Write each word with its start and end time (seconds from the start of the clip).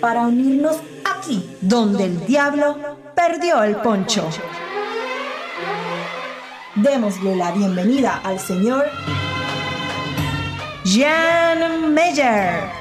para 0.00 0.22
unirnos 0.22 0.78
aquí 1.04 1.56
donde 1.60 2.04
el 2.04 2.26
diablo 2.26 2.76
perdió 3.14 3.62
el 3.62 3.76
poncho. 3.76 4.28
Démosle 6.74 7.36
la 7.36 7.50
bienvenida 7.52 8.20
al 8.24 8.38
señor 8.38 8.86
Jan 10.84 11.92
Meyer. 11.92 12.80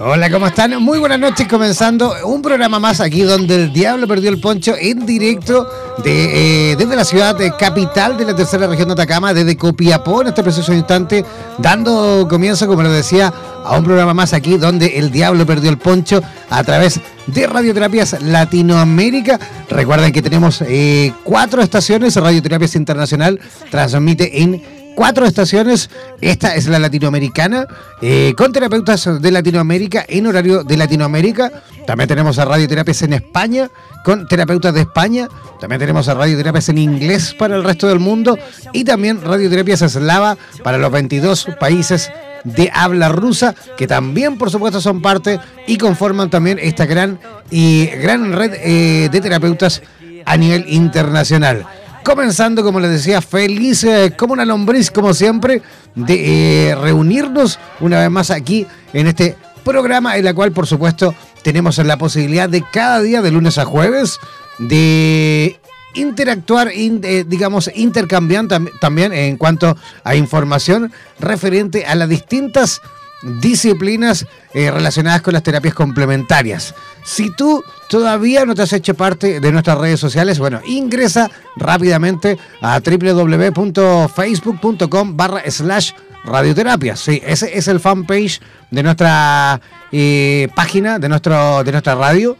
Hola, 0.00 0.30
¿cómo 0.30 0.46
están? 0.46 0.80
Muy 0.80 1.00
buenas 1.00 1.18
noches, 1.18 1.48
comenzando 1.48 2.14
un 2.24 2.40
programa 2.40 2.78
más 2.78 3.00
aquí 3.00 3.22
donde 3.22 3.56
el 3.56 3.72
diablo 3.72 4.06
perdió 4.06 4.30
el 4.30 4.38
poncho 4.38 4.76
en 4.78 5.04
directo 5.04 5.68
de, 6.04 6.70
eh, 6.70 6.76
desde 6.76 6.94
la 6.94 7.04
ciudad 7.04 7.34
de 7.34 7.50
capital 7.56 8.16
de 8.16 8.24
la 8.24 8.36
tercera 8.36 8.68
región 8.68 8.86
de 8.86 8.92
Atacama, 8.92 9.34
desde 9.34 9.56
Copiapó 9.56 10.22
en 10.22 10.28
este 10.28 10.44
preciso 10.44 10.72
instante, 10.72 11.24
dando 11.58 12.28
comienzo, 12.30 12.68
como 12.68 12.84
les 12.84 12.92
decía, 12.92 13.34
a 13.64 13.76
un 13.76 13.82
programa 13.82 14.14
más 14.14 14.34
aquí 14.34 14.56
donde 14.56 14.98
el 14.98 15.10
diablo 15.10 15.44
perdió 15.44 15.68
el 15.68 15.78
poncho 15.78 16.22
a 16.48 16.62
través 16.62 17.00
de 17.26 17.46
Radioterapias 17.48 18.22
Latinoamérica. 18.22 19.40
Recuerden 19.68 20.12
que 20.12 20.22
tenemos 20.22 20.62
eh, 20.62 21.12
cuatro 21.24 21.60
estaciones, 21.60 22.14
Radioterapias 22.14 22.76
Internacional 22.76 23.40
transmite 23.68 24.42
en 24.42 24.62
cuatro 24.98 25.24
estaciones. 25.26 25.90
Esta 26.20 26.56
es 26.56 26.66
la 26.66 26.80
latinoamericana, 26.80 27.68
eh, 28.02 28.34
con 28.36 28.52
terapeutas 28.52 29.22
de 29.22 29.30
Latinoamérica 29.30 30.04
en 30.08 30.26
horario 30.26 30.64
de 30.64 30.76
Latinoamérica. 30.76 31.52
También 31.86 32.08
tenemos 32.08 32.36
a 32.40 32.44
radioterapias 32.44 33.02
en 33.02 33.12
España, 33.12 33.70
con 34.04 34.26
terapeutas 34.26 34.74
de 34.74 34.80
España. 34.80 35.28
También 35.60 35.78
tenemos 35.78 36.08
a 36.08 36.14
radioterapias 36.14 36.70
en 36.70 36.78
inglés 36.78 37.32
para 37.38 37.54
el 37.54 37.62
resto 37.62 37.86
del 37.86 38.00
mundo. 38.00 38.36
Y 38.72 38.82
también 38.82 39.22
radioterapias 39.22 39.82
eslava 39.82 40.36
para 40.64 40.78
los 40.78 40.90
22 40.90 41.46
países 41.60 42.10
de 42.42 42.68
habla 42.74 43.08
rusa, 43.08 43.54
que 43.76 43.86
también 43.86 44.36
por 44.36 44.50
supuesto 44.50 44.80
son 44.80 45.00
parte 45.00 45.38
y 45.68 45.78
conforman 45.78 46.28
también 46.28 46.58
esta 46.60 46.86
gran 46.86 47.20
y 47.52 47.86
gran 47.86 48.32
red 48.32 48.52
eh, 48.54 49.08
de 49.12 49.20
terapeutas 49.20 49.80
a 50.24 50.36
nivel 50.36 50.64
internacional 50.66 51.66
comenzando, 52.08 52.64
como 52.64 52.80
les 52.80 52.90
decía, 52.90 53.20
feliz 53.20 53.84
eh, 53.84 54.14
como 54.16 54.32
una 54.32 54.46
lombriz, 54.46 54.90
como 54.90 55.12
siempre, 55.12 55.60
de 55.94 56.70
eh, 56.70 56.74
reunirnos 56.74 57.58
una 57.80 58.00
vez 58.00 58.10
más 58.10 58.30
aquí 58.30 58.66
en 58.94 59.08
este 59.08 59.36
programa, 59.62 60.16
en 60.16 60.24
la 60.24 60.32
cual, 60.32 60.52
por 60.52 60.66
supuesto, 60.66 61.14
tenemos 61.42 61.76
la 61.76 61.98
posibilidad 61.98 62.48
de 62.48 62.64
cada 62.72 63.02
día, 63.02 63.20
de 63.20 63.30
lunes 63.30 63.58
a 63.58 63.66
jueves, 63.66 64.18
de 64.58 65.60
interactuar, 65.92 66.70
eh, 66.72 67.24
digamos, 67.28 67.70
intercambiar 67.74 68.46
también 68.80 69.12
en 69.12 69.36
cuanto 69.36 69.76
a 70.02 70.16
información 70.16 70.90
referente 71.20 71.84
a 71.84 71.94
las 71.94 72.08
distintas 72.08 72.80
disciplinas 73.22 74.26
eh, 74.54 74.70
relacionadas 74.70 75.20
con 75.22 75.34
las 75.34 75.42
terapias 75.42 75.74
complementarias. 75.74 76.72
Si 77.04 77.34
tú 77.34 77.64
todavía 77.88 78.44
no 78.44 78.54
te 78.54 78.62
has 78.62 78.72
hecho 78.72 78.94
parte 78.94 79.40
de 79.40 79.52
nuestras 79.52 79.78
redes 79.78 79.98
sociales, 80.00 80.38
bueno, 80.38 80.60
ingresa 80.66 81.28
rápidamente 81.56 82.38
a 82.60 82.80
www.facebook.com 82.80 85.16
barra 85.16 85.42
slash 85.50 85.92
radioterapia. 86.24 86.96
Sí, 86.96 87.22
ese 87.24 87.56
es 87.56 87.68
el 87.68 87.78
fanpage 87.80 88.40
de 88.70 88.82
nuestra 88.82 89.58
eh, 89.92 90.48
página, 90.54 90.98
de, 90.98 91.08
nuestro, 91.08 91.64
de 91.64 91.72
nuestra 91.72 91.94
radio. 91.94 92.36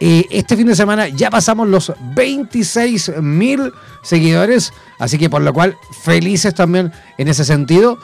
Eh, 0.00 0.26
este 0.30 0.56
fin 0.56 0.66
de 0.66 0.74
semana 0.74 1.06
ya 1.08 1.30
pasamos 1.30 1.68
los 1.68 1.92
26 2.14 3.12
mil 3.22 3.72
seguidores, 4.02 4.72
así 4.98 5.18
que 5.18 5.30
por 5.30 5.42
lo 5.42 5.52
cual 5.52 5.76
felices 6.02 6.52
también 6.54 6.92
en 7.16 7.28
ese 7.28 7.44
sentido. 7.44 7.98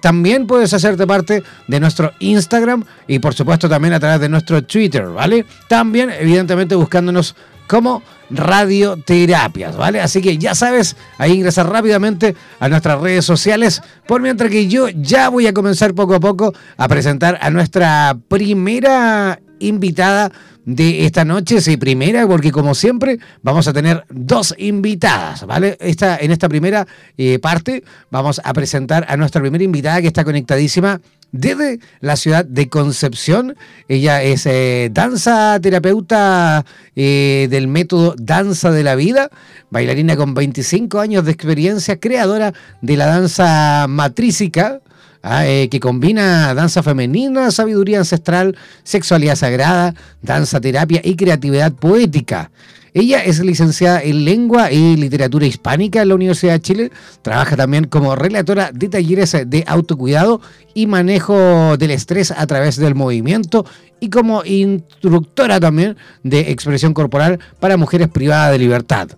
También 0.00 0.46
puedes 0.46 0.72
hacerte 0.74 1.06
parte 1.06 1.42
de 1.66 1.80
nuestro 1.80 2.12
Instagram 2.18 2.84
y 3.06 3.18
por 3.18 3.34
supuesto 3.34 3.68
también 3.68 3.94
a 3.94 4.00
través 4.00 4.20
de 4.20 4.28
nuestro 4.28 4.62
Twitter, 4.62 5.06
¿vale? 5.06 5.46
También 5.68 6.10
evidentemente 6.10 6.74
buscándonos 6.74 7.34
como 7.66 8.02
radioterapias, 8.30 9.76
¿vale? 9.76 10.00
Así 10.00 10.22
que 10.22 10.38
ya 10.38 10.54
sabes, 10.54 10.96
ahí 11.18 11.32
ingresar 11.32 11.68
rápidamente 11.68 12.34
a 12.60 12.68
nuestras 12.68 13.00
redes 13.00 13.24
sociales, 13.24 13.82
por 14.06 14.20
mientras 14.22 14.50
que 14.50 14.68
yo 14.68 14.88
ya 14.88 15.28
voy 15.28 15.46
a 15.46 15.52
comenzar 15.52 15.94
poco 15.94 16.14
a 16.14 16.20
poco 16.20 16.54
a 16.76 16.88
presentar 16.88 17.38
a 17.40 17.50
nuestra 17.50 18.16
primera 18.28 19.40
invitada 19.60 20.32
de 20.68 21.06
esta 21.06 21.24
noche, 21.24 21.62
sí, 21.62 21.78
primera, 21.78 22.26
porque 22.26 22.52
como 22.52 22.74
siempre 22.74 23.18
vamos 23.40 23.66
a 23.68 23.72
tener 23.72 24.04
dos 24.10 24.54
invitadas, 24.58 25.46
¿vale? 25.46 25.78
Esta, 25.80 26.18
en 26.18 26.30
esta 26.30 26.46
primera 26.46 26.86
eh, 27.16 27.38
parte 27.38 27.82
vamos 28.10 28.38
a 28.44 28.52
presentar 28.52 29.06
a 29.08 29.16
nuestra 29.16 29.40
primera 29.40 29.64
invitada 29.64 30.02
que 30.02 30.08
está 30.08 30.24
conectadísima 30.24 31.00
desde 31.32 31.80
la 32.00 32.16
ciudad 32.16 32.44
de 32.44 32.68
Concepción. 32.68 33.56
Ella 33.88 34.22
es 34.22 34.44
eh, 34.44 34.90
danza 34.92 35.58
terapeuta 35.58 36.66
eh, 36.94 37.48
del 37.48 37.66
método 37.66 38.14
Danza 38.18 38.70
de 38.70 38.82
la 38.82 38.94
Vida, 38.94 39.30
bailarina 39.70 40.16
con 40.16 40.34
25 40.34 41.00
años 41.00 41.24
de 41.24 41.32
experiencia, 41.32 41.98
creadora 41.98 42.52
de 42.82 42.96
la 42.98 43.06
danza 43.06 43.86
matrícica 43.88 44.82
Ah, 45.22 45.46
eh, 45.46 45.68
que 45.68 45.80
combina 45.80 46.54
danza 46.54 46.82
femenina, 46.82 47.50
sabiduría 47.50 47.98
ancestral, 47.98 48.56
sexualidad 48.84 49.34
sagrada, 49.34 49.94
danza 50.22 50.60
terapia 50.60 51.00
y 51.02 51.16
creatividad 51.16 51.72
poética. 51.72 52.50
Ella 52.94 53.22
es 53.24 53.40
licenciada 53.40 54.02
en 54.02 54.24
lengua 54.24 54.72
y 54.72 54.96
literatura 54.96 55.46
hispánica 55.46 56.02
en 56.02 56.08
la 56.08 56.14
Universidad 56.14 56.54
de 56.54 56.60
Chile. 56.60 56.92
Trabaja 57.22 57.56
también 57.56 57.84
como 57.84 58.16
relatora 58.16 58.70
de 58.72 58.88
talleres 58.88 59.36
de 59.46 59.64
autocuidado 59.66 60.40
y 60.74 60.86
manejo 60.86 61.76
del 61.76 61.90
estrés 61.90 62.30
a 62.30 62.46
través 62.46 62.76
del 62.76 62.94
movimiento 62.94 63.66
y 64.00 64.10
como 64.10 64.44
instructora 64.44 65.60
también 65.60 65.96
de 66.22 66.50
expresión 66.50 66.94
corporal 66.94 67.38
para 67.60 67.76
mujeres 67.76 68.08
privadas 68.08 68.52
de 68.52 68.58
libertad. 68.58 69.08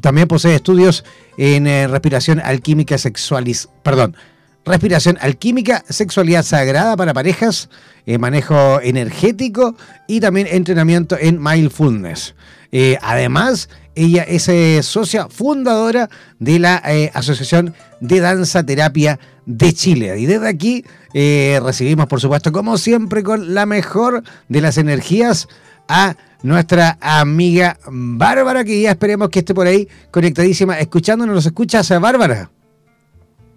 También 0.00 0.26
posee 0.26 0.56
estudios 0.56 1.04
en 1.36 1.66
eh, 1.66 1.86
respiración 1.86 2.40
alquímica 2.40 2.98
sexualis, 2.98 3.68
perdón, 3.82 4.16
respiración 4.64 5.18
alquímica, 5.20 5.84
sexualidad 5.88 6.42
sagrada 6.42 6.96
para 6.96 7.14
parejas, 7.14 7.68
eh, 8.06 8.18
manejo 8.18 8.80
energético 8.80 9.76
y 10.08 10.20
también 10.20 10.46
entrenamiento 10.50 11.16
en 11.18 11.42
mindfulness. 11.42 12.34
Eh, 12.72 12.98
además, 13.02 13.68
ella 13.94 14.22
es 14.24 14.48
eh, 14.48 14.82
socia 14.82 15.28
fundadora 15.28 16.10
de 16.38 16.58
la 16.58 16.82
Asociación 17.14 17.74
de 18.00 18.20
Danza 18.20 18.64
Terapia 18.64 19.20
de 19.46 19.72
Chile. 19.72 20.18
Y 20.18 20.26
desde 20.26 20.48
aquí 20.48 20.84
recibimos, 21.14 22.06
por 22.06 22.20
supuesto, 22.20 22.50
como 22.50 22.76
siempre, 22.76 23.22
con 23.22 23.54
la 23.54 23.66
mejor 23.66 24.24
de 24.48 24.60
las 24.60 24.78
energías 24.78 25.46
a 25.86 26.16
nuestra 26.42 26.98
amiga 27.00 27.78
Bárbara, 27.86 28.64
que 28.64 28.80
ya 28.80 28.90
esperemos 28.90 29.28
que 29.28 29.38
esté 29.38 29.54
por 29.54 29.68
ahí 29.68 29.88
conectadísima, 30.10 30.80
escuchándonos. 30.80 31.36
¿Nos 31.36 31.46
escuchas, 31.46 31.88
Bárbara? 32.00 32.50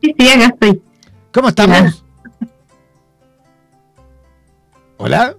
Sí, 0.02 0.14
sí, 0.18 0.30
acá 0.30 0.46
estoy. 0.54 0.82
¿Cómo 1.38 1.50
estamos? 1.50 2.04
¿Hola? 4.98 5.36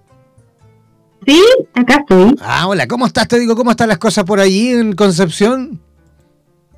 Sí, 1.27 1.43
acá 1.75 1.97
estoy. 1.97 2.37
Ah, 2.41 2.69
hola, 2.69 2.87
¿cómo 2.87 3.05
estás? 3.05 3.27
Te 3.27 3.37
digo, 3.37 3.56
¿cómo 3.56 3.73
están 3.73 3.89
las 3.89 3.99
cosas 3.99 4.23
por 4.23 4.39
allí 4.39 4.69
en 4.69 4.93
Concepción? 4.93 5.81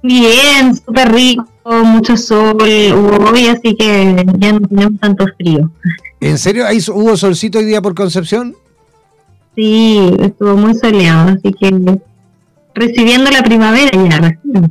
Bien, 0.03 0.75
súper 0.75 1.13
rico, 1.13 1.45
mucho 1.85 2.17
sol 2.17 2.57
hoy, 2.63 3.49
así 3.49 3.77
que 3.77 4.25
ya 4.39 4.53
no 4.55 4.67
tenemos 4.67 4.99
tanto 4.99 5.27
frío. 5.37 5.71
¿En 6.21 6.39
serio? 6.39 6.67
¿Ahí 6.67 6.79
hubo 6.91 7.15
solcito 7.19 7.59
hoy 7.59 7.67
día 7.67 7.83
por 7.83 7.95
Concepción? 7.95 8.57
Sí, 9.55 10.17
estuvo 10.21 10.57
muy 10.57 10.73
soleado, 10.77 11.33
así 11.33 11.53
que 11.53 12.01
recibiendo 12.75 13.31
la 13.31 13.43
primavera 13.43 13.91
ya. 13.93 14.71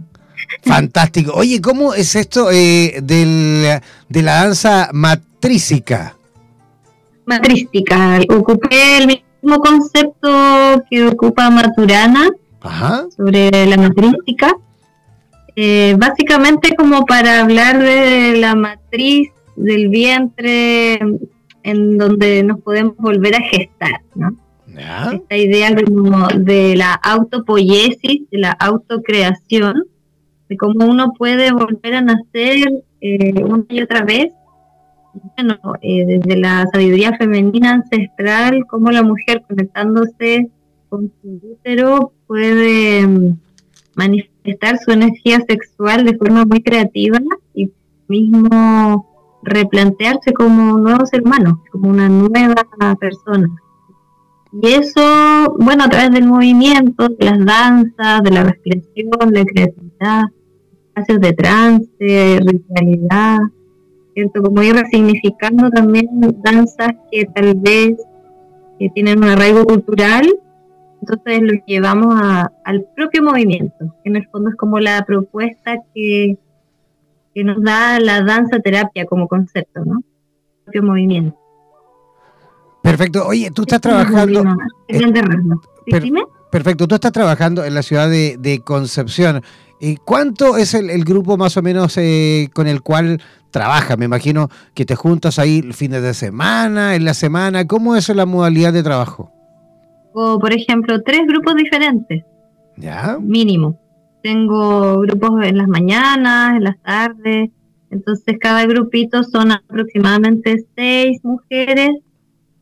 Fantástico. 0.63 1.33
Oye, 1.35 1.61
¿cómo 1.61 1.93
es 1.93 2.15
esto 2.15 2.51
eh, 2.51 2.99
del, 3.01 3.81
de 4.09 4.21
la 4.21 4.43
danza 4.43 4.89
matrística? 4.93 6.15
Matrística. 7.25 8.19
Ocupé 8.29 8.97
el 8.97 9.07
mismo 9.07 9.59
concepto 9.59 10.83
que 10.89 11.07
ocupa 11.07 11.49
Maturana 11.49 12.29
sobre 13.15 13.65
la 13.65 13.77
matrística. 13.77 14.55
Eh, 15.55 15.95
básicamente 15.97 16.75
como 16.75 17.05
para 17.05 17.41
hablar 17.41 17.79
de 17.79 18.37
la 18.37 18.55
matriz 18.55 19.29
del 19.55 19.89
vientre 19.89 20.99
en 21.63 21.97
donde 21.97 22.43
nos 22.43 22.61
podemos 22.61 22.95
volver 22.97 23.35
a 23.35 23.41
gestar, 23.41 24.01
¿no? 24.15 24.35
Esta 25.11 25.35
idea 25.35 25.71
de 25.71 26.75
la 26.77 26.93
autopoiesis, 26.93 28.21
de 28.31 28.37
la 28.37 28.51
autocreación, 28.51 29.83
de 30.49 30.57
cómo 30.57 30.85
uno 30.85 31.13
puede 31.17 31.51
volver 31.51 31.95
a 31.95 32.01
nacer 32.01 32.83
eh, 33.01 33.43
una 33.43 33.65
y 33.69 33.81
otra 33.81 34.03
vez. 34.03 34.33
Bueno, 35.35 35.57
eh, 35.81 36.05
desde 36.05 36.37
la 36.37 36.67
sabiduría 36.71 37.15
femenina 37.17 37.73
ancestral, 37.73 38.65
cómo 38.67 38.91
la 38.91 39.03
mujer 39.03 39.43
conectándose 39.47 40.49
con 40.89 41.11
su 41.21 41.39
útero 41.43 42.13
puede 42.27 43.07
mm, 43.07 43.37
manifestar 43.95 44.79
su 44.79 44.91
energía 44.91 45.39
sexual 45.47 46.05
de 46.05 46.17
forma 46.17 46.45
muy 46.45 46.61
creativa 46.61 47.19
y 47.53 47.71
mismo 48.07 49.07
replantearse 49.43 50.33
como 50.33 50.75
un 50.75 50.83
nuevo 50.83 51.05
ser 51.05 51.21
humano, 51.21 51.63
como 51.71 51.89
una 51.89 52.09
nueva 52.09 52.55
persona. 52.99 53.47
Y 54.51 54.67
eso, 54.67 55.55
bueno, 55.59 55.83
a 55.83 55.89
través 55.89 56.11
del 56.11 56.25
movimiento, 56.25 57.07
de 57.07 57.25
las 57.25 57.45
danzas, 57.45 58.23
de 58.23 58.31
la 58.31 58.43
respiración, 58.43 59.31
la 59.31 59.45
creatividad, 59.45 60.23
espacios 60.89 61.21
de 61.21 61.33
trance, 61.33 62.39
ritualidad, 62.45 63.39
¿cierto? 64.13 64.43
Como 64.43 64.61
ir 64.61 64.75
resignificando 64.75 65.69
también 65.69 66.07
danzas 66.43 66.93
que 67.11 67.25
tal 67.25 67.55
vez 67.55 67.97
que 68.77 68.89
tienen 68.89 69.19
un 69.19 69.29
arraigo 69.29 69.65
cultural, 69.65 70.27
entonces 71.01 71.41
lo 71.41 71.53
llevamos 71.65 72.15
al 72.63 72.85
propio 72.95 73.23
movimiento, 73.23 73.95
que 74.03 74.09
en 74.09 74.17
el 74.17 74.27
fondo 74.27 74.49
es 74.49 74.55
como 74.55 74.79
la 74.79 75.03
propuesta 75.05 75.77
que, 75.93 76.37
que 77.33 77.43
nos 77.43 77.61
da 77.61 77.99
la 77.99 78.21
danza 78.21 78.59
terapia 78.59 79.05
como 79.05 79.27
concepto, 79.27 79.83
¿no? 79.85 79.97
El 79.97 80.63
propio 80.65 80.83
movimiento. 80.83 81.37
Perfecto. 82.81 83.27
Oye, 83.27 83.51
tú 83.51 83.63
estás 83.63 83.81
trabajando. 83.81 84.43
perfecto, 86.51 86.87
tú 86.87 86.95
estás 86.95 87.11
trabajando 87.11 87.63
en 87.63 87.73
la 87.73 87.83
ciudad 87.83 88.09
de, 88.09 88.61
Concepción. 88.63 89.43
¿Y 89.79 89.95
cuánto 89.97 90.57
es 90.57 90.73
el, 90.73 91.03
grupo 91.05 91.37
más 91.37 91.55
o 91.57 91.61
menos 91.61 91.97
eh, 91.97 92.49
con 92.53 92.67
el 92.67 92.81
cual 92.81 93.21
trabajas? 93.51 93.97
Me 93.97 94.05
imagino 94.05 94.49
que 94.73 94.85
te 94.85 94.95
juntas 94.95 95.39
ahí 95.39 95.61
fines 95.73 96.01
de 96.01 96.13
semana, 96.13 96.95
en 96.95 97.05
la 97.05 97.13
semana. 97.13 97.65
¿Cómo 97.65 97.95
es 97.95 98.09
la 98.09 98.25
modalidad 98.25 98.73
de 98.73 98.83
trabajo? 98.83 99.31
O, 100.13 100.37
por 100.39 100.51
ejemplo, 100.53 101.01
tres 101.01 101.21
grupos 101.27 101.55
diferentes. 101.55 102.25
¿Ya? 102.75 103.17
Mínimo. 103.21 103.79
Tengo 104.21 104.99
grupos 104.99 105.43
en 105.43 105.57
las 105.57 105.67
mañanas, 105.67 106.57
en 106.57 106.63
las 106.65 106.77
tardes. 106.81 107.49
Entonces, 107.89 108.37
cada 108.39 108.65
grupito 108.65 109.23
son 109.23 109.51
aproximadamente 109.51 110.65
seis 110.75 111.19
mujeres 111.23 111.91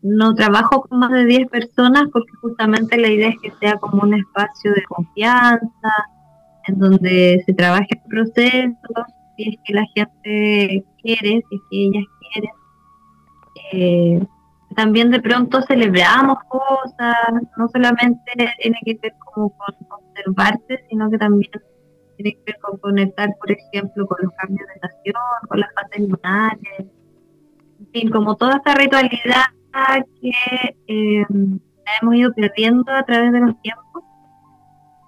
no 0.01 0.35
trabajo 0.35 0.81
con 0.81 0.99
más 0.99 1.11
de 1.11 1.25
10 1.25 1.49
personas 1.49 2.03
porque 2.11 2.31
justamente 2.41 2.97
la 2.97 3.09
idea 3.09 3.29
es 3.29 3.39
que 3.41 3.51
sea 3.59 3.77
como 3.77 4.03
un 4.03 4.13
espacio 4.13 4.73
de 4.73 4.83
confianza, 4.83 5.89
en 6.67 6.79
donde 6.79 7.43
se 7.45 7.53
trabaje 7.53 7.87
el 7.91 8.09
proceso, 8.09 9.05
si 9.35 9.49
es 9.49 9.55
que 9.65 9.73
la 9.73 9.85
gente 9.95 10.85
quiere, 11.01 11.43
si 11.49 11.55
es 11.55 11.61
que 11.69 11.83
ellas 11.85 12.05
quieren. 12.31 12.51
Eh, 13.73 14.27
también 14.75 15.09
de 15.09 15.21
pronto 15.21 15.61
celebramos 15.61 16.37
cosas, 16.49 17.15
no 17.57 17.67
solamente 17.69 18.31
tiene 18.61 18.77
que 18.85 18.99
ver 19.01 19.13
como 19.33 19.49
con 19.57 19.75
observarse, 19.89 20.85
sino 20.89 21.09
que 21.09 21.17
también 21.17 21.49
tiene 22.17 22.33
que 22.33 22.43
ver 22.45 22.59
con 22.61 22.77
conectar, 22.79 23.29
por 23.39 23.51
ejemplo, 23.51 24.05
con 24.07 24.17
los 24.21 24.33
cambios 24.33 24.67
de 24.67 24.73
estación, 24.75 25.15
con 25.47 25.59
las 25.59 25.73
fases 25.73 26.07
lunares, 26.07 26.85
en 27.79 27.87
fin, 27.91 28.09
como 28.09 28.35
toda 28.35 28.57
esta 28.57 28.75
ritualidad 28.75 29.45
que 30.21 30.31
eh, 30.87 31.25
hemos 32.01 32.15
ido 32.15 32.33
perdiendo 32.33 32.91
a 32.91 33.03
través 33.03 33.31
de 33.31 33.39
los 33.39 33.61
tiempos, 33.61 34.03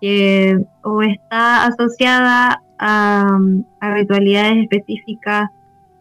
que 0.02 0.64
o 0.84 1.02
está 1.02 1.66
asociada 1.66 2.62
a, 2.78 3.40
ritualidades 3.82 4.64
específicas 4.64 5.50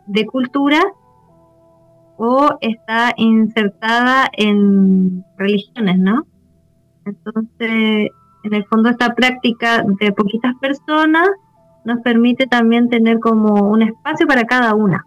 de 0.06 0.27
cultura 0.27 0.81
o 2.17 2.56
está 2.61 3.12
insertada 3.17 4.29
en 4.37 5.25
religiones, 5.37 5.99
¿no? 5.99 6.27
Entonces, 7.05 8.11
en 8.45 8.55
el 8.55 8.65
fondo 8.67 8.91
esta 8.91 9.15
práctica 9.15 9.85
de 10.01 10.12
poquitas 10.12 10.55
personas 10.61 11.29
nos 11.85 12.01
permite 12.01 12.47
también 12.47 12.89
tener 12.89 13.19
como 13.19 13.69
un 13.71 13.83
espacio 13.83 14.27
para 14.27 14.44
cada 14.44 14.75
una 14.75 15.05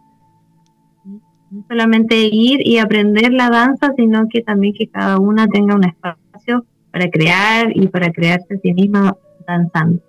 no 1.51 1.65
solamente 1.67 2.29
ir 2.31 2.65
y 2.65 2.77
aprender 2.77 3.33
la 3.33 3.49
danza, 3.49 3.91
sino 3.97 4.27
que 4.29 4.41
también 4.41 4.73
que 4.73 4.87
cada 4.87 5.19
una 5.19 5.47
tenga 5.47 5.75
un 5.75 5.83
espacio 5.83 6.30
para 6.91 7.09
crear 7.09 7.71
y 7.75 7.87
para 7.87 8.11
crearse 8.11 8.53
a 8.53 8.57
sí 8.57 8.73
misma 8.73 9.15
danzando. 9.47 10.01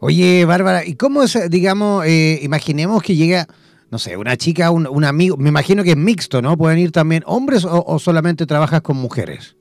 Oye, 0.00 0.44
Bárbara, 0.44 0.86
¿y 0.86 0.94
cómo 0.94 1.24
es, 1.24 1.38
digamos, 1.50 2.06
eh, 2.06 2.38
imaginemos 2.42 3.02
que 3.02 3.16
llega, 3.16 3.46
no 3.90 3.98
sé, 3.98 4.16
una 4.16 4.36
chica, 4.36 4.70
un, 4.70 5.04
amigo, 5.04 5.36
me 5.36 5.48
imagino 5.48 5.82
que 5.82 5.90
es 5.90 5.96
mixto, 5.96 6.40
¿no? 6.40 6.56
¿Pueden 6.56 6.78
ir 6.78 6.92
también 6.92 7.24
hombres 7.26 7.66
o, 7.68 7.98
solamente 7.98 8.46
trabajas 8.46 8.80
con 8.82 8.96
mujeres? 8.96 9.56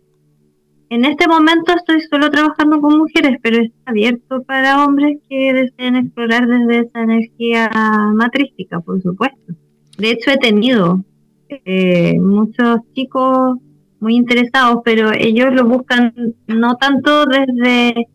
En 0.90 1.06
este 1.06 1.28
momento 1.28 1.74
estoy 1.76 2.02
solo 2.02 2.30
trabajando 2.30 2.80
con 2.80 2.98
mujeres, 2.98 3.40
pero 3.42 3.62
está 3.62 3.92
abierto 3.92 4.44
para 4.44 4.86
hombres 4.86 5.18
que 5.28 5.54
deseen 5.54 5.96
explorar 5.96 6.48
desde 6.48 6.88
esa 6.88 7.02
energía 7.02 7.70
matrística, 8.14 8.80
por 8.80 9.02
supuesto. 9.02 9.54
De 9.98 10.12
hecho, 10.12 10.32
he 10.32 10.38
tenido 10.38 11.04
eh, 11.50 12.20
muchos 12.20 12.82
chicos 12.94 13.58
muy 14.00 14.16
interesados, 14.16 14.82
pero 14.84 15.12
ellos 15.14 15.54
lo 15.54 15.66
buscan 15.66 16.14
no 16.48 16.76
tanto 16.76 17.26
desde 17.26 18.08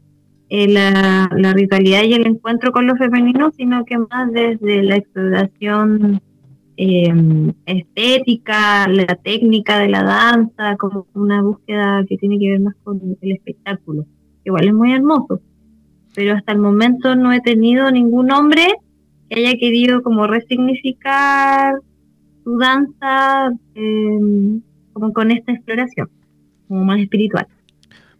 eh, 0.48 0.68
la, 0.68 1.28
ritualidad 1.54 2.02
y 2.04 2.14
el 2.14 2.26
encuentro 2.26 2.72
con 2.72 2.86
lo 2.86 2.96
femenino, 2.96 3.50
sino 3.56 3.84
que 3.84 3.98
más 3.98 4.32
desde 4.32 4.82
la 4.82 4.96
exploración 4.96 6.20
em, 6.76 7.52
estética, 7.66 8.88
la 8.88 9.16
técnica 9.16 9.78
de 9.78 9.88
la 9.88 10.02
danza, 10.02 10.76
como 10.76 11.06
una 11.14 11.42
búsqueda 11.42 12.04
que 12.08 12.16
tiene 12.16 12.38
que 12.38 12.50
ver 12.50 12.60
más 12.60 12.74
con 12.82 13.00
el 13.20 13.32
espectáculo. 13.32 14.06
Igual 14.44 14.68
es 14.68 14.74
muy 14.74 14.92
hermoso, 14.92 15.40
pero 16.14 16.34
hasta 16.34 16.52
el 16.52 16.58
momento 16.58 17.14
no 17.16 17.32
he 17.32 17.40
tenido 17.40 17.90
ningún 17.90 18.30
hombre 18.32 18.66
haya 19.34 19.56
querido 19.56 20.02
como 20.02 20.26
resignificar 20.26 21.74
su 22.44 22.58
danza 22.58 23.52
em, 23.74 24.60
como 24.92 25.12
con 25.12 25.30
esta 25.30 25.52
exploración, 25.52 26.08
como 26.68 26.84
más 26.84 27.00
espiritual. 27.00 27.46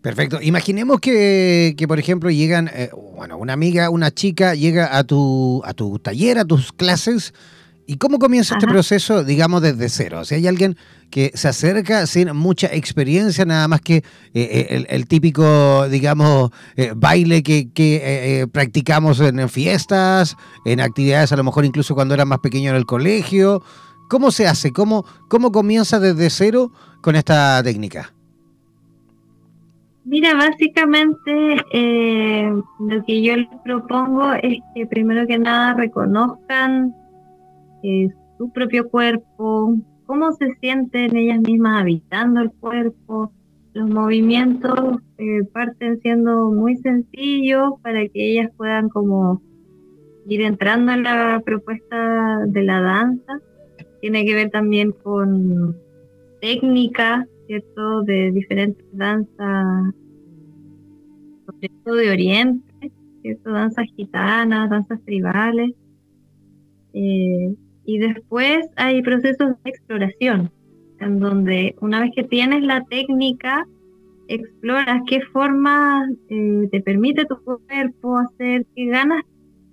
Perfecto. 0.00 0.40
Imaginemos 0.42 1.00
que, 1.00 1.76
por 1.86 1.98
ejemplo, 1.98 2.30
llegan, 2.30 2.68
eh, 2.74 2.90
bueno, 3.14 3.38
una 3.38 3.52
amiga, 3.52 3.88
una 3.88 4.10
chica 4.10 4.54
llega 4.54 4.96
a 4.96 5.04
tu, 5.04 5.62
a 5.64 5.74
tu 5.74 5.98
taller, 6.00 6.38
a 6.38 6.44
tus 6.44 6.72
clases, 6.72 7.32
¿Y 7.86 7.96
cómo 7.96 8.18
comienza 8.18 8.54
este 8.54 8.66
proceso, 8.68 9.24
digamos, 9.24 9.60
desde 9.60 9.88
cero? 9.88 10.24
Si 10.24 10.36
hay 10.36 10.46
alguien 10.46 10.76
que 11.10 11.32
se 11.34 11.48
acerca 11.48 12.06
sin 12.06 12.34
mucha 12.34 12.68
experiencia, 12.68 13.44
nada 13.44 13.66
más 13.66 13.80
que 13.80 13.96
eh, 13.96 14.02
eh, 14.34 14.86
el, 14.88 15.06
típico, 15.06 15.88
digamos, 15.88 16.52
eh, 16.76 16.92
baile 16.94 17.42
que, 17.42 18.48
practicamos 18.52 19.18
en, 19.20 19.48
fiestas, 19.48 20.36
en 20.64 20.80
actividades 20.80 21.32
a 21.32 21.36
lo 21.36 21.44
mejor 21.44 21.64
incluso 21.64 21.94
cuando 21.94 22.14
era 22.14 22.24
más 22.24 22.38
pequeño 22.38 22.70
en 22.70 22.76
el 22.76 22.86
colegio. 22.86 23.62
¿Cómo 24.12 24.30
se 24.30 24.46
hace? 24.46 24.74
¿Cómo, 24.74 25.06
cómo 25.26 25.50
comienza 25.50 25.98
desde 25.98 26.28
cero 26.28 26.70
con 27.00 27.16
esta 27.16 27.62
técnica? 27.62 28.12
Mira, 30.04 30.34
básicamente 30.34 31.56
lo 32.78 33.04
que 33.06 33.22
yo 33.22 33.36
les 33.38 33.48
propongo 33.64 34.34
es 34.34 34.58
que 34.74 34.84
primero 34.84 35.26
que 35.26 35.38
nada 35.38 35.72
reconozcan 35.72 36.94
su 38.36 38.52
propio 38.52 38.90
cuerpo, 38.90 39.76
cómo 40.04 40.32
se 40.32 40.56
sienten 40.60 41.16
ellas 41.16 41.40
mismas 41.40 41.80
habitando 41.80 42.42
el 42.42 42.50
cuerpo. 42.50 43.32
Los 43.72 43.88
movimientos 43.88 44.98
eh, 45.16 45.42
parten 45.54 46.00
siendo 46.02 46.50
muy 46.50 46.76
sencillos 46.76 47.80
para 47.80 48.06
que 48.08 48.32
ellas 48.32 48.50
puedan 48.58 48.90
como 48.90 49.40
ir 50.26 50.42
entrando 50.42 50.92
en 50.92 51.02
la 51.02 51.40
propuesta 51.42 52.40
de 52.46 52.62
la 52.62 52.82
danza. 52.82 53.40
Tiene 54.02 54.26
que 54.26 54.34
ver 54.34 54.50
también 54.50 54.90
con 54.90 55.76
técnica, 56.40 57.24
¿cierto? 57.46 58.02
De 58.02 58.32
diferentes 58.32 58.84
danzas, 58.92 59.94
sobre 61.46 61.68
todo 61.84 61.94
de 61.94 62.10
Oriente, 62.10 62.90
¿cierto? 63.22 63.52
Danzas 63.52 63.86
gitanas, 63.96 64.70
danzas 64.70 65.00
tribales. 65.04 65.70
Eh, 66.94 67.54
y 67.84 67.98
después 67.98 68.66
hay 68.74 69.02
procesos 69.02 69.54
de 69.62 69.70
exploración, 69.70 70.50
en 70.98 71.20
donde 71.20 71.76
una 71.80 72.00
vez 72.00 72.10
que 72.12 72.24
tienes 72.24 72.64
la 72.64 72.82
técnica, 72.90 73.68
exploras 74.26 75.02
qué 75.06 75.20
forma 75.32 76.08
eh, 76.28 76.68
te 76.72 76.80
permite 76.80 77.24
tu 77.24 77.36
cuerpo 77.44 78.18
hacer, 78.18 78.66
qué 78.74 78.86
ganas, 78.86 79.22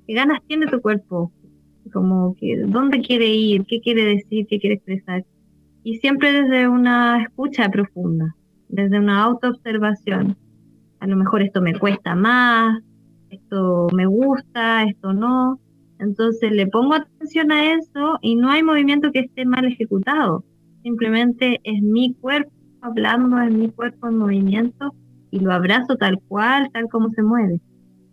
qué 0.06 0.14
ganas 0.14 0.40
tiene 0.48 0.68
tu 0.68 0.80
cuerpo, 0.82 1.32
como 1.90 2.36
que 2.36 2.58
dónde 2.66 3.02
quiere 3.02 3.28
ir, 3.28 3.66
qué 3.66 3.82
quiere 3.82 4.04
decir, 4.04 4.48
qué 4.48 4.60
quiere 4.60 4.76
expresar. 4.76 5.26
Y 5.84 5.98
siempre 5.98 6.32
desde 6.32 6.68
una 6.68 7.22
escucha 7.24 7.70
profunda, 7.70 8.36
desde 8.68 9.00
una 9.00 9.24
autoobservación. 9.24 10.38
A 11.00 11.08
lo 11.08 11.16
mejor 11.16 11.42
esto 11.42 11.62
me 11.62 11.78
cuesta 11.78 12.16
más, 12.16 12.82
esto 13.30 13.88
me 13.94 14.06
gusta, 14.06 14.84
esto 14.84 15.14
no. 15.14 15.60
Entonces 16.00 16.52
le 16.52 16.68
pongo 16.68 16.94
atención 16.94 17.52
a 17.52 17.74
eso 17.74 18.18
y 18.22 18.36
no 18.36 18.50
hay 18.50 18.64
movimiento 18.64 19.12
que 19.12 19.20
esté 19.20 19.46
mal 19.46 19.66
ejecutado. 19.66 20.44
Simplemente 20.84 21.60
es 21.64 21.82
mi 21.82 22.14
cuerpo 22.16 22.52
hablando, 22.82 23.40
es 23.42 23.54
mi 23.54 23.70
cuerpo 23.70 24.08
en 24.08 24.18
movimiento 24.18 24.94
y 25.32 25.40
lo 25.40 25.52
abrazo 25.52 25.96
tal 25.98 26.20
cual, 26.28 26.70
tal 26.72 26.88
como 26.90 27.10
se 27.10 27.22
mueve. 27.22 27.60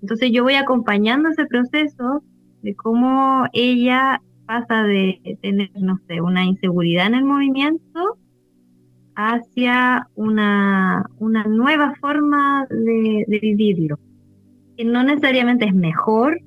Entonces 0.02 0.30
yo 0.33 0.42
voy 0.42 0.54
acompañando 0.54 1.28
ese 1.28 1.47
proceso 1.47 2.23
de 2.63 2.75
cómo 2.75 3.45
ella 3.53 4.21
pasa 4.47 4.83
de 4.83 5.39
tener, 5.43 5.71
no 5.75 5.99
sé, 6.07 6.21
una 6.21 6.45
inseguridad 6.45 7.07
en 7.07 7.15
el 7.15 7.25
movimiento 7.25 8.19
hacia 9.17 10.09
una, 10.15 11.07
una 11.19 11.45
nueva 11.45 11.95
forma 12.01 12.67
de, 12.69 13.25
vivirlo, 13.41 13.99
que 14.77 14.85
no 14.85 15.03
necesariamente 15.03 15.65
es 15.65 15.75
mejor, 15.75 16.41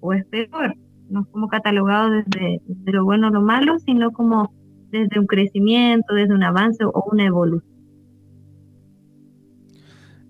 o 0.00 0.12
es 0.12 0.24
peor. 0.26 0.74
No 1.08 1.22
es 1.22 1.26
como 1.28 1.48
catalogado 1.48 2.10
desde, 2.10 2.60
lo 2.84 3.04
bueno 3.04 3.28
o 3.28 3.30
lo 3.30 3.40
malo, 3.40 3.78
sino 3.78 4.10
como 4.12 4.52
desde 4.90 5.18
un 5.18 5.26
crecimiento, 5.26 6.14
desde 6.14 6.34
un 6.34 6.42
avance 6.42 6.84
o 6.84 7.04
una 7.10 7.24
evolución. 7.24 7.78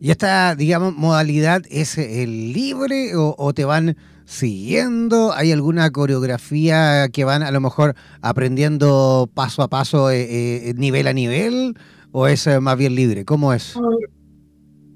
¿Y 0.01 0.11
esta, 0.13 0.55
digamos, 0.55 0.97
modalidad 0.97 1.63
es 1.71 1.99
el 1.99 2.53
libre 2.53 3.13
o, 3.17 3.53
te 3.53 3.65
van 3.65 3.97
siguiendo? 4.29 5.33
¿Hay 5.33 5.53
alguna 5.53 5.91
coreografía 5.91 7.09
que 7.09 7.25
van 7.25 7.43
a 7.43 7.51
lo 7.51 7.63
mejor 7.63 7.95
aprendiendo 8.21 9.29
paso 9.33 9.63
a 9.63 9.69
paso, 9.69 10.11
eh, 10.11 10.69
eh, 10.69 10.75
nivel 10.77 11.07
a 11.09 11.15
nivel? 11.15 11.75
¿O 12.13 12.27
es 12.27 12.47
eh, 12.47 12.61
más 12.61 12.77
bien 12.77 12.95
libre? 12.95 13.25
¿Cómo 13.25 13.55
es? 13.55 13.79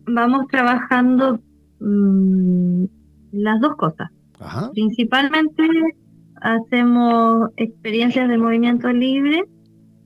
Vamos 0.06 0.46
trabajando 0.48 1.40
mm, 1.80 2.84
las 3.32 3.60
dos 3.60 3.74
cosas. 3.76 4.10
Principalmente 4.74 5.62
hacemos 6.42 7.50
experiencias 7.56 8.28
de 8.28 8.36
movimiento 8.36 8.92
libre, 8.92 9.44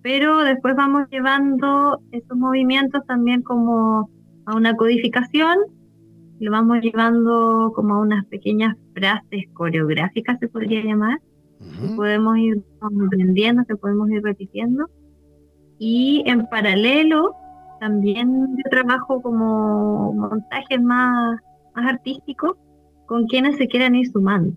pero 0.03 0.39
después 0.45 0.77
vamos 0.77 1.09
llevando 1.11 1.99
esos 2.13 2.37
movimientos 2.37 3.05
también 3.07 3.43
como 3.43 4.09
a 4.45 4.55
una 4.55 4.77
codificación, 4.77 5.59
lo 6.39 6.51
vamos 6.51 6.81
llevando 6.81 7.73
como 7.75 7.95
a 7.95 8.01
unas 8.01 8.25
pequeñas 8.27 8.77
frases 8.95 9.45
coreográficas, 9.55 10.39
se 10.39 10.49
podría 10.49 10.83
llamar, 10.83 11.21
que 11.59 11.95
podemos 11.97 12.37
ir 12.39 12.63
aprendiendo, 12.81 13.65
que 13.65 13.77
podemos 13.77 14.11
ir 14.11 14.23
repitiendo. 14.23 14.89
Y 15.79 16.23
en 16.27 16.47
paralelo, 16.47 17.35
también 17.81 18.57
yo 18.57 18.71
trabajo 18.71 19.23
como 19.23 20.13
montajes 20.13 20.83
más, 20.83 21.41
más 21.75 21.87
artísticos, 21.87 22.57
con 23.07 23.27
quienes 23.27 23.57
se 23.57 23.69
quieran 23.69 23.95
ir 23.95 24.09
sumando. 24.09 24.57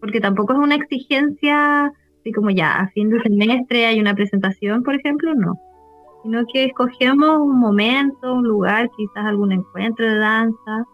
Porque 0.00 0.20
tampoco 0.20 0.54
es 0.54 0.58
una 0.58 0.76
exigencia 0.76 1.92
así 2.20 2.32
como 2.32 2.50
ya, 2.50 2.80
a 2.80 2.88
fin 2.88 3.08
de 3.08 3.20
semestre 3.22 3.86
hay 3.86 4.00
una 4.00 4.14
presentación, 4.14 4.82
por 4.82 4.94
ejemplo, 4.94 5.34
no. 5.34 5.58
Sino 6.22 6.44
que 6.52 6.64
escogemos 6.66 7.40
un 7.40 7.58
momento, 7.58 8.34
un 8.34 8.44
lugar, 8.44 8.90
quizás 8.96 9.24
algún 9.24 9.52
encuentro 9.52 10.06
de 10.06 10.18
danza, 10.18 10.86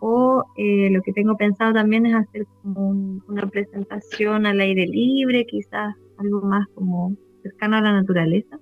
o 0.00 0.44
eh, 0.56 0.90
lo 0.90 1.02
que 1.02 1.12
tengo 1.12 1.36
pensado 1.36 1.72
también 1.72 2.06
es 2.06 2.14
hacer 2.14 2.46
como 2.62 2.90
una 3.28 3.46
presentación 3.46 4.46
al 4.46 4.60
aire 4.60 4.86
libre, 4.86 5.46
quizás 5.46 5.94
algo 6.18 6.40
más 6.42 6.66
como 6.74 7.14
cercano 7.42 7.76
a 7.76 7.80
la 7.82 7.92
naturaleza, 7.92 8.58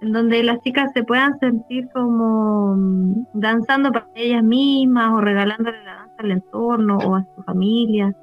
en 0.00 0.12
donde 0.12 0.42
las 0.42 0.60
chicas 0.62 0.92
se 0.92 1.04
puedan 1.04 1.38
sentir 1.38 1.88
como 1.94 2.76
mm, 2.76 3.24
danzando 3.34 3.92
para 3.92 4.08
ellas 4.14 4.42
mismas 4.42 5.12
o 5.12 5.20
regalándole 5.20 5.82
la 5.84 6.06
al 6.18 6.30
entorno 6.30 6.98
o 6.98 7.16
a 7.16 7.24
su 7.34 7.42
familia, 7.42 8.14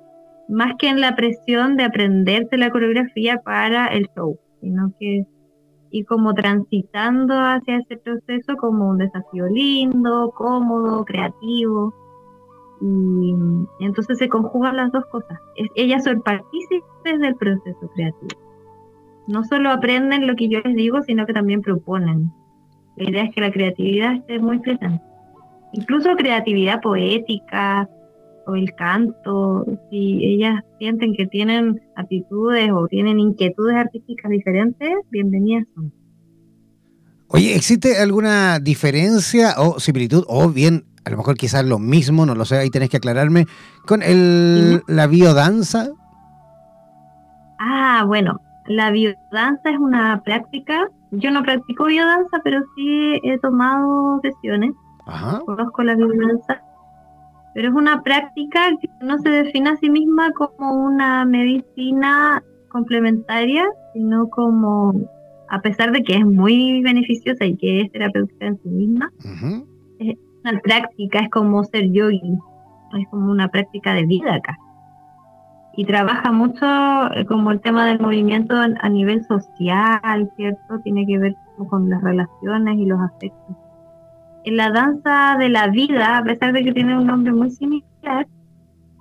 más 0.50 0.74
que 0.78 0.90
en 0.90 1.00
la 1.02 1.16
presión 1.16 1.78
de 1.78 1.84
aprenderse 1.84 2.58
la 2.58 2.70
coreografía 2.70 3.42
para 3.44 3.88
el 3.88 4.10
show, 4.16 4.38
sino 4.62 4.94
que 5.00 5.26
ir 5.94 6.06
como 6.06 6.34
transitando 6.34 7.34
hacia 7.36 7.78
ese 7.78 7.98
proceso 7.98 8.58
como 8.58 8.90
un 8.90 8.98
desafío 8.98 9.48
lindo, 9.48 10.32
cómodo, 10.36 11.06
creativo. 11.06 11.94
Y, 12.82 13.34
entonces 13.80 14.18
se 14.18 14.28
conjugan 14.28 14.76
las 14.76 14.92
dos 14.92 15.06
cosas. 15.06 15.40
ellas 15.76 16.04
son 16.04 16.22
partícipes 16.22 17.20
del 17.20 17.36
proceso 17.36 17.90
creativo. 17.96 18.42
No 19.28 19.44
solo 19.46 19.70
aprenden 19.70 20.28
lo 20.28 20.36
que 20.36 20.50
yo 20.50 20.60
les 20.60 20.76
digo, 20.76 21.02
sino 21.04 21.26
que 21.26 21.34
también 21.34 21.62
proponen. 21.62 22.32
La 22.98 23.10
idea 23.10 23.24
es 23.24 23.34
que 23.34 23.42
la 23.42 23.52
creatividad 23.52 24.16
esté 24.16 24.40
muy 24.40 24.60
presente 24.60 25.02
incluso 25.74 26.16
creatividad 26.16 26.82
poética 26.82 27.90
o 28.46 28.56
el 28.56 28.74
canto, 28.76 29.66
si 29.90 30.24
ellas 30.24 30.64
sienten 30.80 31.14
que 31.16 31.28
tienen 31.28 31.82
aptitudes 31.96 32.72
o 32.72 32.88
tienen 32.88 33.20
inquietudes 33.20 33.76
artísticas 33.76 34.32
diferentes, 34.32 34.92
bienvenidas 35.10 35.66
son. 35.76 35.94
Oye, 37.28 37.56
¿existe 37.56 37.98
alguna 37.98 38.60
diferencia 38.60 39.56
o 39.58 39.80
similitud 39.80 40.24
o 40.28 40.50
bien 40.50 40.86
a 41.06 41.10
lo 41.10 41.18
mejor 41.18 41.36
quizás 41.36 41.66
lo 41.66 41.80
mismo, 41.80 42.26
no 42.26 42.36
lo 42.36 42.46
sé, 42.46 42.58
ahí 42.58 42.70
tenés 42.70 42.90
que 42.90 42.98
aclararme, 42.98 43.46
con 43.86 44.02
el, 44.02 44.82
la 44.88 45.08
biodanza? 45.08 45.90
Ah, 47.60 48.04
bueno, 48.06 48.40
la 48.68 48.92
biodanza 48.92 49.70
es 49.70 49.78
una 49.80 50.22
práctica, 50.24 50.88
yo 51.12 51.32
no 51.32 51.44
practico 51.44 51.86
biodanza, 51.86 52.40
pero 52.44 52.62
sí 52.76 53.20
he 53.24 53.38
tomado 53.40 54.20
sesiones. 54.22 54.74
Conozco 55.46 55.84
la 55.84 55.96
biodanza, 55.96 56.62
pero 57.54 57.70
es 57.70 57.76
una 57.76 58.02
práctica 58.02 58.72
que 58.80 58.90
no 59.02 59.18
se 59.20 59.30
define 59.30 59.72
a 59.72 59.78
sí 59.78 59.90
misma 59.90 60.32
como 60.32 60.74
una 60.74 61.26
medicina 61.26 62.44
complementaria, 62.70 63.66
sino 63.94 64.30
como, 64.30 64.94
a 65.50 65.62
pesar 65.62 65.92
de 65.92 66.04
que 66.04 66.16
es 66.16 66.26
muy 66.26 66.82
beneficiosa 66.82 67.46
y 67.46 67.56
que 67.56 67.82
es 67.82 67.92
terapéutica 67.92 68.48
en 68.48 68.58
sí 68.58 68.70
misma, 68.70 69.12
es 70.00 70.18
una 70.44 70.60
práctica, 70.60 71.20
es 71.20 71.30
como 71.30 71.64
ser 71.64 71.92
yogi, 71.92 72.38
es 73.00 73.08
como 73.10 73.32
una 73.32 73.50
práctica 73.50 73.94
de 73.94 74.06
vida 74.06 74.36
acá. 74.36 74.58
Y 75.76 75.86
trabaja 75.86 76.32
mucho 76.32 76.66
eh, 77.16 77.26
como 77.26 77.52
el 77.52 77.60
tema 77.60 77.88
del 77.88 78.00
movimiento 78.00 78.56
a 78.56 78.90
nivel 78.90 79.24
social, 79.26 80.32
¿cierto? 80.36 80.80
Tiene 80.84 81.06
que 81.08 81.18
ver 81.18 81.36
con 81.70 81.90
las 81.90 82.02
relaciones 82.04 82.78
y 82.78 82.86
los 82.86 83.00
afectos 83.00 83.58
la 84.46 84.72
danza 84.72 85.38
de 85.40 85.50
la 85.50 85.68
vida, 85.68 86.18
a 86.18 86.24
pesar 86.24 86.54
de 86.54 86.64
que 86.64 86.74
tiene 86.74 86.98
un 86.98 87.08
nombre 87.08 87.32
muy 87.32 87.52
similar, 87.52 88.28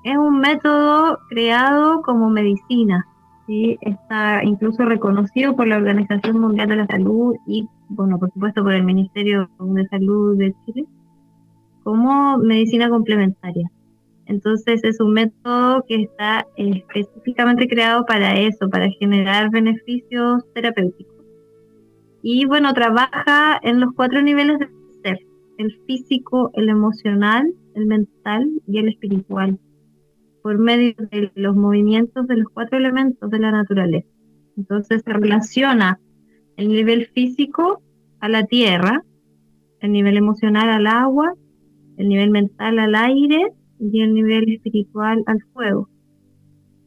es 0.05 0.17
un 0.17 0.41
método 0.41 1.19
creado 1.29 2.03
como 2.03 2.29
medicina, 2.31 3.07
¿sí? 3.47 3.79
está 3.83 4.43
incluso 4.45 4.85
reconocido 4.85 5.55
por 5.55 5.67
la 5.69 5.77
Organización 5.77 6.41
Mundial 6.41 6.69
de 6.69 6.77
la 6.77 6.87
Salud 6.87 7.37
y, 7.47 7.69
bueno, 7.89 8.19
por 8.19 8.33
supuesto 8.33 8.63
por 8.63 8.73
el 8.73 8.85
Ministerio 8.85 9.49
de 9.61 9.87
Salud 9.89 10.37
de 10.37 10.55
Chile 10.65 10.87
como 11.85 12.39
medicina 12.39 12.89
complementaria. 12.89 13.71
Entonces 14.27 14.83
es 14.85 15.01
un 15.01 15.13
método 15.13 15.85
que 15.87 16.03
está 16.03 16.47
específicamente 16.57 17.67
creado 17.69 18.07
para 18.07 18.39
eso, 18.39 18.69
para 18.71 18.89
generar 18.91 19.51
beneficios 19.51 20.45
terapéuticos. 20.55 21.13
Y 22.23 22.47
bueno, 22.47 22.73
trabaja 22.73 23.59
en 23.63 23.81
los 23.81 23.93
cuatro 23.95 24.23
niveles 24.23 24.59
ser, 24.59 24.71
el 25.63 25.81
físico, 25.87 26.51
el 26.55 26.69
emocional, 26.69 27.53
el 27.75 27.87
mental 27.87 28.49
y 28.67 28.79
el 28.79 28.89
espiritual, 28.89 29.59
por 30.43 30.59
medio 30.59 30.95
de 31.11 31.31
los 31.35 31.57
movimientos 31.57 32.27
de 32.27 32.37
los 32.37 32.49
cuatro 32.53 32.79
elementos 32.79 33.31
de 33.31 33.39
la 33.39 33.53
naturaleza. 33.53 34.09
Entonces 34.57 35.03
se 35.05 35.13
relaciona 35.13 35.99
el 36.57 36.69
nivel 36.69 37.07
físico 37.07 37.83
a 38.21 38.29
la 38.29 38.45
tierra, 38.45 39.03
el 39.81 39.93
nivel 39.93 40.17
emocional 40.17 40.69
al 40.69 40.87
agua, 40.87 41.35
el 41.97 42.09
nivel 42.09 42.31
mental 42.31 42.79
al 42.79 42.95
aire 42.95 43.53
y 43.79 44.03
el 44.03 44.15
nivel 44.15 44.51
espiritual 44.53 45.23
al 45.27 45.43
fuego. 45.53 45.89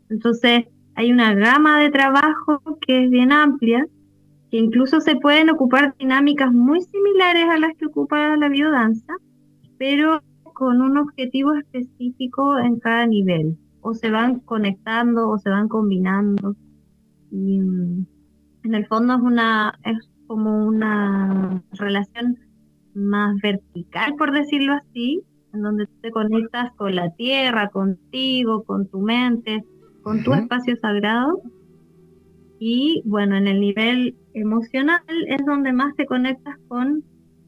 Entonces, 0.10 0.65
hay 0.96 1.12
una 1.12 1.34
gama 1.34 1.79
de 1.79 1.89
trabajo 1.89 2.62
que 2.86 3.03
es 3.03 3.10
bien 3.10 3.32
amplia, 3.32 3.86
que 4.55 4.62
incluso 4.62 5.01
se 5.01 5.17
pueden 5.17 5.50
ocupar 5.50 5.95
dinámicas 6.00 6.50
muy 6.53 6.81
similares 6.81 7.43
a 7.50 7.59
las 7.59 7.75
que 7.75 7.88
ocupa 7.88 8.38
la 8.38 8.47
biodanza, 8.47 9.13
pero 9.77 10.21
con 10.53 10.81
un 10.81 10.97
objetivo 10.97 11.53
específico 11.55 12.57
en 12.57 12.79
cada 12.79 13.05
nivel. 13.05 13.57
O 13.81 13.93
se 13.93 14.09
van 14.09 14.39
conectando 14.39 15.27
o 15.29 15.38
se 15.39 15.50
van 15.50 15.67
combinando. 15.67 16.55
Y 17.31 17.59
mm, 17.59 18.05
en 18.63 18.75
el 18.75 18.88
fondo 18.88 19.15
es 19.15 19.21
una 19.24 19.77
es 19.83 19.97
como 20.25 20.65
una 20.65 21.62
relación 21.74 22.38
más 22.93 23.35
vertical, 23.43 24.15
por 24.17 24.31
decirlo 24.31 24.71
así, 24.75 25.21
en 25.53 25.63
donde 25.63 25.88
te 26.01 26.12
conectas 26.12 26.71
con 26.77 26.95
la 26.95 27.09
tierra, 27.15 27.67
contigo, 27.71 28.63
con 28.63 28.88
tu 28.88 29.01
mente, 29.01 29.65
con 30.01 30.24
tu 30.24 30.33
espacio 30.33 30.77
sagrado. 30.77 31.41
Y 32.67 33.03
bueno, 33.05 33.36
en 33.36 33.45
el 33.45 33.60
nivel 33.60 34.15
emocional 34.34 35.03
es 35.27 35.45
donde 35.45 35.72
más 35.72 35.95
te 35.95 36.07
conectas 36.07 36.55
con 36.67 37.03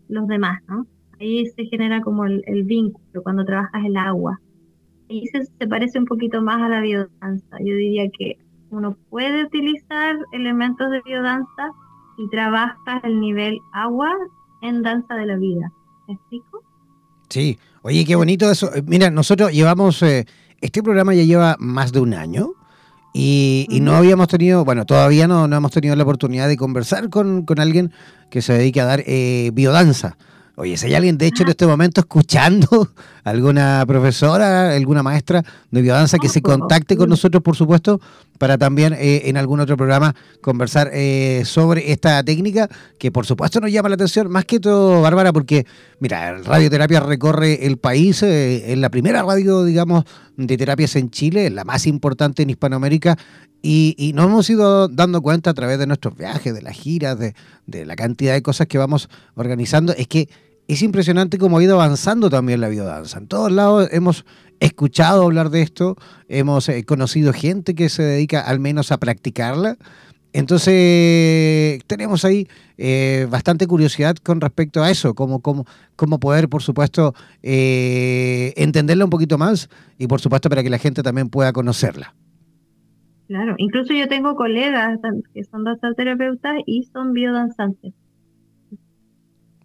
los 0.10 0.28
demás, 0.28 0.62
¿no? 0.68 0.86
Ahí 1.20 1.48
se 1.56 1.66
genera 1.66 2.02
como 2.02 2.26
el, 2.26 2.64
vínculo 2.66 3.24
cuando 3.24 3.44
trabajas 3.44 3.84
el 3.84 3.98
agua. 3.98 4.40
Y 5.10 5.26
se, 5.30 5.68
parece 5.68 5.98
un 5.98 6.06
poquito 6.06 6.44
más 6.44 6.62
a 6.62 6.70
la 6.70 6.82
biodanza. 6.82 7.58
Yo 7.58 7.76
diría 7.76 8.08
que 8.16 8.38
uno 8.70 8.96
puede 9.10 9.46
utilizar 9.46 10.18
elementos 10.34 10.92
de 10.92 11.02
biodanza 11.02 11.72
y 12.20 12.30
trabajas 12.30 13.04
el 13.04 13.20
nivel 13.20 13.58
agua 13.74 14.14
en 14.62 14.84
danza 14.84 15.16
de 15.16 15.26
la 15.26 15.38
vida. 15.38 15.72
¿Me 16.08 16.14
explico? 16.14 16.62
Sí, 17.28 17.58
oye, 17.82 18.06
qué 18.06 18.16
bonito 18.16 18.52
eso. 18.52 18.70
Mira, 18.86 19.10
nosotros 19.10 19.52
llevamos, 19.52 20.04
eh, 20.04 20.28
este 20.62 20.84
programa 20.84 21.16
ya 21.16 21.24
lleva 21.24 21.56
más 21.58 21.92
de 21.92 22.02
un 22.02 22.14
año 22.14 22.52
y, 23.20 23.80
no 23.82 23.96
habíamos 23.96 24.28
tenido, 24.28 24.64
bueno, 24.64 24.86
todavía 24.86 25.28
no, 25.28 25.48
no, 25.48 25.58
hemos 25.58 25.72
tenido 25.72 25.96
la 25.96 26.04
oportunidad 26.04 26.48
de 26.48 26.56
conversar 26.56 27.10
con, 27.10 27.46
con 27.46 27.60
alguien 27.60 27.92
que 28.30 28.44
se 28.44 28.54
dedique 28.54 28.80
a 28.80 28.86
dar 28.86 29.04
eh, 29.08 29.50
biodanza. 29.54 30.18
Oye, 30.56 30.78
si 30.78 30.86
hay 30.86 30.94
alguien, 30.94 31.18
de 31.18 31.26
hecho, 31.26 31.42
en 31.42 31.50
este 31.50 31.66
momento 31.66 32.02
escuchando, 32.02 32.90
alguna 33.24 33.84
profesora, 33.88 34.76
alguna 34.76 35.02
maestra 35.02 35.44
de 35.72 35.82
biodanza 35.82 36.20
que 36.20 36.30
se 36.30 36.44
contacte 36.44 36.96
con 36.96 37.10
nosotros, 37.10 37.42
por 37.42 37.56
supuesto, 37.56 38.00
para 38.38 38.58
también 38.58 38.94
eh, 38.94 39.24
en 39.26 39.38
algún 39.38 39.60
otro 39.60 39.78
programa 39.78 40.16
conversar 40.42 40.90
eh, 40.94 41.44
sobre 41.46 41.92
esta 41.92 42.24
técnica 42.24 42.70
que, 42.98 43.12
por 43.12 43.26
supuesto, 43.26 43.60
nos 43.60 43.72
llama 43.72 43.90
la 43.90 43.96
atención, 43.96 44.30
más 44.30 44.46
que 44.46 44.60
todo, 44.60 45.02
Bárbara, 45.02 45.34
porque, 45.34 45.66
mira, 46.00 46.38
radioterapia 46.38 47.00
recorre 47.00 47.66
el 47.66 47.78
país, 47.78 48.24
eh, 48.24 48.72
es 48.72 48.78
la 48.78 48.90
primera 48.90 49.24
radio, 49.24 49.64
digamos, 49.64 50.06
de 50.36 50.58
terapias 50.58 50.96
en 50.96 51.10
Chile, 51.10 51.50
la 51.50 51.64
más 51.64 51.88
importante 51.88 52.44
en 52.44 52.50
Hispanoamérica, 52.50 53.18
y, 53.62 53.96
y, 53.98 54.14
nos 54.14 54.28
hemos 54.28 54.50
ido 54.50 54.88
dando 54.88 55.22
cuenta 55.22 55.50
a 55.50 55.54
través 55.54 55.80
de 55.80 55.88
nuestros 55.88 56.16
viajes, 56.16 56.54
de 56.54 56.62
las 56.62 56.76
giras, 56.76 57.18
de, 57.18 57.34
de 57.66 57.86
la 57.86 57.96
cantidad 57.96 58.34
de 58.34 58.44
cosas 58.44 58.68
que 58.68 58.78
vamos 58.78 59.10
organizando, 59.36 59.94
es 59.94 60.08
que 60.08 60.30
es 60.68 60.82
impresionante 60.82 61.38
cómo 61.38 61.58
ha 61.58 61.64
ido 61.64 61.76
avanzando 61.76 62.30
también 62.30 62.62
la 62.62 62.68
biodanza. 62.68 63.20
En 63.20 63.28
todos 63.28 63.52
lados 63.52 63.88
hemos 63.92 64.26
escuchado 64.60 65.24
hablar 65.24 65.50
de 65.50 65.62
esto, 65.62 65.96
hemos 66.28 66.70
eh, 66.70 66.84
conocido 66.86 67.34
gente 67.34 67.76
que 67.76 67.90
se 67.90 68.04
dedica 68.04 68.42
al 68.42 68.60
menos 68.60 68.92
a 68.92 68.98
practicarla. 68.98 69.78
Entonces, 70.34 71.82
tenemos 71.88 72.26
ahí 72.26 72.48
eh, 72.78 73.28
bastante 73.30 73.66
curiosidad 73.66 74.16
con 74.18 74.40
respecto 74.42 74.84
a 74.84 74.92
eso, 74.92 75.16
cómo, 75.16 75.42
cómo, 75.42 75.66
cómo 75.96 76.20
poder, 76.20 76.50
por 76.50 76.62
supuesto, 76.62 77.14
eh, 77.42 78.54
entenderla 78.56 79.06
un 79.06 79.10
poquito 79.10 79.38
más 79.38 79.70
y, 79.98 80.08
por 80.08 80.22
supuesto, 80.22 80.50
para 80.50 80.64
que 80.64 80.70
la 80.70 80.78
gente 80.78 81.02
también 81.02 81.30
pueda 81.30 81.54
conocerla. 81.54 82.14
Claro, 83.28 83.56
incluso 83.58 83.94
yo 83.94 84.08
tengo 84.08 84.36
colegas 84.36 85.00
que 85.34 85.44
son 85.44 85.66
terapeutas 85.96 86.56
y 86.66 86.84
son 86.94 87.14
biodanzantes. 87.14 87.94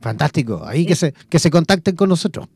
Fantástico. 0.01 0.63
Ahí 0.65 0.85
que 0.85 0.97
se, 0.97 1.13
que 1.29 1.39
se 1.39 1.51
contacten 1.51 1.95
con 1.95 2.09
nosotros. 2.09 2.49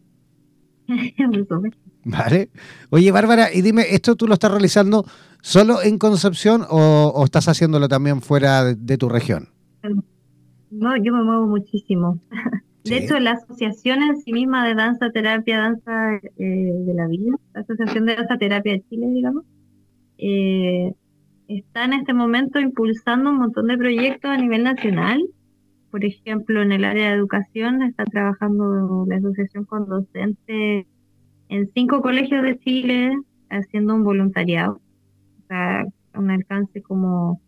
vale. 2.05 2.51
Oye, 2.91 3.11
Bárbara, 3.11 3.53
y 3.53 3.63
dime, 3.63 3.83
¿esto 3.91 4.17
tú 4.17 4.27
lo 4.27 4.35
estás 4.35 4.51
realizando 4.51 5.05
solo 5.41 5.83
en 5.83 5.99
Concepción 5.99 6.63
o, 6.69 7.23
estás 7.25 7.49
haciéndolo 7.49 7.89
también 7.89 8.21
fuera 8.21 8.75
de, 8.75 8.99
tu 8.99 9.09
región? 9.09 9.49
No, 10.71 10.97
yo 10.97 11.13
me 11.13 11.23
muevo 11.23 11.47
muchísimo. 11.47 12.19
De 12.85 12.99
hecho, 12.99 13.19
la 13.19 13.33
asociación 13.33 14.01
en 14.01 14.17
sí 14.19 14.33
misma 14.33 14.65
de 14.65 14.77
danza, 14.77 15.11
terapia, 15.11 15.59
danza 15.59 16.15
eh, 16.15 16.23
de 16.39 16.95
la 16.95 17.09
vida, 17.09 17.35
la 17.53 17.63
Asociación 17.63 18.07
de 18.07 18.15
Danza 18.15 18.39
Terapia 18.39 18.75
de 18.75 18.85
Chile, 18.89 19.09
digamos, 19.09 19.45
eh, 20.19 20.95
está 21.49 21.85
en 21.85 21.95
este 21.95 22.13
momento 22.13 22.61
impulsando 22.61 23.31
un 23.31 23.39
montón 23.39 23.67
de 23.67 23.77
proyectos 23.77 24.31
a 24.31 24.37
nivel 24.37 24.63
nacional 24.63 25.21
por 25.97 26.05
ejemplo, 26.05 26.61
en 26.61 26.73
el 26.73 26.85
área 26.85 27.09
de 27.09 27.17
educación 27.17 27.81
está 27.81 28.05
trabajando 28.05 29.07
la 29.09 29.17
asociación 29.17 29.65
con 29.65 29.89
docentes 29.89 30.85
en 31.49 31.71
cinco 31.73 32.03
colegios 32.03 32.43
de 32.43 32.59
Chile 32.59 33.17
haciendo 33.49 33.95
un 33.95 34.05
voluntariado, 34.05 34.79
un 36.15 36.31
alcance 36.31 36.83
como 36.83 37.41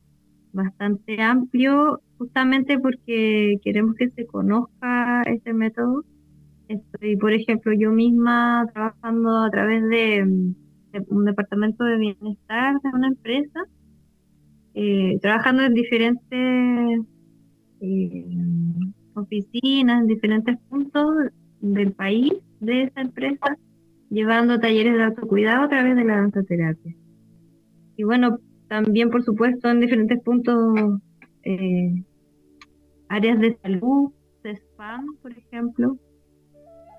bastante 0.54 1.20
amplio, 1.20 2.00
justamente 2.16 2.78
porque 2.78 3.56
queremos 3.62 3.96
que 3.96 4.08
se 4.08 4.24
conozca 4.26 5.24
este 5.24 5.52
método. 5.52 6.06
Estoy, 6.68 7.18
por 7.18 7.34
ejemplo, 7.34 7.74
yo 7.74 7.92
misma 7.92 8.66
trabajando 8.72 9.42
a 9.42 9.50
través 9.50 9.86
de, 9.90 10.22
un 10.22 11.24
departamento 11.26 11.84
de 11.84 11.98
bienestar 11.98 12.80
de 12.80 12.88
una 12.94 13.08
empresa, 13.08 13.60
eh, 14.72 15.18
trabajando 15.20 15.64
en 15.64 15.74
diferentes 15.74 17.00
eh, 17.80 18.24
oficinas 19.14 20.02
en 20.02 20.06
diferentes 20.06 20.58
puntos 20.68 21.06
del 21.60 21.92
país 21.92 22.32
de 22.60 22.84
esa 22.84 23.00
empresa, 23.00 23.56
llevando 24.10 24.60
talleres 24.60 24.94
de 24.94 25.04
autocuidado 25.04 25.64
a 25.64 25.68
través 25.68 25.96
de 25.96 26.04
la 26.04 26.16
danza 26.16 26.42
terapia. 26.42 26.94
Y 27.96 28.04
bueno, 28.04 28.38
también 28.68 29.10
por 29.10 29.22
supuesto 29.22 29.68
en 29.68 29.80
diferentes 29.80 30.20
puntos, 30.22 31.00
eh, 31.42 32.02
áreas 33.08 33.38
de 33.40 33.56
salud, 33.62 34.12
spam, 34.44 35.04
por 35.22 35.32
ejemplo. 35.32 35.96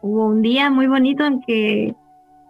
Hubo 0.01 0.27
un 0.27 0.41
día 0.41 0.69
muy 0.69 0.87
bonito 0.87 1.25
en 1.25 1.41
que 1.41 1.93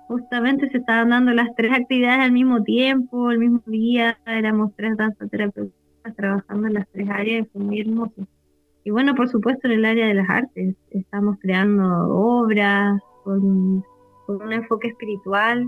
justamente 0.08 0.70
se 0.70 0.78
estaban 0.78 1.10
dando 1.10 1.32
las 1.32 1.54
tres 1.56 1.72
actividades 1.72 2.22
al 2.22 2.32
mismo 2.32 2.64
tiempo, 2.64 3.32
el 3.32 3.40
mismo 3.40 3.62
día, 3.66 4.18
éramos 4.26 4.76
tres 4.76 4.96
terapeutas 5.30 5.79
trabajando 6.16 6.68
en 6.68 6.74
las 6.74 6.88
tres 6.92 7.10
áreas, 7.10 7.48
fue 7.52 7.64
muy 7.64 7.82
hermoso. 7.82 8.28
Y 8.84 8.92
bueno, 8.92 9.14
por 9.16 9.30
supuesto 9.30 9.68
en 9.68 9.74
el 9.74 9.86
área 9.86 10.08
de 10.08 10.14
las 10.14 10.30
artes, 10.30 10.76
estamos 10.92 11.38
creando 11.40 11.84
obras 12.10 13.00
con, 13.24 13.84
un 14.28 14.54
enfoque 14.54 14.90
espiritual. 14.90 15.68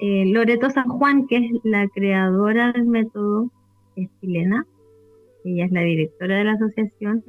Eh, 0.00 0.26
Loreto 0.32 0.68
San 0.70 0.88
Juan, 0.88 1.26
que 1.26 1.36
es 1.36 1.52
la 1.64 1.88
creadora 1.88 2.72
del 2.72 2.86
método, 2.86 3.50
es 3.96 4.10
chilena, 4.20 4.66
ella 5.44 5.64
es 5.64 5.72
la 5.72 5.80
directora 5.80 6.36
de 6.36 6.44
la 6.44 6.52
asociación 6.52 7.24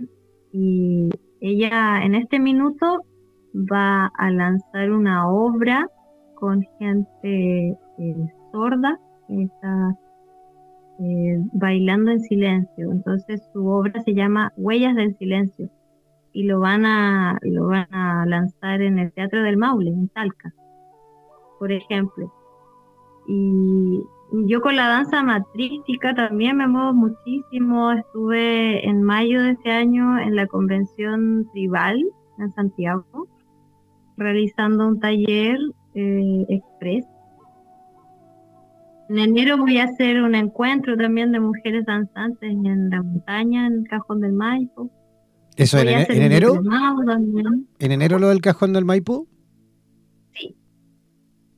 y 0.52 1.10
ella 1.40 2.04
en 2.04 2.16
este 2.16 2.40
minuto 2.40 3.06
va 3.54 4.08
a 4.18 4.32
lanzar 4.32 4.92
una 4.92 5.30
obra 5.30 5.88
con 6.36 6.64
gente 6.80 7.78
eh, 8.00 8.28
sorda 8.52 9.00
que 9.28 9.44
está 9.44 9.96
eh, 11.00 11.38
bailando 11.54 12.12
en 12.12 12.22
silencio. 12.22 12.92
Entonces 12.92 13.42
su 13.54 13.68
obra 13.68 14.02
se 14.02 14.14
llama 14.14 14.54
Huellas 14.58 14.96
del 14.96 15.16
Silencio 15.18 15.70
y 16.34 16.44
lo 16.44 16.60
van 16.60 16.86
a 16.86 17.40
lo 17.42 17.68
van 17.68 17.94
a 17.94 18.26
lanzar 18.26 18.82
en 18.82 19.00
el 19.00 19.12
Teatro 19.12 19.42
del 19.44 19.58
Maule 19.58 19.90
en 19.90 20.08
Talca, 20.10 20.54
por 21.60 21.72
ejemplo. 21.72 22.32
Y 23.28 24.02
yo 24.46 24.62
con 24.62 24.76
la 24.76 24.88
danza 24.88 25.24
matrística 25.24 26.14
también 26.14 26.58
me 26.58 26.68
muevo 26.68 26.94
muchísimo. 26.94 27.92
Estuve 27.92 28.88
en 28.88 29.04
mayo 29.04 29.42
de 29.42 29.52
este 29.52 29.72
año 29.72 30.20
en 30.20 30.36
la 30.36 30.48
convención 30.48 31.50
tribal 31.54 32.04
en 32.38 32.54
Santiago, 32.54 33.28
realizando 34.18 34.88
un 34.88 35.00
taller 35.00 35.58
eh, 35.96 36.46
express. 36.50 37.06
En 39.10 39.20
enero 39.20 39.58
voy 39.58 39.78
a 39.78 39.86
hacer 39.86 40.22
un 40.22 40.36
encuentro 40.36 40.98
también 40.98 41.32
de 41.32 41.40
mujeres 41.40 41.86
danzantes 41.86 42.50
en 42.50 42.90
la 42.90 43.02
montaña, 43.02 43.68
en 43.68 43.74
el 43.74 43.88
Cajón 43.88 44.20
del 44.20 44.34
Maipo. 44.34 44.92
¿Eso 45.56 45.80
en, 45.80 45.88
enero? 45.88 46.62
¿En 47.80 47.92
enero 47.92 48.20
lo 48.20 48.30
del 48.30 48.42
Cajón 48.42 48.74
del 48.74 48.86
Maipo? 48.86 49.28
Sí, 50.34 50.56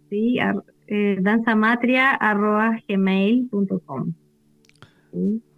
¿sí? 0.09 0.39
Eh, 0.87 1.19
danzamatria.gmail.com. 1.21 4.15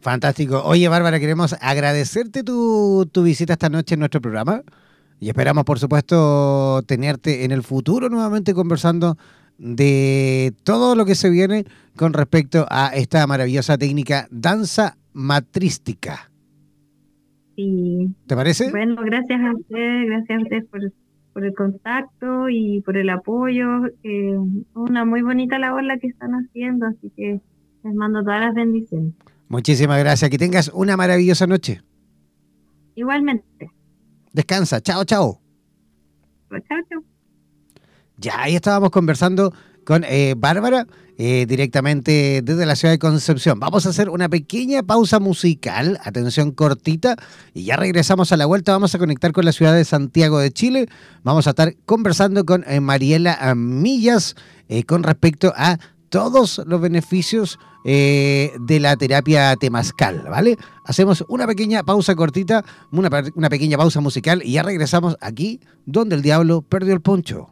Fantástico. 0.01 0.63
Oye, 0.65 0.89
Bárbara, 0.89 1.21
queremos 1.21 1.55
agradecerte 1.61 2.43
tu, 2.43 3.07
visita 3.23 3.53
esta 3.53 3.69
noche 3.69 3.95
en 3.95 4.01
nuestro 4.01 4.21
programa 4.21 4.65
y 5.21 5.29
esperamos, 5.29 5.63
por 5.65 5.79
supuesto, 5.79 6.83
tenerte 6.87 7.45
en 7.45 7.53
el 7.53 7.63
futuro 7.63 8.09
nuevamente 8.09 8.55
conversando 8.55 9.17
de 9.59 10.55
todo 10.65 10.97
lo 10.97 11.05
que 11.05 11.15
se 11.15 11.31
viene 11.31 11.67
con 11.97 12.15
respecto 12.15 12.67
a 12.69 12.89
esta 12.89 13.25
maravillosa 13.27 13.79
técnica 13.79 14.27
danza 14.31 14.97
matrística. 15.13 16.31
Sí. 17.57 18.15
¿Te 18.27 18.35
parece? 18.35 18.71
Bueno, 18.71 18.97
gracias 19.05 19.41
a 19.41 19.53
usted, 19.53 20.07
gracias 20.07 20.39
a 20.39 20.43
usted 20.43 20.67
por, 21.33 21.45
el 21.45 21.55
contacto 21.55 22.49
y 22.49 22.81
por 22.83 22.97
el 22.97 23.11
apoyo. 23.11 23.87
Eh, 24.03 24.37
una 24.75 25.05
muy 25.05 25.23
bonita 25.23 25.59
labor 25.59 25.85
la 25.85 25.99
que 25.99 26.09
están 26.09 26.33
haciendo, 26.33 26.87
así 26.87 27.11
que 27.17 27.41
les 27.85 27.95
mando 27.95 28.23
todas 28.23 28.41
las 28.41 28.55
bendiciones. 28.55 29.15
Muchísimas 29.49 29.99
gracias. 29.99 30.31
Que 30.31 30.39
tengas 30.39 30.71
una 30.75 30.97
maravillosa 30.97 31.47
noche. 31.47 31.83
Igualmente. 32.95 33.71
Descansa. 34.33 34.81
Chao, 34.81 35.05
chao. 35.05 35.41
Pues, 36.49 36.63
chao, 36.69 36.79
chao. 36.89 37.03
Ya, 38.17 38.43
ahí 38.43 38.55
estábamos 38.55 38.91
conversando 38.91 39.53
con 39.85 40.05
eh, 40.05 40.35
Bárbara 40.37 40.87
eh, 41.19 41.47
directamente 41.47 42.41
desde 42.43 42.67
la 42.67 42.77
ciudad 42.77 42.95
de 42.95 42.99
Concepción. 42.99 43.61
Vamos 43.61 43.87
a 43.87 43.91
hacer 43.91 44.09
una 44.09 44.29
pequeña 44.29 44.83
pausa 44.83 45.21
musical, 45.21 45.99
atención 46.05 46.53
cortita, 46.53 47.17
y 47.55 47.65
ya 47.65 47.77
regresamos 47.77 48.33
a 48.33 48.37
la 48.37 48.47
vuelta. 48.47 48.73
Vamos 48.73 48.95
a 48.95 48.99
conectar 48.99 49.33
con 49.33 49.45
la 49.45 49.53
ciudad 49.53 49.75
de 49.75 49.85
Santiago 49.85 50.39
de 50.39 50.51
Chile. 50.51 50.89
Vamos 51.23 51.47
a 51.47 51.51
estar 51.51 51.75
conversando 51.85 52.45
con 52.45 52.65
eh, 52.67 52.81
Mariela 52.81 53.55
Millas 53.55 54.37
con 54.87 55.03
respecto 55.03 55.53
a 55.55 55.79
todos 56.13 56.61
los 56.67 56.81
beneficios 56.81 57.59
eh, 57.85 58.53
de 58.61 58.79
la 58.79 58.97
terapia 58.97 59.57
temazcal, 59.57 60.25
¿vale? 60.31 60.57
Hacemos 60.85 61.25
una 61.27 61.47
pequeña 61.47 61.83
pausa 61.83 62.15
cortita, 62.15 62.65
una, 62.93 63.11
una 63.35 63.49
pequeña 63.49 63.77
pausa 63.77 64.01
musical 64.01 64.43
y 64.45 64.53
ya 64.53 64.63
regresamos 64.63 65.17
aquí 65.21 65.59
donde 65.87 66.15
el 66.15 66.23
diablo 66.23 66.63
perdió 66.63 66.95
el 66.95 67.01
poncho. 67.01 67.49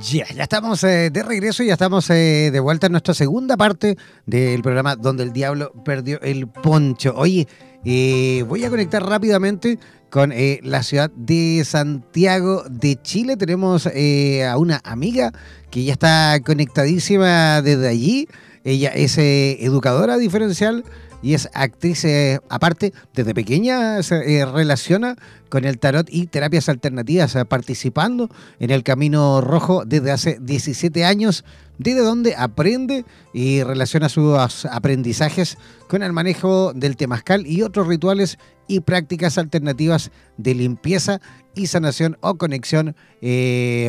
Ya, 0.00 0.26
ya 0.34 0.42
estamos 0.42 0.84
eh, 0.84 1.10
de 1.10 1.22
regreso, 1.22 1.62
y 1.62 1.68
ya 1.68 1.72
estamos 1.72 2.10
eh, 2.10 2.50
de 2.52 2.60
vuelta 2.60 2.86
en 2.86 2.92
nuestra 2.92 3.14
segunda 3.14 3.56
parte 3.56 3.96
del 4.26 4.62
programa 4.62 4.94
donde 4.94 5.22
el 5.22 5.32
diablo 5.32 5.72
perdió 5.84 6.20
el 6.20 6.48
poncho. 6.48 7.14
Oye, 7.16 7.48
eh, 7.84 8.44
voy 8.46 8.64
a 8.64 8.70
conectar 8.70 9.02
rápidamente 9.02 9.78
con 10.10 10.32
la 10.62 10.82
ciudad 10.82 11.10
de 11.10 11.62
Santiago 11.64 12.64
de 12.68 13.00
Chile. 13.00 13.36
Tenemos 13.36 13.86
a 13.86 14.58
una 14.58 14.80
amiga 14.84 15.32
que 15.70 15.84
ya 15.84 15.92
está 15.92 16.40
conectadísima 16.44 17.62
desde 17.62 17.88
allí. 17.88 18.28
Ella 18.64 18.90
es 18.90 19.18
educadora 19.18 20.16
diferencial 20.16 20.84
y 21.26 21.34
es 21.34 21.48
actriz, 21.54 22.04
eh, 22.04 22.38
aparte, 22.48 22.92
desde 23.12 23.34
pequeña 23.34 24.00
se 24.04 24.38
eh, 24.38 24.46
relaciona 24.46 25.16
con 25.48 25.64
el 25.64 25.80
tarot 25.80 26.06
y 26.08 26.28
terapias 26.28 26.68
alternativas, 26.68 27.34
eh, 27.34 27.44
participando 27.44 28.30
en 28.60 28.70
el 28.70 28.84
Camino 28.84 29.40
Rojo 29.40 29.84
desde 29.84 30.12
hace 30.12 30.38
17 30.40 31.04
años, 31.04 31.44
desde 31.78 32.00
donde 32.00 32.34
aprende 32.36 33.04
y 33.32 33.62
relaciona 33.62 34.08
sus 34.08 34.66
aprendizajes 34.66 35.58
con 35.88 36.02
el 36.02 36.12
manejo 36.12 36.72
del 36.72 36.96
temazcal 36.96 37.46
y 37.46 37.62
otros 37.62 37.86
rituales 37.86 38.38
y 38.68 38.80
prácticas 38.80 39.38
alternativas 39.38 40.10
de 40.36 40.54
limpieza 40.54 41.20
y 41.54 41.66
sanación 41.66 42.16
o 42.20 42.36
conexión 42.36 42.96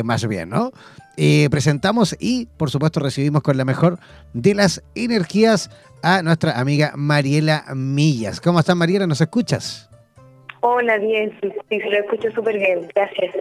más 0.04 0.26
bien, 0.26 0.50
¿no? 0.50 0.72
presentamos 1.50 2.16
y 2.20 2.46
por 2.56 2.70
supuesto 2.70 3.00
recibimos 3.00 3.42
con 3.42 3.56
la 3.56 3.64
mejor 3.64 3.98
de 4.34 4.54
las 4.54 4.84
energías 4.94 5.68
a 6.02 6.22
nuestra 6.22 6.58
amiga 6.60 6.92
Mariela 6.94 7.64
Millas. 7.74 8.40
¿Cómo 8.40 8.60
estás, 8.60 8.76
Mariela? 8.76 9.06
¿Nos 9.06 9.20
escuchas? 9.20 9.90
Hola, 10.60 10.98
bien, 10.98 11.32
sí 11.40 11.78
lo 11.78 11.98
escucho 11.98 12.30
súper 12.32 12.58
bien, 12.58 12.88
gracias. 12.94 13.36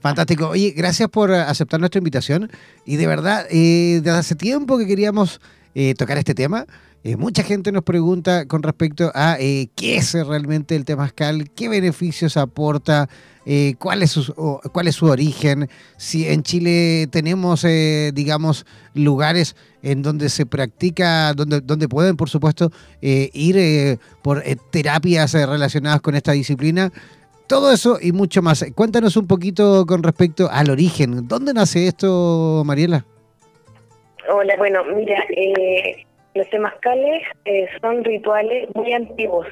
Fantástico. 0.00 0.48
Oye, 0.48 0.72
gracias 0.76 1.08
por 1.08 1.30
aceptar 1.32 1.78
nuestra 1.80 1.98
invitación. 1.98 2.50
Y 2.84 2.96
de 2.96 3.06
verdad, 3.06 3.46
eh, 3.50 4.00
desde 4.02 4.18
hace 4.18 4.34
tiempo 4.34 4.78
que 4.78 4.86
queríamos 4.86 5.40
eh, 5.74 5.94
tocar 5.94 6.18
este 6.18 6.34
tema. 6.34 6.66
Eh, 7.02 7.16
mucha 7.16 7.42
gente 7.42 7.72
nos 7.72 7.82
pregunta 7.82 8.44
con 8.44 8.62
respecto 8.62 9.10
a 9.14 9.38
eh, 9.40 9.70
qué 9.74 9.96
es 9.96 10.12
realmente 10.12 10.76
el 10.76 10.84
temazcal, 10.84 11.50
qué 11.54 11.70
beneficios 11.70 12.36
aporta, 12.36 13.08
eh, 13.46 13.74
cuál, 13.78 14.02
es 14.02 14.10
su, 14.10 14.60
cuál 14.70 14.86
es 14.86 14.96
su 14.96 15.06
origen, 15.06 15.70
si 15.96 16.28
en 16.28 16.42
Chile 16.42 17.08
tenemos, 17.10 17.62
digamos, 18.12 18.66
lugares 18.92 19.56
en 19.82 20.02
donde 20.02 20.28
se 20.28 20.44
practica, 20.44 21.32
donde, 21.32 21.62
donde 21.62 21.88
pueden, 21.88 22.18
por 22.18 22.28
supuesto, 22.28 22.70
ir 23.00 23.98
por 24.22 24.44
terapias 24.70 25.32
relacionadas 25.32 26.02
con 26.02 26.16
esta 26.16 26.32
disciplina. 26.32 26.92
Todo 27.50 27.70
eso 27.70 27.98
y 28.00 28.12
mucho 28.12 28.40
más. 28.40 28.64
Cuéntanos 28.74 29.18
un 29.18 29.26
poquito 29.26 29.84
con 29.86 30.02
respecto 30.02 30.48
al 30.50 30.70
origen. 30.70 31.28
¿Dónde 31.28 31.52
nace 31.52 31.86
esto, 31.86 32.62
Mariela? 32.64 33.04
Hola, 34.32 34.54
bueno, 34.56 34.84
mira, 34.94 35.22
los 36.34 36.48
temazcales 36.48 37.24
son 37.82 38.04
rituales 38.04 38.68
muy 38.74 38.92
antiguos 38.92 39.46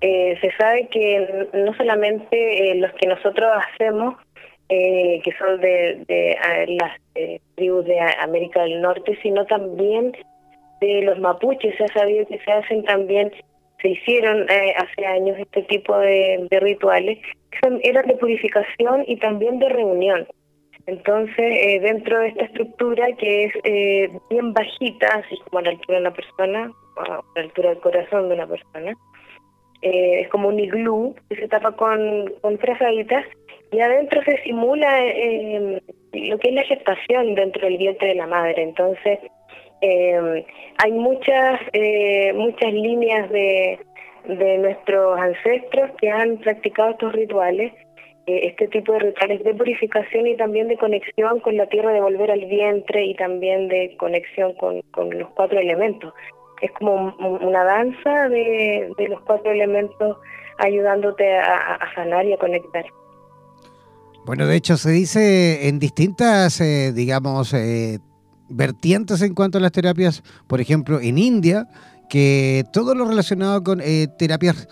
eh, 0.00 0.38
se 0.40 0.52
sabe 0.52 0.86
que 0.88 1.48
no 1.52 1.74
solamente 1.74 2.70
eh, 2.70 2.74
los 2.76 2.92
que 2.92 3.08
nosotros 3.08 3.50
hacemos, 3.72 4.14
eh, 4.68 5.20
que 5.24 5.32
son 5.38 5.60
de, 5.60 6.04
de 6.06 6.36
las 6.78 6.92
tribus 7.56 7.84
de 7.84 7.98
América 8.20 8.62
del 8.62 8.80
Norte, 8.80 9.18
sino 9.22 9.44
también 9.46 10.12
de 10.80 11.02
los 11.02 11.18
mapuches. 11.18 11.74
Se 11.76 11.84
ha 11.84 11.88
sabido 11.88 12.26
que 12.26 12.38
se 12.38 12.52
hacen 12.52 12.84
también, 12.84 13.32
se 13.80 13.88
hicieron 13.88 14.46
hace 14.76 15.06
años 15.06 15.36
este 15.38 15.62
tipo 15.62 15.96
de, 15.98 16.48
rituales, 16.60 17.18
que 17.50 17.80
eran 17.82 18.06
de 18.06 18.16
purificación 18.16 19.04
y 19.06 19.16
también 19.18 19.58
de 19.58 19.68
reunión. 19.68 20.26
Entonces, 20.86 21.82
dentro 21.82 22.18
de 22.18 22.28
esta 22.28 22.44
estructura 22.44 23.06
que 23.18 23.44
es 23.44 23.52
bien 24.30 24.52
bajita, 24.52 25.06
así 25.08 25.38
como 25.44 25.58
a 25.58 25.62
la 25.62 25.70
altura 25.70 25.98
de 25.98 26.00
una 26.00 26.14
persona, 26.14 26.72
a 26.96 27.22
la 27.36 27.42
altura 27.42 27.70
del 27.70 27.80
corazón 27.80 28.28
de 28.28 28.34
una 28.34 28.46
persona, 28.46 28.94
eh, 29.82 30.22
es 30.22 30.28
como 30.28 30.48
un 30.48 30.58
iglú 30.58 31.14
que 31.28 31.36
se 31.36 31.48
tapa 31.48 31.72
con, 31.72 32.32
con 32.40 32.58
frazaditas 32.58 33.24
y 33.70 33.80
adentro 33.80 34.22
se 34.24 34.42
simula 34.42 35.06
eh, 35.06 35.80
lo 36.12 36.38
que 36.38 36.48
es 36.48 36.54
la 36.54 36.64
gestación 36.64 37.34
dentro 37.36 37.64
del 37.66 37.78
vientre 37.78 38.08
de 38.08 38.14
la 38.16 38.26
madre. 38.26 38.62
Entonces, 38.62 39.20
eh, 39.80 40.46
hay 40.78 40.92
muchas, 40.92 41.60
muchas 42.34 42.72
líneas 42.72 43.30
de, 43.30 43.78
de 44.26 44.58
nuestros 44.58 45.18
ancestros 45.18 45.90
que 46.00 46.10
han 46.10 46.38
practicado 46.38 46.90
estos 46.90 47.12
rituales, 47.12 47.72
este 48.26 48.68
tipo 48.68 48.92
de 48.92 48.98
rituales 48.98 49.42
de 49.42 49.54
purificación 49.54 50.26
y 50.26 50.36
también 50.36 50.68
de 50.68 50.76
conexión 50.76 51.40
con 51.40 51.56
la 51.56 51.66
tierra, 51.66 51.92
de 51.92 52.00
volver 52.00 52.30
al 52.30 52.44
vientre 52.44 53.04
y 53.04 53.14
también 53.14 53.68
de 53.68 53.96
conexión 53.96 54.52
con, 54.54 54.82
con 54.90 55.16
los 55.18 55.30
cuatro 55.30 55.58
elementos 55.58 56.12
es 56.60 56.70
como 56.72 57.14
una 57.40 57.64
danza 57.64 58.28
de, 58.28 58.88
los 59.08 59.20
cuatro 59.22 59.50
elementos 59.50 60.16
ayudándote 60.58 61.38
a, 61.38 61.78
sanar 61.94 62.26
y 62.26 62.32
a 62.32 62.36
conectar. 62.36 62.84
Bueno, 64.24 64.46
de 64.46 64.56
hecho 64.56 64.76
se 64.76 64.90
dice 64.90 65.68
en 65.68 65.78
distintas, 65.78 66.60
eh, 66.60 66.92
digamos, 66.92 67.54
eh, 67.54 67.98
vertientes 68.48 69.22
en 69.22 69.34
cuanto 69.34 69.58
a 69.58 69.60
las 69.60 69.72
terapias, 69.72 70.22
por 70.46 70.60
ejemplo, 70.60 71.00
en 71.00 71.18
India, 71.18 71.66
que 72.08 72.64
todo 72.72 72.94
lo 72.94 73.04
relacionado 73.04 73.62
con 73.62 73.80
eh, 73.80 74.08
terapias 74.18 74.68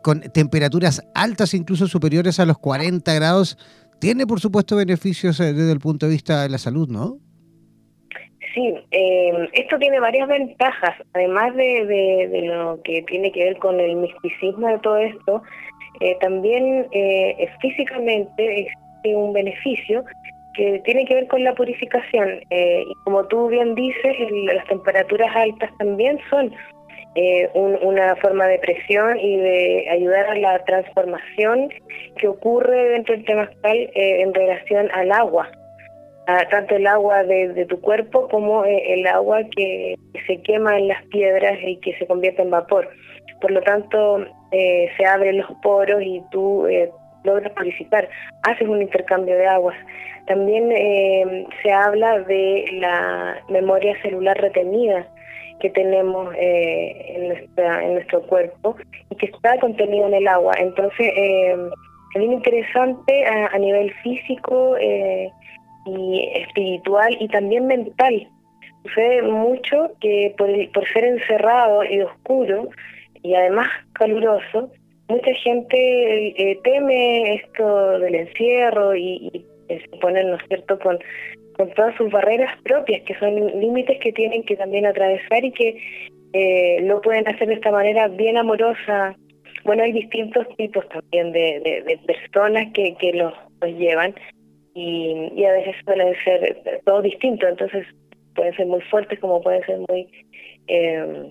con 0.00 0.20
temperaturas 0.20 1.02
altas, 1.12 1.54
incluso 1.54 1.88
superiores 1.88 2.38
a 2.38 2.46
los 2.46 2.56
40 2.58 3.12
grados, 3.14 3.58
tiene 4.00 4.28
por 4.28 4.38
supuesto 4.38 4.76
beneficios 4.76 5.38
desde 5.38 5.72
el 5.72 5.80
punto 5.80 6.06
de 6.06 6.12
vista 6.12 6.42
de 6.42 6.48
la 6.48 6.58
salud, 6.58 6.88
¿no? 6.88 7.18
Sí, 8.54 8.74
eh, 8.90 9.48
esto 9.54 9.78
tiene 9.78 9.98
varias 9.98 10.28
ventajas, 10.28 10.94
además 11.14 11.54
de, 11.54 11.86
de, 12.30 12.42
lo 12.42 12.80
que 12.82 13.02
tiene 13.02 13.32
que 13.32 13.44
ver 13.44 13.56
con 13.56 13.80
el 13.80 13.96
misticismo 13.96 14.68
de 14.68 14.78
todo 14.80 14.98
esto, 14.98 15.42
eh, 16.00 16.16
también 16.20 16.86
eh, 16.92 17.48
físicamente 17.60 18.60
existe 18.60 19.16
un 19.16 19.32
beneficio 19.32 20.04
que 20.54 20.80
tiene 20.84 21.04
que 21.06 21.14
ver 21.14 21.28
con 21.28 21.44
la 21.44 21.54
purificación. 21.54 22.40
y 22.50 22.94
como 23.04 23.24
tú 23.26 23.48
bien 23.48 23.74
dices, 23.74 24.16
las 24.52 24.66
temperaturas 24.66 25.34
altas 25.34 25.70
también 25.78 26.18
son 26.30 26.52
una 27.54 28.16
forma 28.16 28.46
de 28.46 28.58
presión 28.58 29.18
y 29.18 29.36
de 29.36 29.86
ayudar 29.90 30.26
a 30.30 30.34
la 30.36 30.64
transformación 30.64 31.68
que 32.16 32.28
ocurre 32.28 32.88
dentro 32.90 33.14
del 33.14 33.24
temazcal 33.24 33.90
en 33.94 34.32
relación 34.32 34.90
al 34.92 35.12
agua 35.12 35.50
tanto 36.50 36.76
el 36.76 36.86
agua 36.86 37.24
de, 37.24 37.66
tu 37.66 37.80
cuerpo 37.80 38.28
como 38.28 38.64
eh, 38.64 38.94
el 38.94 39.06
agua 39.06 39.40
que 39.56 39.96
se 40.26 40.40
quema 40.42 40.78
en 40.78 40.88
las 40.88 41.04
piedras 41.06 41.58
y 41.62 41.76
que 41.78 41.96
se 41.98 42.06
convierte 42.06 42.42
en 42.42 42.50
vapor. 42.50 42.88
Por 43.40 43.50
lo 43.50 43.60
tanto, 43.62 44.24
eh, 44.52 44.88
se 44.96 45.04
abren 45.04 45.38
los 45.38 45.50
poros 45.62 46.00
y 46.02 46.22
tú 46.30 46.66
eh, 46.66 46.90
logras 47.24 47.52
purificar, 47.52 48.08
haces 48.42 48.68
un 48.68 48.82
intercambio 48.82 49.34
de 49.36 49.46
aguas. 49.46 49.76
También 50.26 50.68
se 51.62 51.72
habla 51.72 52.20
de 52.20 52.64
la 52.74 53.42
memoria 53.48 54.00
celular 54.02 54.40
retenida 54.40 55.06
que 55.60 55.70
tenemos 55.70 56.32
en, 56.36 57.28
nuestra, 57.28 57.84
en 57.84 57.94
nuestro 57.94 58.22
cuerpo 58.22 58.76
y 59.10 59.16
que 59.16 59.26
está 59.26 59.58
contenida 59.58 60.06
en 60.06 60.14
el 60.14 60.28
agua. 60.28 60.54
Entonces, 60.58 61.12
es 61.16 62.20
bien 62.20 62.32
interesante 62.32 63.24
a, 63.26 63.58
nivel 63.58 63.92
físico 64.02 64.76
y 65.86 66.30
espiritual 66.34 67.16
y 67.18 67.28
también 67.28 67.66
mental. 67.66 68.28
Sucede 68.84 69.22
mucho 69.22 69.92
que 70.00 70.34
por 70.36 70.88
ser 70.92 71.04
encerrado 71.04 71.84
y 71.84 72.00
oscuro 72.02 72.68
y 73.22 73.34
además 73.34 73.68
caluroso, 73.92 74.70
mucha 75.12 75.32
gente 75.34 75.76
eh, 76.28 76.58
teme 76.64 77.34
esto 77.34 77.98
del 77.98 78.14
encierro 78.14 78.94
y, 78.96 79.46
se 79.68 79.96
ponen, 80.00 80.30
¿no 80.30 80.36
es 80.36 80.42
cierto?, 80.48 80.78
con, 80.78 80.98
con 81.56 81.72
todas 81.74 81.94
sus 81.96 82.10
barreras 82.10 82.60
propias, 82.62 83.02
que 83.02 83.18
son 83.18 83.34
límites 83.60 83.98
que 84.00 84.12
tienen 84.12 84.42
que 84.42 84.56
también 84.56 84.84
atravesar 84.86 85.44
y 85.44 85.52
que 85.52 85.78
eh, 86.32 86.80
lo 86.82 87.00
pueden 87.00 87.28
hacer 87.28 87.48
de 87.48 87.54
esta 87.54 87.70
manera 87.70 88.08
bien 88.08 88.36
amorosa. 88.36 89.16
Bueno, 89.64 89.82
hay 89.84 89.92
distintos 89.92 90.46
tipos 90.56 90.86
también 90.88 91.32
de, 91.32 91.82
de, 91.86 91.98
personas 92.06 92.72
que, 92.74 92.96
que 92.96 93.12
los, 93.12 93.32
los 93.60 93.70
llevan 93.78 94.14
y, 94.74 95.44
a 95.44 95.52
veces 95.52 95.76
suelen 95.84 96.14
ser 96.24 96.80
todo 96.84 97.02
distinto, 97.02 97.46
entonces 97.46 97.86
pueden 98.34 98.54
ser 98.56 98.66
muy 98.66 98.80
fuertes 98.82 99.18
como 99.20 99.42
pueden 99.42 99.62
ser 99.64 99.78
muy 99.88 100.08
eh, 100.68 101.30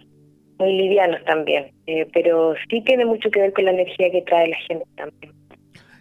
muy 0.62 0.78
livianos 0.78 1.24
también, 1.26 1.72
eh, 1.88 2.08
pero 2.14 2.54
sí 2.70 2.82
tiene 2.86 3.06
mucho 3.06 3.30
que 3.30 3.42
ver 3.42 3.54
con 3.54 3.66
la 3.66 3.72
energía 3.72 4.12
que 4.12 4.22
trae 4.22 4.48
la 4.48 4.58
gente 4.68 4.86
también. 4.96 5.34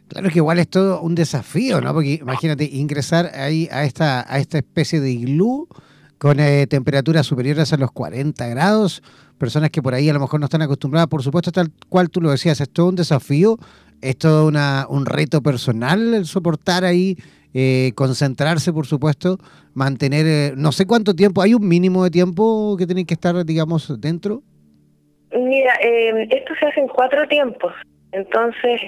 Claro 0.08 0.28
que 0.28 0.38
igual 0.38 0.58
es 0.58 0.68
todo 0.68 1.00
un 1.02 1.14
desafío, 1.14 1.80
¿no? 1.80 1.92
Porque 1.94 2.14
imagínate 2.14 2.64
ingresar 2.64 3.30
ahí 3.34 3.68
a 3.70 3.84
esta 3.84 4.32
a 4.32 4.38
esta 4.38 4.58
especie 4.58 5.00
de 5.00 5.10
iglú 5.10 5.68
con 6.18 6.40
eh, 6.40 6.66
temperaturas 6.66 7.26
superiores 7.26 7.72
a 7.72 7.76
los 7.76 7.92
40 7.92 8.46
grados, 8.48 9.02
personas 9.38 9.70
que 9.70 9.80
por 9.80 9.94
ahí 9.94 10.08
a 10.08 10.12
lo 10.12 10.20
mejor 10.20 10.40
no 10.40 10.46
están 10.46 10.62
acostumbradas, 10.62 11.08
por 11.08 11.22
supuesto, 11.22 11.52
tal 11.52 11.70
cual 11.88 12.10
tú 12.10 12.20
lo 12.20 12.30
decías, 12.30 12.60
es 12.60 12.68
todo 12.70 12.88
un 12.88 12.96
desafío 12.96 13.56
es 14.00 14.16
todo 14.16 14.46
una, 14.46 14.86
un 14.88 15.06
reto 15.06 15.42
personal 15.42 16.14
el 16.14 16.26
soportar 16.26 16.84
ahí, 16.84 17.16
eh, 17.52 17.92
concentrarse, 17.94 18.72
por 18.72 18.86
supuesto, 18.86 19.38
mantener, 19.74 20.26
eh, 20.26 20.54
no 20.56 20.72
sé 20.72 20.86
cuánto 20.86 21.14
tiempo, 21.14 21.42
¿hay 21.42 21.54
un 21.54 21.66
mínimo 21.66 22.04
de 22.04 22.10
tiempo 22.10 22.76
que 22.78 22.86
tienen 22.86 23.06
que 23.06 23.14
estar, 23.14 23.44
digamos, 23.44 23.92
dentro? 24.00 24.42
Mira, 25.32 25.74
eh, 25.80 26.26
esto 26.30 26.54
se 26.58 26.66
hace 26.66 26.80
en 26.80 26.88
cuatro 26.88 27.26
tiempos, 27.28 27.72
entonces, 28.12 28.80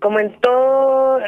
como 0.00 0.18
en 0.18 0.32
todo, 0.40 1.20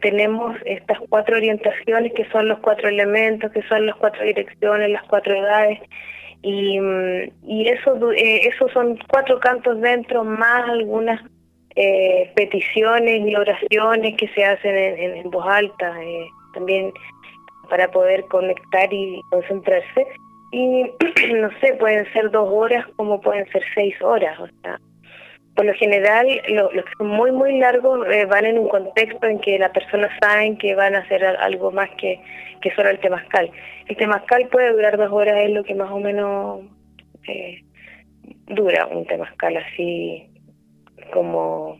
tenemos 0.00 0.56
estas 0.64 0.98
cuatro 1.08 1.36
orientaciones 1.36 2.12
que 2.12 2.28
son 2.30 2.46
los 2.46 2.60
cuatro 2.60 2.88
elementos, 2.88 3.50
que 3.50 3.62
son 3.62 3.86
las 3.86 3.96
cuatro 3.96 4.24
direcciones, 4.24 4.90
las 4.90 5.02
cuatro 5.04 5.34
edades, 5.34 5.80
y, 6.42 6.78
y 7.42 7.68
eso, 7.68 7.98
eso 8.12 8.68
son 8.68 8.98
cuatro 9.08 9.40
cantos 9.40 9.80
dentro, 9.80 10.22
más 10.22 10.68
algunas 10.68 11.20
eh, 11.78 12.32
peticiones 12.34 13.20
y 13.28 13.36
oraciones 13.36 14.16
que 14.16 14.28
se 14.28 14.42
hacen 14.42 14.74
en, 14.74 15.30
voz 15.30 15.46
alta, 15.46 16.02
eh, 16.02 16.26
también 16.54 16.90
para 17.68 17.90
poder 17.90 18.24
conectar 18.28 18.90
y 18.90 19.20
concentrarse. 19.30 20.06
Y 20.56 20.84
no 21.34 21.50
sé, 21.60 21.74
pueden 21.74 22.10
ser 22.14 22.30
dos 22.30 22.48
horas 22.50 22.86
como 22.96 23.20
pueden 23.20 23.46
ser 23.52 23.62
seis 23.74 23.94
horas. 24.00 24.40
O 24.40 24.48
sea, 24.62 24.80
por 25.54 25.66
lo 25.66 25.74
general, 25.74 26.26
los 26.48 26.70
que 26.72 26.92
son 26.96 27.08
muy, 27.08 27.30
muy 27.30 27.58
largos 27.58 28.06
eh, 28.10 28.24
van 28.24 28.46
en 28.46 28.58
un 28.58 28.68
contexto 28.68 29.26
en 29.26 29.38
que 29.38 29.58
la 29.58 29.70
persona 29.70 30.08
sabe 30.18 30.56
que 30.56 30.74
van 30.74 30.94
a 30.94 31.00
hacer 31.00 31.26
algo 31.26 31.72
más 31.72 31.90
que, 31.98 32.18
que 32.62 32.74
solo 32.74 32.88
el 32.88 32.98
temazcal. 33.00 33.50
El 33.86 33.96
temazcal 33.98 34.48
puede 34.48 34.72
durar 34.72 34.96
dos 34.96 35.12
horas, 35.12 35.36
es 35.42 35.50
lo 35.50 35.62
que 35.62 35.74
más 35.74 35.90
o 35.90 36.00
menos 36.00 36.62
dura 38.46 38.86
un 38.86 39.04
temazcal 39.04 39.56
así 39.58 40.30
como 41.12 41.76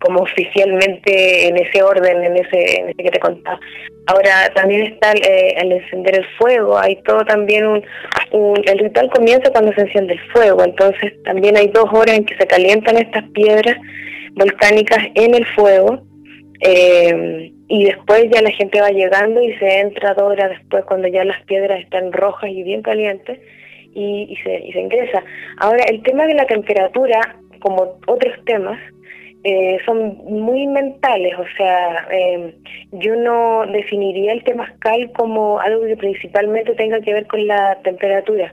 como 0.00 0.20
oficialmente 0.20 1.48
en 1.48 1.56
ese 1.56 1.82
orden, 1.82 2.24
en 2.24 2.36
ese, 2.36 2.80
en 2.80 2.88
ese 2.90 3.02
que 3.02 3.10
te 3.10 3.20
contaba. 3.20 3.60
Ahora 4.06 4.50
también 4.54 4.82
está 4.82 5.12
eh, 5.12 5.54
el 5.58 5.72
encender 5.72 6.16
el 6.16 6.26
fuego, 6.38 6.78
hay 6.78 6.96
todo 7.02 7.24
también 7.24 7.66
un, 7.66 7.82
El 8.66 8.78
ritual 8.78 9.10
comienza 9.10 9.50
cuando 9.52 9.72
se 9.72 9.82
enciende 9.82 10.14
el 10.14 10.20
fuego, 10.32 10.64
entonces 10.64 11.12
también 11.24 11.56
hay 11.56 11.68
dos 11.68 11.86
horas 11.92 12.16
en 12.16 12.24
que 12.24 12.36
se 12.36 12.46
calientan 12.46 12.96
estas 12.96 13.24
piedras 13.30 13.76
volcánicas 14.32 14.98
en 15.14 15.34
el 15.34 15.46
fuego 15.46 16.02
eh, 16.60 17.52
y 17.68 17.84
después 17.84 18.26
ya 18.32 18.42
la 18.42 18.50
gente 18.50 18.80
va 18.80 18.90
llegando 18.90 19.42
y 19.42 19.52
se 19.58 19.80
entra 19.80 20.14
dos 20.14 20.32
horas 20.32 20.50
después 20.50 20.84
cuando 20.84 21.08
ya 21.08 21.24
las 21.24 21.42
piedras 21.44 21.80
están 21.80 22.12
rojas 22.12 22.50
y 22.50 22.62
bien 22.62 22.82
calientes 22.82 23.38
y, 23.94 24.36
se, 24.42 24.54
y 24.66 24.72
se 24.72 24.80
ingresa. 24.80 25.22
Ahora, 25.58 25.84
el 25.84 26.02
tema 26.02 26.26
de 26.26 26.34
la 26.34 26.46
temperatura 26.46 27.36
como 27.60 27.98
otros 28.06 28.34
temas, 28.44 28.80
eh, 29.44 29.78
son 29.86 30.18
muy 30.18 30.66
mentales, 30.66 31.34
o 31.38 31.46
sea, 31.56 32.06
eh, 32.10 32.54
yo 32.92 33.16
no 33.16 33.64
definiría 33.66 34.32
el 34.32 34.44
temazcal 34.44 35.10
como 35.12 35.60
algo 35.60 35.86
que 35.86 35.96
principalmente 35.96 36.74
tenga 36.74 37.00
que 37.00 37.14
ver 37.14 37.26
con 37.26 37.46
la 37.46 37.78
temperatura. 37.82 38.52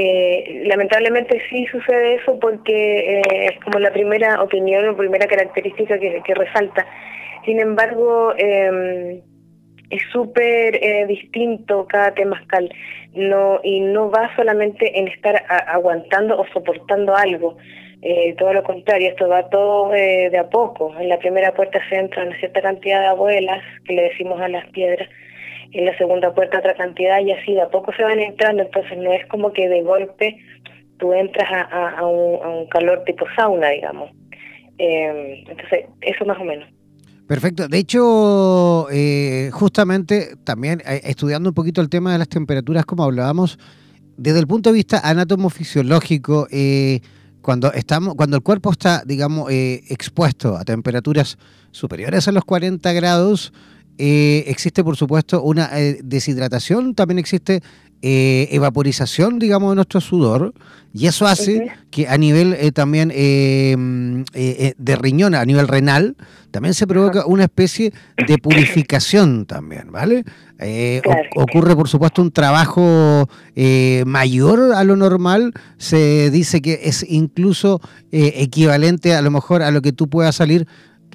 Eh, 0.00 0.62
lamentablemente 0.66 1.42
sí 1.50 1.66
sucede 1.66 2.14
eso 2.14 2.38
porque 2.38 3.18
eh, 3.18 3.46
es 3.46 3.64
como 3.64 3.80
la 3.80 3.92
primera 3.92 4.40
opinión 4.40 4.88
o 4.88 4.96
primera 4.96 5.26
característica 5.26 5.98
que, 5.98 6.34
resalta. 6.34 6.86
Sin 7.44 7.58
embargo, 7.58 8.32
em, 8.36 9.20
es 9.90 10.02
súper 10.12 10.76
eh, 10.76 11.04
distinto 11.08 11.86
cada 11.88 12.14
temazcal 12.14 12.70
no, 13.14 13.58
y 13.64 13.80
no 13.80 14.08
va 14.08 14.30
solamente 14.36 14.98
en 14.98 15.08
estar 15.08 15.42
aguantando 15.48 16.38
o 16.38 16.46
soportando 16.52 17.16
algo. 17.16 17.56
Todo 18.38 18.52
lo 18.52 18.62
contrario, 18.62 19.10
esto 19.10 19.28
va 19.28 19.48
todo 19.48 19.90
de 19.90 20.38
a 20.38 20.48
poco. 20.48 20.94
En 20.98 21.08
la 21.08 21.18
primera 21.18 21.52
puerta 21.54 21.80
se 21.88 21.96
entra 21.96 22.24
una 22.24 22.38
cierta 22.38 22.62
cantidad 22.62 23.00
de 23.00 23.06
abuelas, 23.06 23.62
que 23.84 23.94
le 23.94 24.02
decimos 24.02 24.40
a 24.40 24.48
las 24.48 24.68
piedras, 24.70 25.08
en 25.72 25.84
la 25.84 25.96
segunda 25.98 26.34
puerta 26.34 26.58
otra 26.58 26.74
cantidad 26.74 27.20
y 27.20 27.32
así 27.32 27.52
de 27.52 27.62
a 27.62 27.68
poco 27.68 27.92
se 27.92 28.02
van 28.02 28.18
entrando, 28.20 28.62
entonces 28.62 28.96
no 28.98 29.12
es 29.12 29.26
como 29.26 29.52
que 29.52 29.68
de 29.68 29.82
golpe 29.82 30.38
tú 30.98 31.12
entras 31.12 31.48
a, 31.70 32.04
un, 32.06 32.66
calor 32.68 33.04
tipo 33.04 33.24
sauna, 33.36 33.68
digamos. 33.70 34.10
Eh, 34.78 35.44
entonces, 35.48 35.86
eso 36.00 36.24
más 36.24 36.38
o 36.38 36.44
menos. 36.44 36.68
Perfecto. 37.26 37.68
De 37.68 37.78
hecho, 37.78 38.86
eh, 38.90 39.50
justamente 39.52 40.36
también 40.44 40.80
eh, 40.86 41.02
estudiando 41.04 41.50
un 41.50 41.54
poquito 41.54 41.80
el 41.80 41.88
tema 41.88 42.12
de 42.12 42.18
las 42.18 42.28
temperaturas, 42.28 42.84
como 42.84 43.04
hablábamos, 43.04 43.58
desde 44.16 44.40
el 44.40 44.46
punto 44.46 44.70
de 44.70 44.74
vista 44.74 45.00
anatomofisiológico, 45.04 46.48
cuando 47.42 47.72
estamos, 47.72 48.14
cuando 48.14 48.36
el 48.36 48.42
cuerpo 48.42 48.70
está, 48.72 49.02
digamos, 49.06 49.50
expuesto 49.50 50.56
a 50.56 50.64
temperaturas 50.64 51.38
superiores 51.70 52.28
a 52.28 52.32
los 52.32 52.44
40 52.44 52.92
grados, 52.92 53.52
eh, 53.98 54.44
existe, 54.46 54.84
por 54.84 54.96
supuesto, 54.96 55.42
una 55.42 55.68
eh, 55.76 55.98
deshidratación, 56.04 56.94
también 56.94 57.18
existe 57.18 57.62
eh, 58.00 58.48
evaporización, 58.52 59.40
digamos, 59.40 59.72
de 59.72 59.74
nuestro 59.74 60.00
sudor, 60.00 60.54
y 60.94 61.08
eso 61.08 61.26
hace 61.26 61.72
que 61.90 62.06
a 62.06 62.16
nivel 62.16 62.56
también 62.72 63.08
de 63.08 64.96
riñón, 65.00 65.34
a 65.34 65.44
nivel 65.44 65.66
renal, 65.66 66.16
también 66.52 66.74
se 66.74 66.86
provoca 66.86 67.26
una 67.26 67.44
especie 67.44 67.92
de 68.26 68.38
purificación 68.38 69.46
también, 69.46 69.90
¿vale? 69.90 70.24
Ocurre, 71.36 71.76
por 71.76 71.88
supuesto, 71.88 72.22
un 72.22 72.32
trabajo 72.32 73.28
mayor 74.06 74.72
a 74.74 74.84
lo 74.84 74.96
normal, 74.96 75.52
se 75.76 76.30
dice 76.30 76.60
que 76.60 76.80
es 76.84 77.04
incluso 77.08 77.80
equivalente 78.10 79.14
a 79.14 79.22
lo 79.22 79.30
mejor 79.30 79.62
a 79.62 79.70
lo 79.70 79.82
que 79.82 79.92
tú 79.92 80.08
puedas 80.08 80.36
salir 80.36 80.66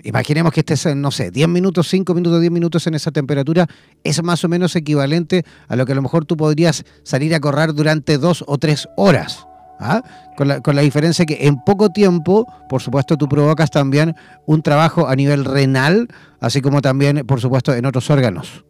imaginemos 0.03 0.51
que 0.51 0.61
estés, 0.61 0.95
no 0.95 1.11
sé, 1.11 1.31
10 1.31 1.47
minutos, 1.47 1.87
5 1.89 2.13
minutos, 2.13 2.41
10 2.41 2.51
minutos 2.51 2.87
en 2.87 2.95
esa 2.95 3.11
temperatura, 3.11 3.67
es 4.03 4.21
más 4.23 4.43
o 4.43 4.49
menos 4.49 4.75
equivalente 4.75 5.45
a 5.67 5.75
lo 5.75 5.85
que 5.85 5.91
a 5.91 5.95
lo 5.95 6.01
mejor 6.01 6.25
tú 6.25 6.37
podrías 6.37 6.83
salir 7.03 7.35
a 7.35 7.39
correr 7.39 7.73
durante 7.73 8.17
dos 8.17 8.43
o 8.47 8.57
tres 8.57 8.87
horas. 8.97 9.45
¿ah? 9.79 10.03
Con, 10.35 10.47
la, 10.47 10.61
con 10.61 10.75
la 10.75 10.81
diferencia 10.81 11.25
que 11.25 11.45
en 11.47 11.63
poco 11.63 11.89
tiempo, 11.89 12.45
por 12.69 12.81
supuesto, 12.81 13.17
tú 13.17 13.27
provocas 13.27 13.69
también 13.69 14.15
un 14.45 14.61
trabajo 14.61 15.07
a 15.07 15.15
nivel 15.15 15.45
renal, 15.45 16.07
así 16.39 16.61
como 16.61 16.81
también, 16.81 17.25
por 17.25 17.39
supuesto, 17.39 17.73
en 17.73 17.85
otros 17.85 18.09
órganos. 18.09 18.65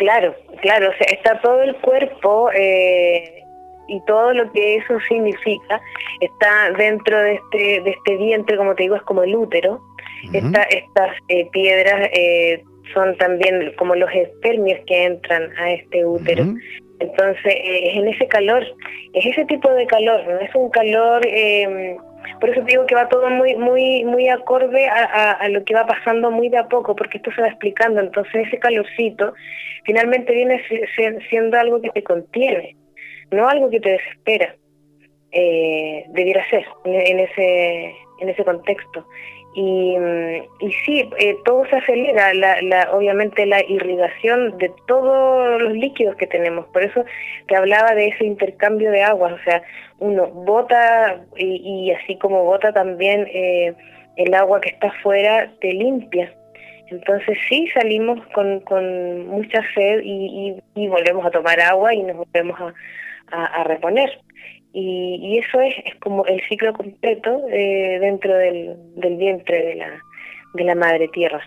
Claro, 0.00 0.34
claro, 0.62 0.88
o 0.88 0.92
sea, 0.94 1.06
está 1.12 1.38
todo 1.42 1.60
el 1.60 1.76
cuerpo 1.76 2.50
eh, 2.54 3.44
y 3.86 4.00
todo 4.06 4.32
lo 4.32 4.50
que 4.50 4.76
eso 4.76 4.98
significa 5.06 5.78
está 6.20 6.70
dentro 6.78 7.20
de 7.20 7.34
este, 7.34 7.82
de 7.82 7.90
este 7.90 8.16
vientre, 8.16 8.56
como 8.56 8.74
te 8.74 8.84
digo, 8.84 8.96
es 8.96 9.02
como 9.02 9.22
el 9.24 9.36
útero, 9.36 9.78
estas 10.32 11.10
eh, 11.28 11.46
piedras 11.52 12.08
eh, 12.14 12.64
son 12.94 13.14
también 13.18 13.74
como 13.76 13.94
los 13.94 14.10
espermios 14.14 14.80
que 14.86 15.04
entran 15.04 15.50
a 15.58 15.72
este 15.72 16.06
útero. 16.06 16.46
Entonces, 16.98 17.54
eh, 17.54 17.90
es 17.90 17.98
en 17.98 18.08
ese 18.08 18.26
calor, 18.26 18.64
es 19.12 19.26
ese 19.26 19.44
tipo 19.44 19.70
de 19.70 19.86
calor, 19.86 20.26
no 20.26 20.40
es 20.40 20.54
un 20.54 20.70
calor, 20.70 21.20
em, 21.26 21.98
por 22.40 22.50
eso 22.50 22.62
digo 22.62 22.86
que 22.86 22.94
va 22.94 23.08
todo 23.08 23.28
muy 23.30 23.56
muy 23.56 24.04
muy 24.04 24.28
acorde 24.28 24.88
a, 24.88 25.48
lo 25.48 25.64
que 25.64 25.74
va 25.74 25.86
pasando 25.86 26.30
muy 26.30 26.48
de 26.48 26.58
a 26.58 26.68
poco, 26.68 26.94
porque 26.94 27.18
esto 27.18 27.30
se 27.32 27.40
va 27.42 27.48
explicando. 27.48 28.00
Entonces, 28.00 28.46
ese 28.46 28.58
calorcito 28.58 29.34
finalmente 29.84 30.32
viene 30.32 30.62
siendo 31.28 31.58
algo 31.58 31.80
que 31.80 31.90
te 31.90 32.02
contiene, 32.02 32.76
no 33.30 33.48
algo 33.48 33.70
que 33.70 33.80
te 33.80 33.90
desespera. 33.90 34.54
debiera 35.30 36.48
ser 36.50 36.64
en, 36.84 37.20
ese 37.20 37.94
en 38.20 38.28
ese 38.28 38.44
contexto 38.44 39.06
y, 39.52 39.96
y 40.60 40.72
sí, 40.84 41.10
eh, 41.18 41.36
todo 41.44 41.64
se 41.66 41.76
acelera, 41.76 42.32
la, 42.34 42.62
la, 42.62 42.92
obviamente 42.92 43.44
la 43.46 43.60
irrigación 43.64 44.56
de 44.58 44.70
todos 44.86 45.60
los 45.60 45.72
líquidos 45.72 46.14
que 46.16 46.28
tenemos. 46.28 46.66
Por 46.68 46.84
eso 46.84 47.04
te 47.48 47.56
hablaba 47.56 47.94
de 47.94 48.08
ese 48.08 48.24
intercambio 48.24 48.92
de 48.92 49.02
aguas, 49.02 49.32
o 49.32 49.42
sea, 49.42 49.62
uno 49.98 50.28
bota 50.28 51.20
y, 51.36 51.90
así 51.90 52.16
como 52.16 52.44
bota 52.44 52.72
también 52.72 53.26
eh, 53.32 53.74
el 54.16 54.34
agua 54.34 54.60
que 54.60 54.70
está 54.70 54.88
afuera, 54.88 55.50
te 55.60 55.72
limpia. 55.72 56.32
Entonces 56.88 57.36
sí 57.48 57.68
salimos 57.74 58.24
con, 58.28 58.60
con 58.60 59.26
mucha 59.26 59.62
sed 59.74 60.00
y, 60.04 60.60
y, 60.74 60.88
volvemos 60.88 61.24
a 61.26 61.30
tomar 61.30 61.60
agua 61.60 61.94
y 61.94 62.02
nos 62.02 62.16
volvemos 62.16 62.58
a, 63.32 63.44
a 63.44 63.64
reponer. 63.64 64.20
Y, 64.72 65.38
eso 65.38 65.60
es, 65.60 65.74
es, 65.84 65.94
como 66.00 66.24
el 66.26 66.40
ciclo 66.48 66.72
completo 66.72 67.42
eh, 67.50 67.98
dentro 68.00 68.32
del, 68.36 68.76
vientre 69.16 69.64
de 69.66 69.74
la, 69.74 70.02
de 70.54 70.64
la 70.64 70.74
madre 70.74 71.08
tierra. 71.08 71.40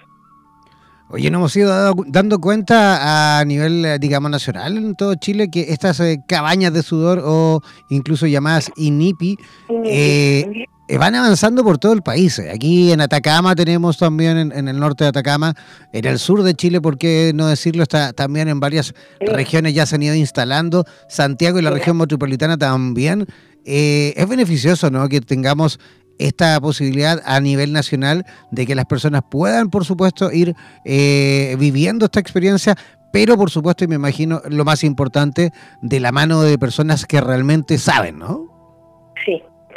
Oye, 1.14 1.30
nos 1.30 1.40
hemos 1.40 1.56
ido 1.58 1.94
dando 2.08 2.40
cuenta 2.40 3.40
a 3.40 3.46
nivel, 3.46 3.86
eh, 3.86 4.00
digamos, 4.00 4.32
nacional 4.32 4.78
en 4.78 4.96
todo 4.96 5.14
Chile 5.14 5.50
que 5.52 5.72
estas 5.72 6.00
eh, 6.00 6.18
cabañas 6.28 6.74
de 6.74 6.82
sudor 6.82 7.22
o 7.24 7.62
incluso 7.90 8.26
llamadas 8.26 8.72
INIPI 8.78 9.38
eh, 9.86 10.66
van 10.89 11.15
avanzando 11.15 11.63
por 11.63 11.78
todo 11.78 11.93
el 11.93 12.02
país. 12.02 12.39
Aquí 12.39 12.91
en 12.91 13.02
Atacama 13.02 13.56
tenemos 13.56 13.98
también, 13.98 14.52
en, 14.52 14.67
el 14.67 14.80
norte 14.80 15.04
de 15.04 15.10
Atacama, 15.10 15.54
en 15.91 16.06
el 16.06 16.19
sur 16.19 16.43
de 16.43 16.54
Chile, 16.54 16.82
por 16.82 16.98
qué 16.98 17.32
no 17.34 17.48
decirlo, 17.48 17.84
está 17.84 18.13
también 18.13 18.48
en 18.48 18.60
varias 18.60 18.93
regiones 19.19 19.74
ya 19.74 19.86
se 19.86 19.96
han 19.96 20.04
ido 20.04 20.15
instalando. 20.15 20.86
Santiago 21.08 21.60
y 21.60 21.62
la 21.62 21.72
región 21.72 21.98
metropolitana 21.98 22.58
también. 22.58 23.28
Eh, 23.65 24.13
es 24.17 24.28
beneficioso 24.28 24.91
¿no? 24.91 25.08
que 25.08 25.22
tengamos 25.22 25.80
esta 26.19 26.60
posibilidad 26.60 27.22
a 27.26 27.39
nivel 27.39 27.74
nacional 27.74 28.26
de 28.52 28.65
que 28.65 28.76
las 28.76 28.86
personas 28.86 29.24
puedan, 29.30 29.69
por 29.69 29.86
supuesto, 29.86 30.32
ir 30.32 30.56
eh, 30.86 31.56
viviendo 31.60 32.06
esta 32.06 32.19
experiencia, 32.19 32.76
pero 33.12 33.38
por 33.38 33.50
supuesto, 33.50 33.84
y 33.84 33.88
me 33.88 33.96
imagino 33.96 34.41
lo 34.50 34.65
más 34.65 34.84
importante, 34.84 35.52
de 35.82 36.00
la 36.00 36.12
mano 36.12 36.41
de 36.41 36.58
personas 36.58 37.06
que 37.06 37.22
realmente 37.22 37.78
saben, 37.78 38.19
¿no? 38.19 38.53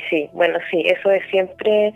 Sí, 0.09 0.29
bueno, 0.33 0.59
sí, 0.71 0.83
eso 0.87 1.11
es 1.11 1.23
siempre, 1.31 1.92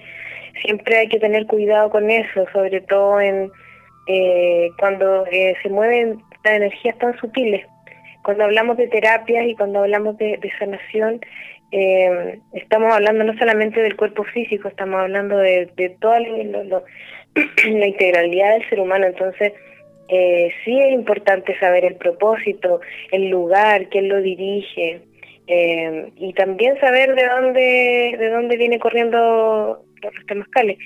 siempre 0.64 0.99
hay 0.99 1.09
que 1.09 1.20
tener 1.20 1.46
cuidado 1.46 1.90
con 1.90 2.11
eso, 2.11 2.46
sobre 2.53 2.81
todo 2.81 3.20
en 3.20 3.51
eh, 4.07 4.70
cuando 4.79 5.25
eh, 5.27 5.55
se 5.62 5.68
mueven 5.68 6.20
las 6.42 6.55
energías 6.55 6.99
tan 6.99 7.16
sutiles. 7.18 7.66
Cuando 8.23 8.44
hablamos 8.44 8.77
de 8.77 8.88
terapias 8.88 9.46
y 9.46 9.55
cuando 9.55 9.81
hablamos 9.81 10.18
de, 10.18 10.38
sanación, 10.59 11.20
eh, 11.73 12.40
estamos 12.53 12.92
hablando 12.92 13.25
no 13.25 13.38
solamente 13.38 13.81
del 13.81 13.96
cuerpo 13.96 14.25
físico, 14.25 14.68
estamos 14.68 15.01
hablando 15.01 15.38
de, 15.38 15.70
de 15.77 15.90
toda 16.01 16.18
la 16.20 16.29
integralidad 17.87 18.55
del 18.55 18.68
ser 18.68 18.81
humano. 18.81 19.07
Entonces, 19.07 19.53
sí 20.09 20.81
es 20.81 20.92
importante 20.92 21.57
saber 21.61 21.85
el 21.85 21.94
propósito, 21.94 22.81
el 23.12 23.29
lugar, 23.29 23.88
quién 23.90 24.09
lo 24.09 24.20
dirige, 24.20 25.03
eh, 25.53 26.13
y 26.17 26.33
también 26.35 26.79
saber 26.79 27.17
de 27.17 27.27
dónde 27.27 28.17
de 28.17 28.31
dónde 28.31 28.57
viene 28.57 28.79
corriendo 28.79 29.85
los 30.01 30.27
temazcales. 30.27 30.79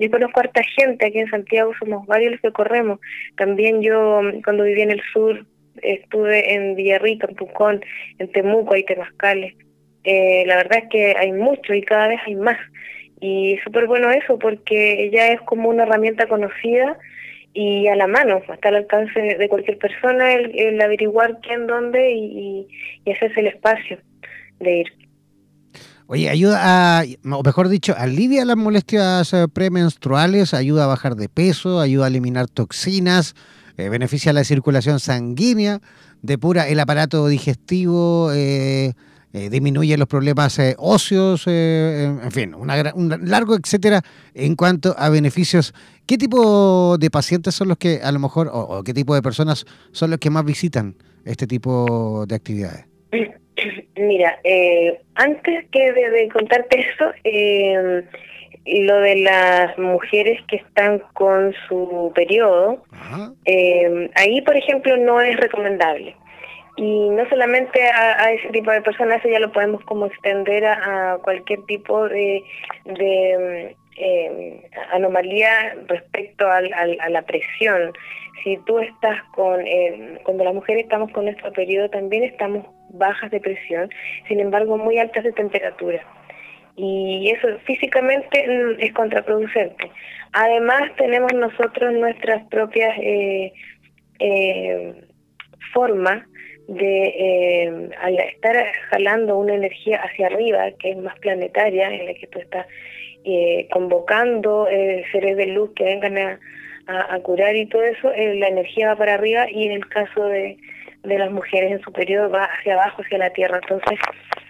Yo 0.00 0.10
conozco 0.10 0.40
a 0.40 0.42
harta 0.42 0.62
gente, 0.76 1.06
aquí 1.06 1.20
en 1.20 1.30
Santiago 1.30 1.72
somos 1.78 2.04
varios 2.06 2.32
los 2.32 2.40
que 2.40 2.50
corremos. 2.50 2.98
También 3.36 3.80
yo, 3.80 4.20
cuando 4.44 4.64
viví 4.64 4.82
en 4.82 4.90
el 4.90 5.02
sur, 5.12 5.46
estuve 5.82 6.52
en 6.52 6.74
Villarrica, 6.74 7.28
en 7.28 7.36
Pucón, 7.36 7.84
en 8.18 8.32
Temuco, 8.32 8.74
hay 8.74 8.84
temazcales. 8.84 9.54
Eh, 10.02 10.42
la 10.46 10.56
verdad 10.56 10.78
es 10.82 10.88
que 10.90 11.14
hay 11.16 11.30
muchos 11.30 11.76
y 11.76 11.82
cada 11.82 12.08
vez 12.08 12.18
hay 12.26 12.34
más. 12.34 12.58
Y 13.20 13.56
súper 13.62 13.86
bueno 13.86 14.10
eso 14.10 14.36
porque 14.36 15.10
ya 15.12 15.28
es 15.28 15.40
como 15.42 15.68
una 15.68 15.84
herramienta 15.84 16.26
conocida 16.26 16.98
y 17.52 17.86
a 17.86 17.94
la 17.94 18.08
mano, 18.08 18.42
hasta 18.48 18.68
al 18.68 18.76
alcance 18.76 19.20
de 19.20 19.48
cualquier 19.48 19.78
persona 19.78 20.34
el, 20.34 20.80
averiguar 20.80 21.38
quién, 21.40 21.68
dónde 21.68 22.10
y, 22.12 22.66
y, 23.04 23.12
hacerse 23.12 23.40
el 23.40 23.48
espacio 23.48 23.98
de 24.60 24.80
ir. 24.80 24.86
Oye, 26.10 26.30
ayuda 26.30 27.00
a, 27.00 27.04
o 27.32 27.42
mejor 27.42 27.68
dicho, 27.68 27.94
alivia 27.96 28.46
las 28.46 28.56
molestias 28.56 29.34
eh, 29.34 29.46
premenstruales, 29.46 30.54
ayuda 30.54 30.84
a 30.84 30.86
bajar 30.86 31.16
de 31.16 31.28
peso, 31.28 31.80
ayuda 31.80 32.06
a 32.06 32.08
eliminar 32.08 32.48
toxinas, 32.48 33.34
eh, 33.76 33.90
beneficia 33.90 34.32
la 34.32 34.42
circulación 34.42 35.00
sanguínea, 35.00 35.80
depura 36.22 36.66
el 36.66 36.80
aparato 36.80 37.28
digestivo, 37.28 38.30
eh, 38.32 38.94
disminuye 39.32 39.98
los 39.98 40.08
problemas 40.08 40.58
óseos, 40.78 41.46
en 41.46 42.32
fin, 42.32 42.54
una, 42.54 42.92
un 42.94 43.14
largo 43.24 43.54
etcétera 43.54 44.02
en 44.32 44.56
cuanto 44.56 44.96
a 44.98 45.10
beneficios. 45.10 45.74
¿Qué 46.06 46.16
tipo 46.16 46.96
de 46.98 47.10
pacientes 47.10 47.54
son 47.54 47.68
los 47.68 47.76
que 47.76 48.00
a 48.02 48.10
lo 48.10 48.18
mejor, 48.18 48.48
o, 48.48 48.58
o 48.60 48.82
qué 48.82 48.94
tipo 48.94 49.14
de 49.14 49.20
personas 49.20 49.66
son 49.92 50.10
los 50.10 50.18
que 50.18 50.30
más 50.30 50.44
visitan 50.46 50.96
este 51.26 51.46
tipo 51.46 52.24
de 52.26 52.34
actividades? 52.34 52.86
Mira, 53.96 54.38
eh, 54.44 55.00
antes 55.14 55.66
que 55.70 55.92
de, 55.92 56.28
contarte 56.28 56.80
eso, 56.80 57.12
eh, 57.24 58.04
lo 58.66 59.00
de 59.00 59.16
las 59.16 59.78
mujeres 59.78 60.40
que 60.48 60.56
están 60.56 61.00
con 61.14 61.54
su 61.68 62.12
periodo, 62.14 62.82
eh, 63.44 64.10
ahí, 64.14 64.40
por 64.42 64.56
ejemplo, 64.56 64.96
no 64.96 65.20
es 65.20 65.36
recomendable. 65.36 66.14
Y 66.76 67.10
no 67.10 67.28
solamente 67.28 67.82
a, 67.82 68.30
ese 68.30 68.50
tipo 68.50 68.70
de 68.70 68.82
personas, 68.82 69.18
eso 69.18 69.28
ya 69.28 69.40
lo 69.40 69.50
podemos 69.50 69.82
como 69.84 70.06
extender 70.06 70.64
a, 70.64 71.18
cualquier 71.22 71.64
tipo 71.64 72.08
de, 72.08 72.44
de 72.84 73.76
eh, 73.98 74.70
anomalía 74.92 75.74
respecto 75.86 76.46
a 76.46 76.60
la 76.60 77.22
presión. 77.22 77.92
Si 78.44 78.56
tú 78.66 78.78
estás 78.78 79.22
con, 79.34 79.66
eh, 79.66 80.18
cuando 80.24 80.44
las 80.44 80.54
mujeres 80.54 80.84
estamos 80.84 81.10
con 81.12 81.24
nuestro 81.24 81.52
periodo, 81.52 81.90
también 81.90 82.22
estamos 82.24 82.66
bajas 82.90 83.30
de 83.30 83.40
presión, 83.40 83.90
sin 84.28 84.40
embargo 84.40 84.78
muy 84.78 84.98
altas 84.98 85.24
de 85.24 85.32
temperatura. 85.32 86.00
Y 86.76 87.30
eso 87.30 87.48
físicamente 87.64 88.46
mm, 88.46 88.80
es 88.80 88.92
contraproducente. 88.92 89.90
Además 90.32 90.82
tenemos 90.96 91.32
nosotros 91.34 91.92
nuestras 91.94 92.46
propias 92.48 92.96
eh, 93.00 93.52
formas 95.72 96.24
de 96.68 97.06
eh, 97.06 97.90
al 98.00 98.18
estar 98.18 98.54
jalando 98.90 99.38
una 99.38 99.54
energía 99.54 100.02
hacia 100.02 100.26
arriba, 100.26 100.70
que 100.78 100.90
es 100.90 100.98
más 100.98 101.18
planetaria, 101.20 101.88
en 101.88 102.06
la 102.06 102.14
que 102.14 102.26
tú 102.26 102.38
estás 102.38 102.66
eh, 103.24 103.68
convocando 103.72 104.68
eh, 104.68 105.04
seres 105.12 105.36
de 105.36 105.46
luz 105.46 105.70
que 105.74 105.84
vengan 105.84 106.18
a, 106.18 106.38
curar 107.22 107.54
y 107.54 107.66
todo 107.66 107.82
eso, 107.82 108.10
eh, 108.12 108.36
la 108.36 108.48
energía 108.48 108.88
va 108.88 108.96
para 108.96 109.14
arriba 109.14 109.50
y 109.50 109.66
en 109.66 109.72
el 109.72 109.86
caso 109.88 110.24
de, 110.24 110.56
de 111.02 111.18
las 111.18 111.30
mujeres 111.30 111.72
en 111.72 111.82
su 111.82 111.92
periodo 111.92 112.30
va 112.30 112.44
hacia 112.44 112.74
abajo, 112.74 113.02
hacia 113.02 113.18
la 113.18 113.30
tierra. 113.30 113.60
Entonces 113.60 113.98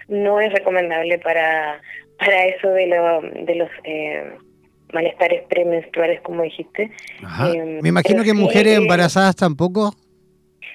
no 0.07 0.39
es 0.39 0.53
recomendable 0.53 1.19
para, 1.19 1.81
para 2.17 2.45
eso 2.45 2.69
de, 2.69 2.87
lo, 2.87 3.21
de 3.21 3.55
los... 3.55 3.69
malestares 4.93 5.43
premenstruales, 5.49 6.21
como 6.21 6.43
dijiste. 6.43 6.89
Me 7.81 7.89
imagino 7.89 8.23
que 8.23 8.33
mujeres 8.33 8.77
embarazadas 8.77 9.35
tampoco. 9.35 9.93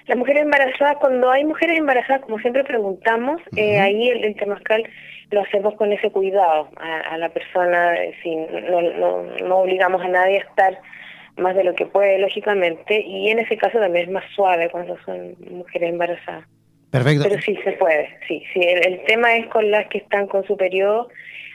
Las 0.07 0.18
mujeres 0.18 0.42
embarazadas, 0.42 0.97
cuando 1.01 1.30
hay 1.30 1.45
mujeres 1.45 1.78
embarazadas, 1.78 2.22
como 2.22 2.38
siempre 2.38 2.62
preguntamos, 2.64 3.40
eh, 3.57 3.78
ahí 3.80 4.09
el, 4.11 4.24
el 4.24 4.36
temazcal 4.36 4.84
lo 5.30 5.40
hacemos 5.42 5.74
con 5.74 5.92
ese 5.92 6.10
cuidado 6.10 6.68
a, 6.76 7.16
la 7.18 7.28
persona, 7.30 7.94
eh, 7.96 8.14
sin, 8.22 8.46
no, 8.70 8.80
no, 8.80 9.22
no 9.42 9.56
obligamos 9.58 10.02
a 10.02 10.08
nadie 10.08 10.38
a 10.38 10.44
estar 10.44 10.78
más 11.36 11.56
de 11.56 11.64
lo 11.64 11.74
que 11.74 11.86
puede, 11.86 12.18
lógicamente, 12.18 13.00
y 13.00 13.28
en 13.30 13.40
ese 13.40 13.56
caso 13.56 13.78
también 13.78 14.06
es 14.06 14.10
más 14.12 14.24
suave 14.34 14.70
cuando 14.70 14.96
son 15.04 15.34
mujeres 15.50 15.90
embarazadas. 15.90 16.44
Perfecto. 16.90 17.24
Pero 17.28 17.42
sí 17.42 17.56
se 17.64 17.72
puede, 17.72 18.08
sí, 18.28 18.42
sí. 18.52 18.60
El, 18.60 19.02
tema 19.04 19.34
es 19.34 19.46
con 19.48 19.68
las 19.70 19.88
que 19.88 19.98
están 19.98 20.28
con 20.28 20.44
su 20.46 20.56
periodo, 20.56 21.08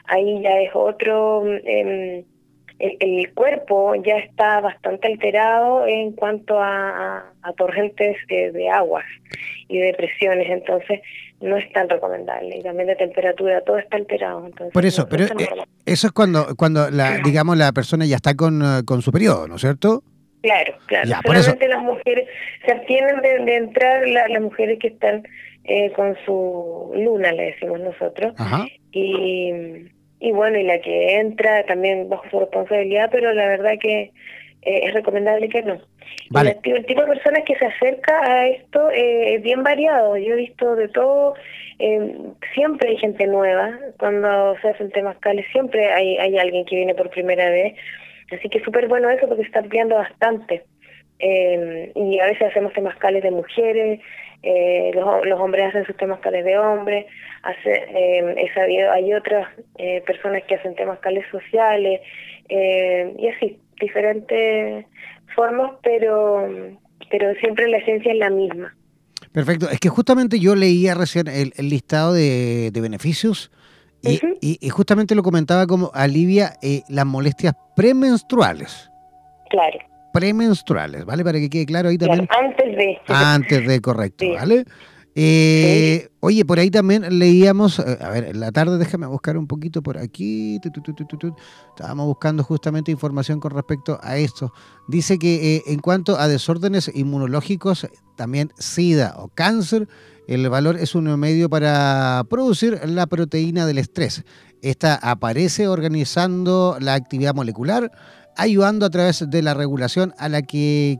ahí 0.05 0.41
ya 0.41 0.59
es 0.59 0.71
otro... 0.73 1.45
Eh, 1.47 2.25
el, 2.79 3.33
cuerpo 3.33 3.93
ya 3.95 4.17
está 4.17 4.61
bastante 4.61 5.07
alterado 5.07 5.85
en 5.85 6.13
cuanto 6.13 6.59
a, 6.59 7.25
torrentes 7.57 8.15
de, 8.27 8.69
aguas 8.69 9.05
y 9.69 9.77
de 9.77 9.93
presiones, 9.93 10.49
entonces 10.49 10.99
no 11.39 11.55
es 11.55 11.71
tan 11.71 11.87
recomendable. 11.87 12.57
Y 12.57 12.63
también 12.63 12.87
de 12.87 12.95
temperatura, 12.97 13.61
todo 13.61 13.77
está 13.77 13.95
alterado. 13.95 14.45
Entonces 14.45 14.73
Por 14.73 14.85
eso, 14.85 15.07
pero 15.07 15.25
eh, 15.25 15.47
eso 15.85 16.07
es 16.07 16.13
cuando, 16.13 16.55
cuando 16.57 16.89
la, 16.89 17.17
digamos, 17.23 17.57
la 17.57 17.71
persona 17.71 18.05
ya 18.05 18.17
está 18.17 18.35
con, 18.35 18.61
eh, 18.61 18.81
con 18.85 19.01
su 19.01 19.11
periodo, 19.11 19.47
¿no 19.47 19.55
es 19.55 19.61
cierto? 19.61 20.03
Claro, 20.41 20.73
claro. 20.85 21.07
Solamente 21.23 21.67
las 21.67 21.83
mujeres, 21.83 22.27
se 22.65 22.71
abstienen 22.71 23.21
de, 23.21 23.55
entrar 23.55 24.07
las 24.07 24.41
mujeres 24.41 24.79
que 24.79 24.87
están 24.87 25.23
eh, 25.65 25.91
con 25.95 26.17
su 26.25 26.91
luna, 26.95 27.31
le 27.31 27.51
decimos 27.51 27.79
nosotros. 27.79 28.33
Ajá. 28.37 28.65
Y 28.91 29.89
y 30.19 30.31
bueno, 30.31 30.59
y 30.59 30.63
la 30.63 30.79
que 30.81 31.17
entra 31.19 31.65
también 31.65 32.09
bajo 32.09 32.23
su 32.29 32.39
responsabilidad, 32.39 33.09
pero 33.11 33.33
la 33.33 33.47
verdad 33.47 33.73
que 33.79 34.11
eh, 34.61 34.81
es 34.83 34.93
recomendable 34.93 35.49
que 35.49 35.63
no. 35.63 35.79
El, 36.35 36.85
tipo 36.85 37.01
de 37.01 37.07
personas 37.07 37.43
que 37.45 37.55
se 37.55 37.65
acerca 37.65 38.19
a 38.23 38.47
esto 38.47 38.89
eh, 38.91 39.35
es 39.35 39.43
bien 39.43 39.63
variado. 39.63 40.17
Yo 40.17 40.33
he 40.33 40.37
visto 40.37 40.75
de 40.75 40.87
todo. 40.89 41.35
Eh, 41.79 42.15
siempre 42.53 42.89
hay 42.89 42.97
gente 42.97 43.25
nueva. 43.27 43.77
Cuando 43.97 44.55
se 44.61 44.69
hacen 44.69 44.91
temazcales, 44.91 45.45
siempre 45.51 45.91
hay, 45.91 46.17
hay 46.17 46.37
alguien 46.37 46.65
que 46.65 46.75
viene 46.75 46.95
por 46.95 47.09
primera 47.09 47.49
vez. 47.49 47.75
Así 48.31 48.49
que 48.49 48.61
súper 48.63 48.87
bueno 48.87 49.09
eso 49.09 49.27
porque 49.27 49.43
está 49.43 49.59
ampliando 49.59 49.95
bastante. 49.95 50.63
y 51.19 52.19
a 52.19 52.25
veces 52.25 52.49
hacemos 52.49 52.73
temazcales 52.73 53.23
de 53.23 53.31
mujeres, 53.31 53.99
eh, 54.43 54.91
los, 54.93 55.25
los, 55.25 55.39
hombres 55.39 55.67
hacen 55.67 55.85
sus 55.85 55.97
temas 55.97 56.19
cales 56.19 56.45
de 56.45 56.57
hombres, 56.57 57.05
hace, 57.43 57.73
eh, 57.73 58.35
he 58.37 58.53
sabido, 58.53 58.91
hay 58.91 59.13
otras 59.13 59.49
eh, 59.77 60.01
personas 60.05 60.43
que 60.43 60.55
hacen 60.55 60.75
temas 60.75 60.99
cales 60.99 61.25
sociales, 61.29 62.01
eh, 62.47 63.13
y 63.17 63.27
así, 63.27 63.59
diferentes 63.79 64.85
formas, 65.35 65.71
pero, 65.83 66.47
pero 67.09 67.33
siempre 67.39 67.67
la 67.67 67.77
esencia 67.77 68.11
es 68.11 68.17
la 68.17 68.29
misma. 68.29 68.75
Perfecto, 69.31 69.69
es 69.69 69.79
que 69.79 69.89
justamente 69.89 70.39
yo 70.39 70.55
leía 70.55 70.95
recién 70.95 71.27
el, 71.27 71.51
listado 71.57 72.13
de, 72.13 72.71
beneficios 72.81 73.51
y, 74.01 74.19
y, 74.41 74.69
justamente 74.69 75.13
lo 75.13 75.23
comentaba 75.23 75.67
como 75.67 75.91
alivia 75.93 76.53
las 76.87 77.05
molestias 77.05 77.53
premenstruales. 77.75 78.89
Claro 79.49 79.79
premenstruales, 80.11 81.05
¿vale? 81.05 81.23
Para 81.23 81.39
que 81.39 81.49
quede 81.49 81.65
claro 81.65 81.89
ahí 81.89 81.97
también. 81.97 82.27
antes 82.29 82.75
de. 82.75 82.97
Antes 83.07 83.67
de, 83.67 83.81
correcto, 83.81 84.25
¿vale? 84.33 84.65
Eh, 85.21 86.07
oye, 86.21 86.45
por 86.45 86.59
ahí 86.59 86.71
también 86.71 87.19
leíamos, 87.19 87.79
eh, 87.79 87.97
a 87.99 88.07
ver, 88.07 88.23
en 88.23 88.39
la 88.39 88.53
tarde 88.53 88.77
déjame 88.77 89.05
buscar 89.05 89.37
un 89.37 89.47
poquito 89.47 89.83
por 89.83 89.97
aquí. 89.97 90.61
Estábamos 91.75 92.05
buscando 92.05 92.41
justamente 92.41 92.89
información 92.89 93.41
con 93.41 93.51
respecto 93.51 93.99
a 94.01 94.15
esto. 94.15 94.53
Dice 94.87 95.19
que 95.19 95.57
eh, 95.57 95.63
en 95.67 95.79
cuanto 95.79 96.17
a 96.17 96.29
desórdenes 96.29 96.89
inmunológicos, 96.95 97.85
también 98.15 98.53
SIDA 98.57 99.15
o 99.17 99.27
cáncer, 99.27 99.89
el 100.29 100.47
valor 100.47 100.77
es 100.77 100.95
un 100.95 101.13
medio 101.19 101.49
para 101.49 102.23
producir 102.29 102.79
la 102.87 103.05
proteína 103.05 103.65
del 103.65 103.79
estrés. 103.79 104.23
Esta 104.61 104.95
aparece 104.95 105.67
organizando 105.67 106.77
la 106.79 106.93
actividad 106.93 107.35
molecular, 107.35 107.91
ayudando 108.37 108.85
a 108.85 108.89
través 108.89 109.29
de 109.29 109.41
la 109.41 109.53
regulación 109.53 110.13
a 110.17 110.29
la 110.29 110.43
que, 110.43 110.97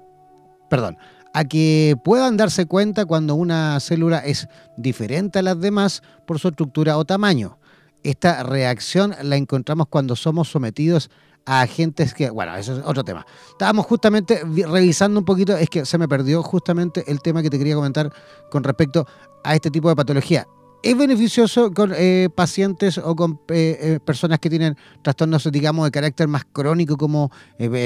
perdón, 0.70 0.98
a 1.34 1.44
que 1.46 1.96
puedan 2.04 2.38
darse 2.38 2.66
cuenta 2.66 3.06
cuando 3.06 3.36
una 3.36 3.80
célula 3.80 4.20
es 4.20 4.48
diferente 4.78 5.40
a 5.40 5.42
las 5.44 5.60
demás 5.60 6.02
por 6.26 6.40
su 6.40 6.50
estructura 6.50 6.98
o 6.98 7.06
tamaño. 7.06 7.58
Esta 8.04 8.44
reacción 8.44 9.14
la 9.22 9.36
encontramos 9.36 9.88
cuando 9.90 10.16
somos 10.16 10.50
sometidos 10.50 11.10
a 11.46 11.62
agentes 11.62 12.14
que, 12.14 12.30
bueno, 12.30 12.56
eso 12.56 12.78
es 12.78 12.86
otro 12.86 13.04
tema. 13.04 13.26
Estábamos 13.52 13.86
justamente 13.86 14.44
revisando 14.68 15.20
un 15.20 15.26
poquito, 15.26 15.58
es 15.58 15.70
que 15.70 15.86
se 15.86 15.98
me 15.98 16.08
perdió 16.08 16.44
justamente 16.44 17.04
el 17.08 17.22
tema 17.22 17.42
que 17.42 17.50
te 17.50 17.58
quería 17.58 17.76
comentar 17.76 18.12
con 18.52 18.64
respecto 18.64 19.06
a 19.44 19.56
este 19.56 19.72
tipo 19.72 19.90
de 19.90 19.96
patología. 19.96 20.48
¿Es 20.82 20.98
beneficioso 20.98 21.74
con 21.74 21.92
eh, 21.94 22.30
pacientes 22.34 22.98
o 22.98 23.14
con 23.14 23.42
eh, 23.50 23.78
eh, 23.82 24.00
personas 24.06 24.40
que 24.40 24.50
tienen 24.50 24.76
trastornos, 25.02 25.52
digamos, 25.52 25.84
de 25.86 25.92
carácter 25.92 26.30
más 26.30 26.46
crónico 26.46 26.96
como 26.96 27.32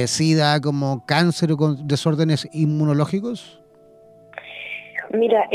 SIDA, 0.06 0.62
como 0.62 1.04
cáncer 1.08 1.52
o 1.52 1.58
con 1.58 1.88
desórdenes 1.88 2.48
inmunológicos? 2.54 3.60
Mira, 5.12 5.48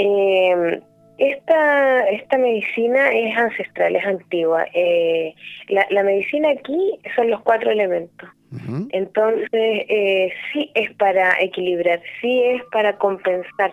esta, 1.19 2.09
esta 2.09 2.39
medicina 2.39 3.13
es 3.13 3.37
ancestral, 3.37 3.95
es 3.95 4.05
antigua. 4.05 4.65
La, 5.69 6.03
medicina 6.03 6.51
aquí 6.51 6.99
son 7.15 7.31
los 7.31 7.41
cuatro 7.43 7.71
elementos. 7.71 8.29
Entonces, 8.91 10.33
sí 10.53 10.71
es 10.75 10.91
para 10.95 11.41
equilibrar, 11.41 12.01
sí 12.21 12.43
es 12.43 12.63
para 12.73 12.99
compensar. 12.99 13.73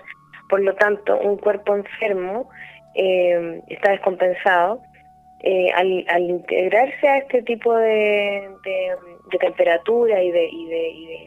Por 0.49 0.61
lo 0.61 0.75
tanto, 0.75 1.17
un 1.19 1.37
cuerpo 1.37 1.75
enfermo 1.75 2.49
eh, 2.95 3.61
está 3.67 3.91
descompensado, 3.91 4.81
eh, 5.41 5.71
al, 5.73 6.21
integrarse 6.29 7.07
a 7.07 7.17
este 7.17 7.43
tipo 7.43 7.75
de, 7.75 8.49
de, 8.63 9.37
temperatura 9.39 10.23
y 10.23 10.31
de, 10.31 10.45
y 10.49 10.65
de, 10.67 10.89
y 10.89 11.25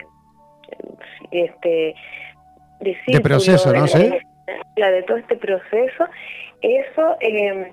de, 1.31 1.45
este 1.45 1.95
de, 2.81 3.21
proceso, 3.21 3.73
¿no? 3.73 3.87
sé 3.87 4.21
de 4.77 5.03
todo 5.03 5.17
este 5.17 5.37
proceso, 5.37 6.07
eso 6.63 7.17
eh, 7.21 7.73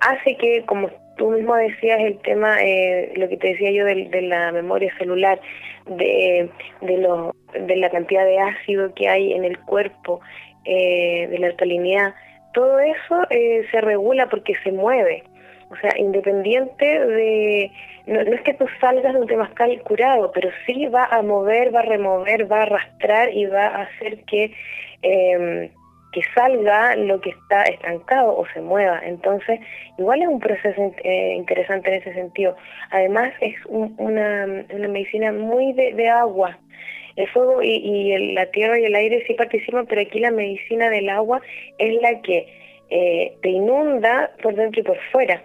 hace 0.00 0.36
que, 0.36 0.64
como 0.66 0.90
tú 1.16 1.30
mismo 1.30 1.54
decías, 1.56 2.00
el 2.00 2.18
tema, 2.18 2.62
eh, 2.62 3.12
lo 3.16 3.28
que 3.28 3.36
te 3.36 3.48
decía 3.48 3.70
yo 3.70 3.84
de, 3.84 4.08
de 4.08 4.22
la 4.22 4.52
memoria 4.52 4.92
celular, 4.98 5.40
de, 5.86 6.48
de, 6.80 6.98
lo, 6.98 7.32
de 7.52 7.76
la 7.76 7.90
cantidad 7.90 8.24
de 8.24 8.38
ácido 8.38 8.94
que 8.94 9.08
hay 9.08 9.32
en 9.32 9.44
el 9.44 9.58
cuerpo, 9.60 10.20
eh, 10.64 11.26
de 11.28 11.38
la 11.38 11.48
alcalinidad, 11.48 12.14
todo 12.54 12.78
eso 12.80 13.26
eh, 13.30 13.66
se 13.70 13.80
regula 13.80 14.28
porque 14.28 14.54
se 14.64 14.72
mueve. 14.72 15.22
O 15.70 15.76
sea, 15.76 15.92
independiente 15.98 16.84
de... 16.84 17.70
No, 18.06 18.20
es 18.20 18.40
que 18.42 18.54
tú 18.54 18.66
salgas 18.80 19.12
de 19.12 19.20
un 19.20 19.26
temazcal 19.26 19.80
curado, 19.82 20.30
pero 20.32 20.50
sí 20.66 20.86
va 20.86 21.04
a 21.06 21.22
mover, 21.22 21.74
va 21.74 21.80
a 21.80 21.84
remover, 21.84 22.50
va 22.50 22.60
a 22.60 22.62
arrastrar 22.62 23.32
y 23.32 23.46
va 23.46 23.66
a 23.66 23.82
hacer 23.82 24.24
que 24.24 24.52
em, 25.02 25.70
que 26.14 26.22
salga 26.32 26.94
lo 26.94 27.20
que 27.20 27.30
está 27.30 27.64
estancado 27.64 28.36
o 28.36 28.46
se 28.54 28.60
mueva. 28.60 29.00
Entonces, 29.04 29.58
igual 29.98 30.22
es 30.22 30.28
un 30.28 30.38
proceso 30.38 30.94
eh, 31.02 31.34
interesante 31.36 31.90
en 31.90 32.00
ese 32.00 32.14
sentido. 32.14 32.56
Además, 32.90 33.34
es 33.40 33.56
una, 33.66 34.46
medicina 34.88 35.32
muy 35.32 35.72
de, 35.72 36.08
agua. 36.08 36.56
El 37.16 37.28
fuego 37.28 37.62
y, 37.62 38.32
la 38.32 38.46
tierra 38.46 38.78
y 38.78 38.84
el 38.84 38.94
aire 38.94 39.24
sí 39.26 39.34
participan, 39.34 39.86
pero 39.86 40.00
aquí 40.00 40.18
la 40.18 40.30
medicina 40.30 40.90
del 40.90 41.08
agua 41.08 41.40
es 41.78 42.00
la 42.02 42.20
que 42.22 42.46
eh, 42.90 43.32
te 43.40 43.48
inunda 43.48 44.32
por 44.42 44.54
dentro 44.54 44.80
y 44.80 44.84
por 44.84 44.98
fuera 45.12 45.42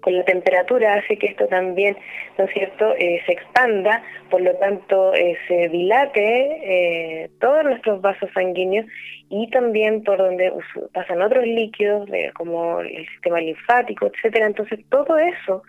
con 0.00 0.18
la 0.18 0.24
temperatura 0.24 0.96
hace 0.96 1.16
que 1.16 1.28
esto 1.28 1.46
también, 1.46 1.96
¿no 2.36 2.44
es 2.44 2.52
cierto?, 2.52 2.94
eh, 2.98 3.22
se 3.24 3.32
expanda, 3.32 4.02
por 4.28 4.42
lo 4.42 4.54
tanto 4.56 5.14
eh, 5.14 5.34
se 5.48 5.70
dilate 5.70 7.30
todos 7.40 7.64
nuestros 7.64 8.02
vasos 8.02 8.28
sanguíneos 8.34 8.84
y 9.30 9.48
también 9.48 10.04
por 10.04 10.18
donde 10.18 10.52
pasan 10.92 11.22
otros 11.22 11.46
líquidos 11.46 12.06
como 12.34 12.80
el 12.80 13.06
sistema 13.12 13.40
linfático, 13.40 14.06
etcétera. 14.06 14.46
Entonces 14.46 14.80
todo 14.90 15.16
eso, 15.16 15.62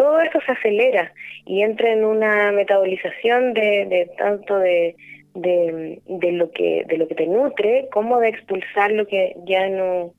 todo 0.00 0.18
esto 0.22 0.38
se 0.46 0.52
acelera 0.52 1.12
y 1.44 1.60
entra 1.60 1.92
en 1.92 2.06
una 2.06 2.52
metabolización 2.52 3.52
de, 3.52 3.84
de 3.84 4.10
tanto 4.16 4.58
de, 4.58 4.96
de, 5.34 6.32
lo 6.32 6.50
que 6.52 6.84
de 6.88 6.96
lo 6.96 7.06
que 7.06 7.14
te 7.14 7.26
nutre 7.26 7.86
como 7.92 8.18
de 8.18 8.30
expulsar 8.30 8.92
lo 8.92 9.06
que 9.06 9.36
ya 9.44 9.68
no 9.68 10.14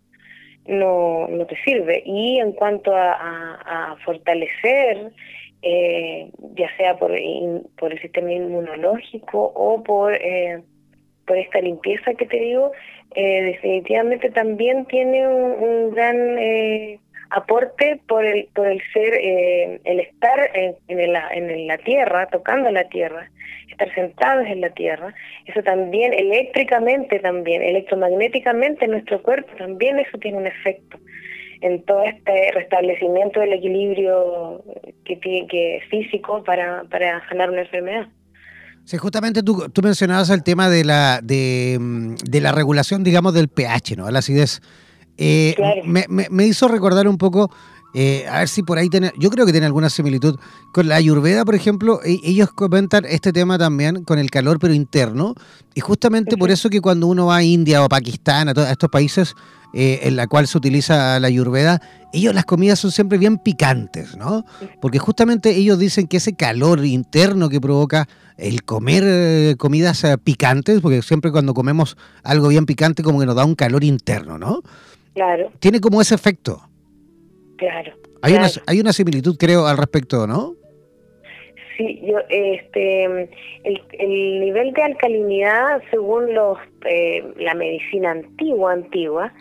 no, 0.67 1.27
no 1.27 1.47
te 1.47 1.55
sirve. 1.63 2.03
Y 2.05 2.38
en 2.38 2.51
cuanto 2.51 2.95
a, 2.95 3.97
fortalecer, 4.05 5.11
eh, 5.63 6.29
ya 6.53 6.77
sea 6.77 6.97
por, 6.97 7.11
por 7.79 7.91
el 7.91 8.01
sistema 8.01 8.32
inmunológico 8.32 9.51
o 9.55 9.82
por, 9.84 10.13
eh, 10.13 10.61
por 11.25 11.38
esta 11.38 11.59
limpieza 11.59 12.13
que 12.13 12.27
te 12.27 12.38
digo, 12.38 12.71
eh, 13.15 13.41
definitivamente 13.41 14.29
también 14.29 14.86
tiene 14.86 15.27
un, 15.27 15.89
gran 15.89 16.38
aporte 17.32 17.99
por 18.07 18.25
el, 18.25 18.47
por 18.53 18.67
el 18.67 18.82
ser, 18.93 19.13
el 19.84 19.99
estar 19.99 20.51
en, 20.53 20.75
en, 20.88 21.13
la, 21.13 21.29
en 21.34 21.67
la 21.67 21.77
tierra, 21.77 22.27
tocando 22.27 22.69
la 22.69 22.88
tierra, 22.89 23.29
estar 23.69 23.93
sentados 23.95 24.45
en 24.47 24.61
la 24.61 24.69
Tierra, 24.71 25.13
eso 25.45 25.63
también 25.63 26.13
eléctricamente 26.13 27.19
también, 27.19 27.61
electromagnéticamente 27.61 28.86
en 28.86 28.91
nuestro 28.91 29.21
cuerpo 29.23 29.49
también 29.57 29.99
eso 29.99 30.17
tiene 30.19 30.38
un 30.38 30.47
efecto 30.47 30.99
en 31.61 31.84
todo 31.86 32.03
este 32.03 32.51
restablecimiento 32.53 33.39
del 33.39 33.53
equilibrio 33.53 34.63
que 35.05 35.15
tiene 35.17 35.47
que 35.47 35.82
físico 35.89 36.43
para, 36.43 36.84
para 36.89 37.27
sanar 37.29 37.49
una 37.49 37.61
enfermedad. 37.61 38.07
Sí, 38.84 38.97
justamente 38.97 39.43
tú, 39.43 39.69
tú 39.71 39.82
mencionabas 39.84 40.32
el 40.32 40.43
tema 40.43 40.67
de 40.69 40.84
la, 40.84 41.19
de, 41.21 41.77
de 42.27 42.41
la 42.41 42.51
regulación, 42.51 43.03
digamos, 43.03 43.36
del 43.36 43.47
pH, 43.47 43.95
¿no? 43.95 44.09
La 44.09 44.19
acidez. 44.19 44.59
Eh, 45.24 45.55
me, 45.86 46.05
me, 46.09 46.28
me, 46.32 46.47
hizo 46.47 46.67
recordar 46.67 47.07
un 47.07 47.17
poco 47.17 47.51
eh, 47.93 48.26
a 48.30 48.39
ver 48.39 48.47
si 48.47 48.63
por 48.63 48.78
ahí 48.78 48.89
tiene, 48.89 49.11
yo 49.17 49.30
creo 49.30 49.45
que 49.45 49.51
tiene 49.51 49.65
alguna 49.65 49.89
similitud 49.89 50.39
con 50.72 50.88
la 50.88 50.95
ayurveda, 50.95 51.43
por 51.43 51.55
ejemplo, 51.55 51.99
e, 52.03 52.19
ellos 52.24 52.51
comentan 52.53 53.03
este 53.05 53.34
tema 53.34 53.57
también 53.57 54.05
con 54.05 54.17
el 54.17 54.32
calor 54.32 54.59
pero 54.59 54.74
interno 54.74 55.36
y 55.76 55.82
justamente 55.82 56.38
por 56.38 56.51
eso 56.51 56.69
que 56.69 56.80
cuando 56.80 57.07
uno 57.07 57.26
va 57.28 57.38
a 57.38 57.43
India 57.43 57.84
o 57.84 57.89
Pakistán, 57.89 58.47
a, 58.47 58.53
todos 58.53 58.69
estos 58.69 58.89
países 58.89 59.36
eh, 59.74 59.99
en 60.03 60.15
la 60.15 60.28
cual 60.28 60.47
se 60.47 60.57
utiliza 60.57 61.19
la 61.19 61.28
ayurveda, 61.28 61.82
ellos 62.13 62.34
las 62.34 62.45
comidas 62.45 62.80
son 62.80 62.91
siempre 62.91 63.17
bien 63.17 63.38
picantes, 63.38 64.15
¿no? 64.17 64.45
Porque 64.82 64.99
justamente 64.99 65.55
ellos 65.55 65.80
dicen 65.80 66.07
que 66.07 66.17
ese 66.17 66.34
calor 66.34 66.86
interno 66.86 67.49
que 67.49 67.59
provoca 67.59 68.07
el 68.38 68.63
comer 68.63 69.03
eh, 69.05 69.55
comidas 69.57 70.05
picantes, 70.24 70.82
porque 70.82 71.01
siempre 71.01 71.32
cuando 71.32 71.53
comemos 71.53 71.97
algo 72.24 72.49
bien 72.49 72.65
picante 72.65 73.03
como 73.03 73.19
que 73.19 73.26
nos 73.26 73.36
da 73.36 73.45
un 73.45 73.55
calor 73.55 73.84
interno, 73.84 74.38
¿no? 74.38 74.61
Claro. 75.14 75.51
Tiene 75.59 75.80
como 75.80 76.01
ese 76.01 76.16
efecto. 76.16 76.62
Claro. 77.57 77.93
Hay, 78.22 78.34
Una, 78.34 78.47
hay 78.68 78.80
una 78.80 78.93
similitud, 78.93 79.36
creo, 79.38 79.66
al 79.68 79.78
respecto, 79.78 80.28
¿no? 80.28 80.55
Sí, 81.78 82.01
yo, 82.03 82.20
este, 82.30 83.05
el, 83.05 83.82
el 83.93 84.39
nivel 84.39 84.74
de 84.74 84.84
alcalinidad, 84.84 85.82
según 85.89 86.34
los, 86.34 86.57
eh, 86.86 87.24
la 87.38 87.55
medicina 87.55 88.12
antigua, 88.12 88.74
antigua, 88.74 89.34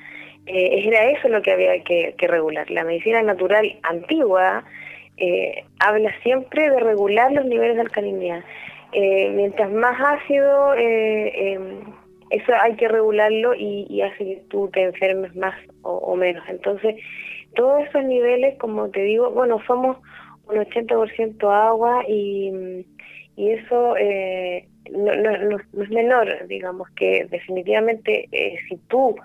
eh, 0.46 0.82
era 0.86 1.10
eso 1.10 1.28
lo 1.28 1.42
que 1.42 1.52
había 1.52 1.82
que, 1.82 2.14
regular. 2.20 2.70
La 2.70 2.84
medicina 2.84 3.22
natural 3.22 3.78
antigua 3.82 4.64
eh, 5.16 5.64
habla 5.80 6.10
siempre 6.22 6.70
de 6.70 6.80
regular 6.80 7.32
los 7.32 7.44
niveles 7.44 7.76
de 7.76 7.82
alcalinidad. 7.82 8.44
mientras 8.92 9.70
más 9.70 9.96
ácido, 10.00 10.74
em, 10.76 11.80
eso 12.30 12.52
hay 12.60 12.76
que 12.76 12.88
regularlo 12.88 13.54
y, 13.54 14.00
hace 14.02 14.24
que 14.24 14.42
tú 14.48 14.68
te 14.72 14.84
enfermes 14.84 15.34
más 15.34 15.54
o, 15.82 16.14
menos. 16.16 16.44
Entonces, 16.48 16.96
todos 17.54 17.82
esos 17.86 18.04
niveles, 18.04 18.56
como 18.58 18.88
te 18.90 19.02
digo, 19.02 19.30
bueno, 19.30 19.60
somos 19.66 19.98
un 20.46 20.56
80% 20.56 21.50
agua 21.52 22.04
y, 22.08 22.86
y 23.36 23.50
eso 23.50 23.96
eh, 23.96 24.68
no, 24.90 25.56
es 25.82 25.90
menor, 25.90 26.46
digamos 26.46 26.88
que 26.90 27.26
definitivamente 27.30 28.28
eh, 28.32 28.58
si 28.68 28.76
tú 28.88 29.16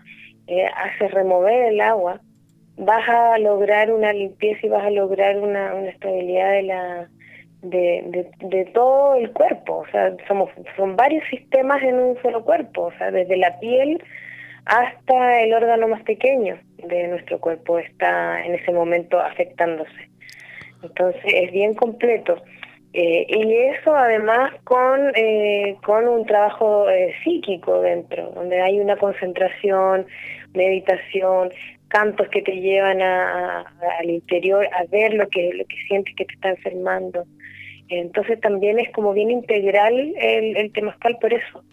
eh, 0.47 0.65
haces 0.65 1.11
remover 1.11 1.73
el 1.73 1.81
agua, 1.81 2.21
vas 2.77 3.07
a 3.07 3.37
lograr 3.37 3.91
una 3.91 4.13
limpieza 4.13 4.65
y 4.65 4.69
vas 4.69 4.85
a 4.85 4.91
lograr 4.91 5.39
una, 5.39 5.73
una 5.75 5.89
estabilidad 5.89 6.51
de 6.51 6.63
la 6.63 7.09
de, 7.69 8.03
de, 8.07 8.47
de, 8.47 8.65
todo 8.65 9.15
el 9.15 9.31
cuerpo, 9.31 9.83
o 9.87 9.91
sea, 9.91 10.15
somos 10.27 10.49
son 10.75 10.95
varios 10.95 11.23
sistemas 11.29 11.81
en 11.83 11.95
un 11.95 12.21
solo 12.21 12.43
cuerpo, 12.43 12.83
o 12.83 12.91
sea, 12.97 13.11
desde 13.11 13.37
la 13.37 13.59
piel 13.59 14.01
hasta 14.65 15.41
el 15.41 15.53
órgano 15.53 15.87
más 15.87 16.01
pequeño 16.03 16.57
de 16.77 17.07
nuestro 17.07 17.39
cuerpo 17.39 17.77
está 17.79 18.43
en 18.43 18.55
ese 18.55 18.71
momento 18.71 19.19
afectándose. 19.19 20.09
Entonces 20.81 21.21
es 21.25 21.51
bien 21.51 21.73
completo. 21.73 22.41
Eh, 22.93 23.25
y 23.27 23.53
eso 23.53 23.93
además 23.93 24.53
con, 24.63 25.11
eh, 25.15 25.75
con 25.83 26.07
un 26.07 26.25
trabajo 26.25 26.89
eh, 26.89 27.13
psíquico 27.23 27.81
dentro, 27.81 28.31
donde 28.31 28.61
hay 28.61 28.79
una 28.79 28.95
concentración, 28.95 30.05
meditación, 30.53 31.51
cantos 31.89 32.29
que 32.29 32.41
te 32.41 32.53
llevan 32.53 33.01
a, 33.01 33.65
al 33.99 34.09
interior 34.09 34.65
a 34.73 34.85
ver 34.85 35.13
lo 35.13 35.27
que, 35.27 35.53
lo 35.53 35.65
que 35.65 35.75
sientes 35.87 36.15
que 36.15 36.25
te 36.25 36.33
está 36.33 36.49
enfermando. 36.49 37.25
Entonces 37.89 38.39
también 38.41 38.79
es 38.79 38.91
como 38.91 39.13
bien 39.13 39.31
integral 39.31 39.93
el, 39.93 40.57
el 40.57 40.71
temazcal 40.71 41.17
por 41.19 41.33
eso 41.33 41.63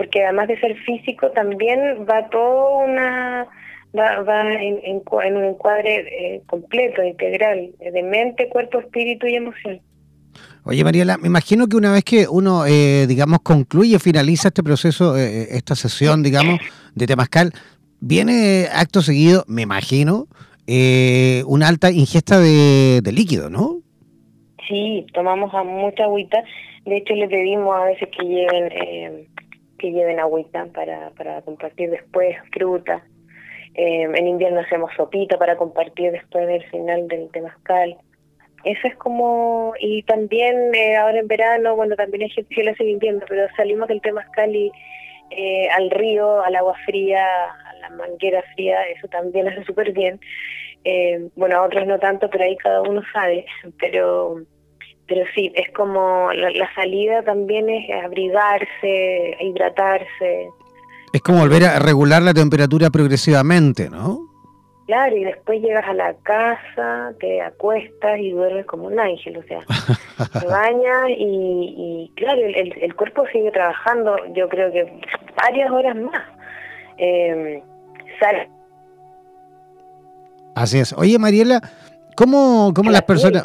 porque 0.00 0.24
además 0.24 0.48
de 0.48 0.58
ser 0.58 0.74
físico 0.78 1.30
también 1.32 2.06
va 2.08 2.26
todo 2.30 2.78
una 2.78 3.46
va, 3.94 4.52
en, 4.54 5.36
un 5.36 5.44
encuadre 5.44 6.36
eh, 6.36 6.42
completo, 6.46 7.02
integral, 7.02 7.72
de 7.78 8.02
mente, 8.02 8.48
cuerpo, 8.48 8.80
espíritu 8.80 9.26
y 9.26 9.34
emoción. 9.34 9.82
Oye, 10.62 10.84
Mariela, 10.84 11.18
me 11.18 11.26
imagino 11.26 11.66
que 11.66 11.76
una 11.76 11.92
vez 11.92 12.04
que 12.04 12.26
uno, 12.28 12.64
eh, 12.66 13.06
digamos, 13.06 13.40
concluye, 13.42 13.98
finaliza 13.98 14.48
este 14.48 14.62
proceso, 14.62 15.18
eh, 15.18 15.48
esta 15.50 15.74
sesión, 15.74 16.22
digamos, 16.22 16.60
de 16.94 17.06
Temascal, 17.06 17.52
viene 18.00 18.68
acto 18.72 19.02
seguido, 19.02 19.44
me 19.48 19.62
imagino, 19.62 20.28
una 21.46 21.68
alta 21.68 21.90
ingesta 21.90 22.38
de, 22.38 23.00
de, 23.02 23.12
líquido, 23.12 23.50
¿no? 23.50 23.79
Sí, 24.70 25.04
tomamos 25.12 25.52
a 25.52 25.64
mucha 25.64 26.04
agüita. 26.04 26.42
De 26.86 26.96
hecho, 26.96 27.14
le 27.14 27.28
pedimos 27.28 27.76
a 27.76 27.84
veces 27.84 28.08
que 28.16 28.24
lleven 28.24 29.28
que 29.80 29.90
lleven 29.90 30.20
agüita 30.20 30.66
para, 30.72 31.10
para 31.10 31.42
compartir 31.42 31.90
después, 31.90 32.36
fruta. 32.52 33.02
Eh, 33.74 34.02
en 34.02 34.26
invierno 34.26 34.60
hacemos 34.60 34.90
sopita 34.96 35.38
para 35.38 35.56
compartir 35.56 36.12
después 36.12 36.46
del 36.46 36.62
final 36.70 37.08
del 37.08 37.30
temazcal. 37.30 37.96
Eso 38.64 38.86
es 38.86 38.94
como, 38.96 39.72
y 39.80 40.02
también 40.02 40.74
eh, 40.74 40.96
ahora 40.96 41.18
en 41.18 41.28
verano, 41.28 41.76
bueno, 41.76 41.96
también 41.96 42.24
hay 42.24 42.30
gente 42.30 42.54
que 42.54 42.62
lo 42.62 42.72
hace 42.72 42.84
invierno, 42.84 43.22
pero 43.26 43.48
salimos 43.56 43.88
del 43.88 44.02
temazcal 44.02 44.54
y 44.54 44.70
eh, 45.30 45.68
al 45.70 45.90
río, 45.90 46.42
al 46.42 46.56
agua 46.56 46.74
fría, 46.84 47.24
a 47.24 47.74
la 47.80 47.90
manguera 47.90 48.42
fría, 48.54 48.82
eso 48.88 49.08
también 49.08 49.48
hace 49.48 49.64
súper 49.64 49.92
bien. 49.92 50.20
bueno, 51.36 51.56
a 51.56 51.62
otros 51.62 51.86
no 51.86 51.98
tanto, 51.98 52.28
pero 52.28 52.44
ahí 52.44 52.56
cada 52.58 52.82
uno 52.82 53.02
sabe, 53.14 53.46
pero 53.78 54.42
pero 55.10 55.24
sí, 55.34 55.50
es 55.56 55.68
como 55.74 56.32
la, 56.32 56.72
salida 56.72 57.24
también 57.24 57.68
es 57.68 57.84
abrigarse, 58.04 59.36
hidratarse. 59.40 60.48
Es 61.12 61.20
como 61.20 61.40
volver 61.40 61.64
a 61.64 61.80
regular 61.80 62.22
la 62.22 62.32
temperatura 62.32 62.90
progresivamente, 62.90 63.90
¿no? 63.90 64.28
Claro, 64.86 65.16
y 65.16 65.24
después 65.24 65.60
llegas 65.62 65.84
a 65.88 65.94
la 65.94 66.14
casa, 66.22 67.12
te 67.18 67.42
acuestas 67.42 68.20
y 68.20 68.30
duermes 68.30 68.66
como 68.66 68.86
un 68.86 69.00
ángel, 69.00 69.38
o 69.38 69.42
sea, 69.42 69.58
te 70.40 70.46
bañas 70.46 71.08
y, 71.08 72.12
claro, 72.14 72.42
el, 72.46 72.94
cuerpo 72.94 73.24
sigue 73.32 73.50
trabajando, 73.50 74.16
yo 74.36 74.48
creo 74.48 74.70
que 74.70 75.00
varias 75.36 75.72
horas 75.72 75.96
más. 75.96 76.22
Eh, 76.98 77.60
sale. 78.20 78.48
Así 80.54 80.78
es. 80.78 80.92
Oye, 80.92 81.18
Mariela, 81.18 81.60
¿cómo, 82.14 82.72
cómo 82.72 82.92
las 82.92 83.02
personas 83.02 83.42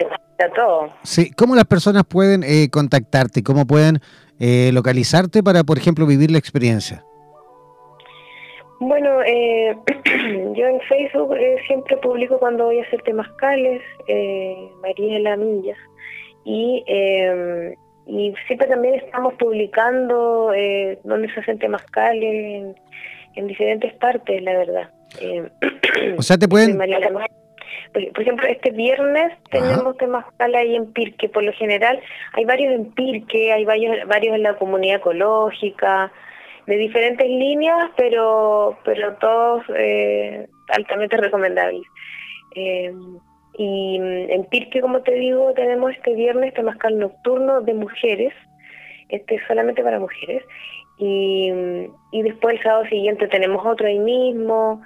todo. 0.55 0.89
Sí, 1.03 1.31
¿cómo 1.31 1.55
las 1.55 1.65
personas 1.65 2.03
pueden 2.03 2.43
eh, 2.43 2.69
contactarte? 2.69 3.43
¿Cómo 3.43 3.65
pueden 3.65 3.99
eh, 4.39 4.71
localizarte 4.73 5.41
para, 5.43 5.63
por 5.63 5.77
ejemplo, 5.77 6.05
vivir 6.05 6.31
la 6.31 6.37
experiencia? 6.37 7.03
Bueno, 8.79 9.21
eh, 9.23 9.75
yo 10.55 10.67
en 10.67 10.79
Facebook 10.81 11.35
eh, 11.35 11.57
siempre 11.67 11.97
publico 11.97 12.37
cuando 12.37 12.65
voy 12.65 12.79
a 12.79 12.83
hacer 12.83 13.01
temazcales, 13.03 13.81
eh, 14.07 14.69
Mariela 14.81 15.37
Millas, 15.37 15.77
y, 16.43 16.83
eh, 16.87 17.75
y 18.05 18.33
siempre 18.47 18.67
también 18.67 18.95
estamos 18.95 19.33
publicando 19.35 20.53
eh, 20.53 20.99
donde 21.03 21.33
se 21.33 21.39
hacen 21.39 21.57
temazcales 21.57 22.23
en, 22.23 22.75
en 23.35 23.47
diferentes 23.47 23.93
partes, 23.93 24.41
la 24.43 24.57
verdad. 24.57 24.89
Eh, 25.21 25.49
O 26.17 26.21
sea, 26.21 26.37
te 26.37 26.47
pueden... 26.47 26.77
Mariela 26.77 27.09
Millas. 27.09 27.44
Por, 27.95 28.21
ejemplo, 28.21 28.45
este 28.47 28.71
viernes 28.71 29.31
tenemos 29.49 29.95
temazcal 29.95 30.53
ahí 30.53 30.75
en 30.75 30.91
Pirque, 30.91 31.29
por 31.29 31.43
lo 31.43 31.53
general 31.53 32.01
hay 32.33 32.43
varios 32.43 32.73
en 32.73 32.91
Pirque, 32.91 33.53
hay 33.53 33.63
varios, 33.63 34.05
varios 34.05 34.35
en 34.35 34.43
la 34.43 34.57
comunidad 34.57 34.97
ecológica, 34.97 36.11
de 36.67 36.75
diferentes 36.75 37.25
líneas, 37.25 37.91
pero 37.95 38.77
pero 38.83 39.13
todos 39.15 39.63
eh, 39.77 40.45
altamente 40.67 41.15
recomendables. 41.15 41.83
Eh, 42.55 42.93
y 43.57 43.99
mm, 43.99 44.29
en 44.29 44.43
Pirque, 44.49 44.81
como 44.81 45.01
te 45.01 45.13
digo, 45.13 45.53
tenemos 45.53 45.91
este 45.91 46.15
viernes 46.15 46.53
temazcal 46.53 46.99
nocturno 46.99 47.61
de 47.61 47.75
mujeres, 47.75 48.33
este 49.07 49.35
es 49.35 49.41
solamente 49.47 49.83
para 49.83 49.99
mujeres, 49.99 50.43
y, 50.97 51.49
mm, 51.49 51.85
y 52.11 52.23
después 52.23 52.57
el 52.57 52.63
sábado 52.63 52.85
siguiente 52.87 53.29
tenemos 53.29 53.65
otro 53.65 53.87
ahí 53.87 53.99
mismo, 53.99 54.81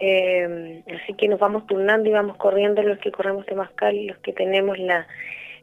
eh, 0.00 0.82
así 1.02 1.14
que 1.14 1.28
nos 1.28 1.38
vamos 1.38 1.66
turnando 1.66 2.08
y 2.08 2.12
vamos 2.12 2.36
corriendo 2.38 2.82
los 2.82 2.98
que 2.98 3.12
corremos 3.12 3.46
temazcal 3.46 3.94
y 3.94 4.06
los 4.06 4.18
que 4.18 4.32
tenemos 4.32 4.78
la, 4.78 5.06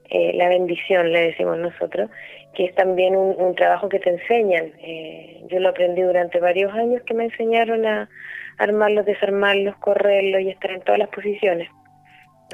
eh, 0.09 0.33
la 0.35 0.47
bendición, 0.47 1.11
le 1.11 1.27
decimos 1.27 1.57
nosotros, 1.57 2.09
que 2.53 2.65
es 2.65 2.75
también 2.75 3.15
un, 3.15 3.35
un 3.37 3.55
trabajo 3.55 3.89
que 3.89 3.99
te 3.99 4.11
enseñan. 4.11 4.71
Eh, 4.79 5.43
yo 5.47 5.59
lo 5.59 5.69
aprendí 5.69 6.01
durante 6.01 6.39
varios 6.39 6.73
años 6.73 7.01
que 7.03 7.13
me 7.13 7.25
enseñaron 7.25 7.85
a 7.85 8.09
armarlos, 8.57 9.05
desarmarlos, 9.05 9.75
correrlos 9.77 10.41
y 10.41 10.49
estar 10.49 10.71
en 10.71 10.81
todas 10.81 10.99
las 10.99 11.09
posiciones. 11.09 11.69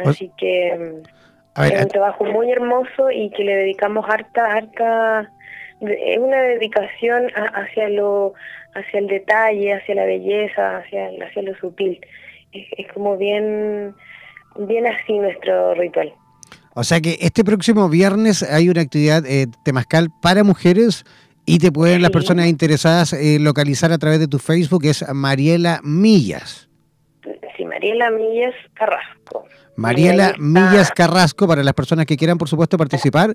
Así 0.03 0.31
que 0.37 1.01
ver, 1.57 1.73
es 1.73 1.83
un 1.83 1.89
trabajo 1.89 2.25
muy 2.25 2.51
hermoso 2.51 3.11
y 3.11 3.29
que 3.31 3.43
le 3.43 3.55
dedicamos 3.55 4.05
harta, 4.09 4.45
harta, 4.45 5.31
es 5.81 6.17
una 6.17 6.41
dedicación 6.41 7.27
a- 7.35 7.61
hacia 7.61 7.89
lo, 7.89 8.33
hacia 8.75 8.99
el 8.99 9.07
detalle, 9.07 9.73
hacia 9.73 9.95
la 9.95 10.05
belleza, 10.05 10.77
hacia, 10.77 11.07
hacia 11.27 11.41
lo 11.41 11.55
sutil. 11.57 11.99
Es, 12.51 12.67
es 12.77 12.91
como 12.93 13.17
bien, 13.17 13.93
bien 14.57 14.87
así 14.87 15.17
nuestro 15.17 15.73
ritual. 15.75 16.13
O 16.75 16.83
sea 16.83 17.01
que 17.01 17.17
este 17.21 17.43
próximo 17.43 17.87
viernes 17.89 18.41
hay 18.43 18.69
una 18.69 18.81
actividad 18.81 19.23
eh, 19.25 19.45
temazcal 19.63 20.09
para 20.21 20.43
mujeres 20.43 21.03
y 21.45 21.59
te 21.59 21.71
pueden 21.71 22.01
las 22.01 22.09
personas 22.11 22.47
interesadas 22.47 23.13
eh, 23.13 23.37
localizar 23.39 23.91
a 23.91 23.97
través 23.97 24.19
de 24.19 24.27
tu 24.27 24.39
Facebook, 24.39 24.85
es 24.85 25.05
Mariela 25.13 25.81
Millas. 25.83 26.69
Sí, 27.57 27.65
Mariela 27.65 28.09
Millas 28.09 28.55
Carrasco. 28.73 29.45
Mariela. 29.75 30.33
Millas 30.39 30.91
Carrasco, 30.91 31.47
para 31.47 31.63
las 31.63 31.73
personas 31.73 32.05
que 32.05 32.15
quieran, 32.17 32.37
por 32.37 32.47
supuesto, 32.47 32.77
participar, 32.77 33.33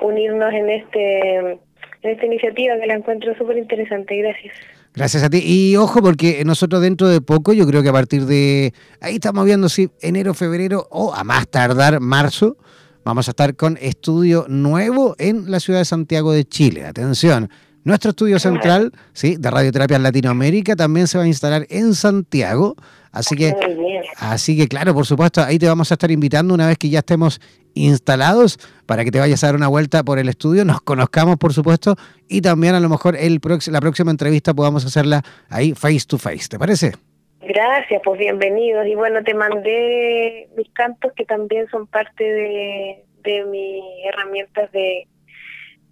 unirnos 0.00 0.50
en 0.54 0.70
este 0.70 1.58
esta 2.02 2.26
iniciativa 2.26 2.74
que 2.80 2.86
la 2.86 2.94
encuentro 2.94 3.36
súper 3.36 3.58
interesante. 3.58 4.16
Gracias. 4.16 4.54
Gracias 4.94 5.22
a 5.22 5.30
ti. 5.30 5.42
Y 5.44 5.76
ojo, 5.76 6.02
porque 6.02 6.42
nosotros 6.44 6.82
dentro 6.82 7.08
de 7.08 7.20
poco, 7.20 7.52
yo 7.52 7.66
creo 7.66 7.82
que 7.82 7.88
a 7.88 7.92
partir 7.92 8.26
de 8.26 8.72
ahí 9.00 9.14
estamos 9.14 9.44
viendo 9.44 9.68
si 9.68 9.90
enero, 10.00 10.34
febrero 10.34 10.88
o 10.90 11.14
a 11.14 11.24
más 11.24 11.48
tardar 11.48 12.00
marzo, 12.00 12.56
vamos 13.04 13.28
a 13.28 13.32
estar 13.32 13.54
con 13.54 13.78
estudio 13.80 14.46
nuevo 14.48 15.14
en 15.18 15.50
la 15.50 15.60
ciudad 15.60 15.80
de 15.80 15.84
Santiago 15.84 16.32
de 16.32 16.44
Chile. 16.44 16.84
Atención. 16.84 17.48
Nuestro 17.84 18.10
estudio 18.10 18.38
central, 18.38 18.92
sí, 19.12 19.36
de 19.38 19.50
radioterapia 19.50 19.96
en 19.96 20.02
Latinoamérica, 20.02 20.76
también 20.76 21.06
se 21.06 21.16
va 21.16 21.24
a 21.24 21.28
instalar 21.28 21.66
en 21.70 21.94
Santiago. 21.94 22.76
Así 23.12 23.36
que. 23.36 23.54
Así 24.16 24.56
que 24.56 24.68
claro, 24.68 24.94
por 24.94 25.06
supuesto, 25.06 25.42
ahí 25.42 25.58
te 25.58 25.66
vamos 25.66 25.90
a 25.90 25.94
estar 25.94 26.10
invitando 26.10 26.54
una 26.54 26.66
vez 26.66 26.78
que 26.78 26.88
ya 26.88 27.00
estemos 27.00 27.40
instalados 27.74 28.58
para 28.86 29.04
que 29.04 29.10
te 29.10 29.20
vayas 29.20 29.42
a 29.44 29.48
dar 29.48 29.56
una 29.56 29.68
vuelta 29.68 30.02
por 30.02 30.18
el 30.18 30.28
estudio, 30.28 30.64
nos 30.64 30.80
conozcamos 30.80 31.36
por 31.36 31.52
supuesto 31.52 31.94
y 32.28 32.40
también 32.40 32.74
a 32.74 32.80
lo 32.80 32.88
mejor 32.88 33.14
el 33.16 33.40
la 33.70 33.80
próxima 33.80 34.10
entrevista 34.10 34.52
podamos 34.52 34.84
hacerla 34.84 35.22
ahí 35.48 35.74
face 35.74 36.06
to 36.08 36.18
face, 36.18 36.48
¿te 36.48 36.58
parece? 36.58 36.92
Gracias, 37.40 38.02
pues 38.04 38.18
bienvenidos. 38.18 38.86
Y 38.86 38.94
bueno, 38.94 39.22
te 39.22 39.32
mandé 39.32 40.48
mis 40.56 40.68
cantos 40.70 41.12
que 41.14 41.24
también 41.24 41.68
son 41.70 41.86
parte 41.86 42.24
de, 42.24 43.04
de 43.22 43.44
mis 43.44 43.82
herramientas 44.12 44.70
de 44.72 45.06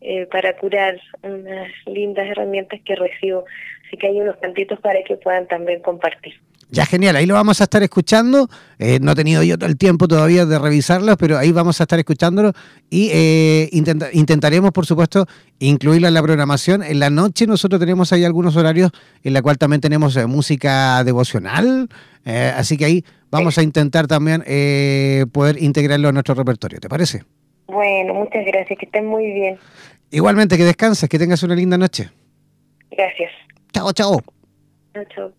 eh, 0.00 0.26
para 0.26 0.56
curar, 0.56 1.00
unas 1.22 1.68
lindas 1.86 2.26
herramientas 2.28 2.80
que 2.84 2.94
recibo. 2.96 3.44
Así 3.86 3.96
que 3.96 4.08
hay 4.08 4.20
unos 4.20 4.36
cantitos 4.36 4.78
para 4.80 5.02
que 5.02 5.16
puedan 5.16 5.46
también 5.46 5.80
compartir. 5.80 6.34
Ya 6.68 6.84
genial, 6.84 7.14
ahí 7.14 7.26
lo 7.26 7.34
vamos 7.34 7.60
a 7.60 7.64
estar 7.64 7.82
escuchando. 7.84 8.48
Eh, 8.80 8.98
no 9.00 9.12
he 9.12 9.14
tenido 9.14 9.40
yo 9.44 9.54
el 9.60 9.76
tiempo 9.76 10.08
todavía 10.08 10.44
de 10.46 10.58
revisarlos, 10.58 11.16
pero 11.16 11.38
ahí 11.38 11.52
vamos 11.52 11.80
a 11.80 11.84
estar 11.84 11.96
escuchándolo 11.98 12.52
y 12.90 13.08
eh, 13.12 13.68
intenta- 13.72 14.08
intentaremos, 14.12 14.72
por 14.72 14.84
supuesto, 14.84 15.26
incluirlo 15.60 16.08
en 16.08 16.14
la 16.14 16.22
programación. 16.22 16.82
En 16.82 16.98
la 16.98 17.08
noche 17.08 17.46
nosotros 17.46 17.78
tenemos 17.78 18.12
ahí 18.12 18.24
algunos 18.24 18.56
horarios 18.56 18.90
en 19.22 19.32
la 19.32 19.42
cual 19.42 19.58
también 19.58 19.80
tenemos 19.80 20.16
eh, 20.16 20.26
música 20.26 21.04
devocional, 21.04 21.88
eh, 22.24 22.52
así 22.56 22.76
que 22.76 22.84
ahí 22.84 23.04
vamos 23.30 23.56
a 23.58 23.62
intentar 23.62 24.08
también 24.08 24.42
eh, 24.44 25.24
poder 25.30 25.62
integrarlo 25.62 26.08
a 26.08 26.12
nuestro 26.12 26.34
repertorio. 26.34 26.80
¿Te 26.80 26.88
parece? 26.88 27.22
Bueno, 27.68 28.12
muchas 28.14 28.44
gracias, 28.44 28.76
que 28.76 28.86
estén 28.86 29.06
muy 29.06 29.24
bien. 29.32 29.56
Igualmente, 30.10 30.56
que 30.56 30.64
descanses, 30.64 31.08
que 31.08 31.18
tengas 31.18 31.42
una 31.44 31.54
linda 31.54 31.78
noche. 31.78 32.10
Gracias. 32.90 33.30
Chao, 33.72 33.92
chao. 33.92 34.20
Chao, 34.94 35.04
chao. 35.14 35.32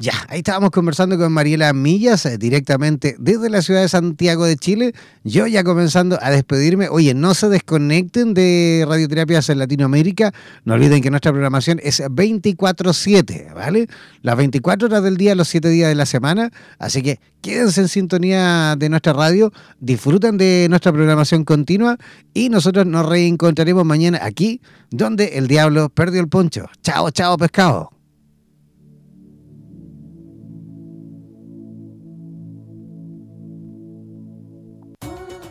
Ya, 0.00 0.12
ahí 0.28 0.38
estábamos 0.38 0.70
conversando 0.70 1.16
con 1.16 1.32
Mariela 1.32 1.72
Millas 1.72 2.26
eh, 2.26 2.36
directamente 2.36 3.14
desde 3.20 3.48
la 3.48 3.62
ciudad 3.62 3.80
de 3.80 3.88
Santiago 3.88 4.44
de 4.44 4.56
Chile. 4.56 4.92
Yo 5.22 5.46
ya 5.46 5.62
comenzando 5.62 6.18
a 6.20 6.30
despedirme. 6.30 6.88
Oye, 6.88 7.14
no 7.14 7.32
se 7.32 7.48
desconecten 7.48 8.34
de 8.34 8.84
Radioterapias 8.88 9.48
en 9.50 9.60
Latinoamérica. 9.60 10.34
No 10.64 10.74
olviden 10.74 11.00
que 11.00 11.10
nuestra 11.10 11.30
programación 11.30 11.78
es 11.80 12.00
24/7, 12.00 13.54
¿vale? 13.54 13.86
Las 14.22 14.36
24 14.36 14.88
horas 14.88 15.04
del 15.04 15.16
día, 15.16 15.36
los 15.36 15.46
7 15.46 15.68
días 15.68 15.88
de 15.88 15.94
la 15.94 16.06
semana. 16.06 16.50
Así 16.80 17.00
que 17.00 17.20
quédense 17.40 17.82
en 17.82 17.88
sintonía 17.88 18.74
de 18.76 18.88
nuestra 18.88 19.12
radio, 19.12 19.52
disfruten 19.78 20.38
de 20.38 20.66
nuestra 20.70 20.92
programación 20.92 21.44
continua 21.44 21.98
y 22.32 22.48
nosotros 22.48 22.84
nos 22.84 23.08
reencontraremos 23.08 23.84
mañana 23.84 24.18
aquí 24.22 24.60
donde 24.90 25.38
el 25.38 25.46
diablo 25.46 25.88
perdió 25.88 26.20
el 26.20 26.28
poncho. 26.28 26.66
Chao, 26.82 27.12
chao, 27.12 27.36
pescado. 27.36 27.93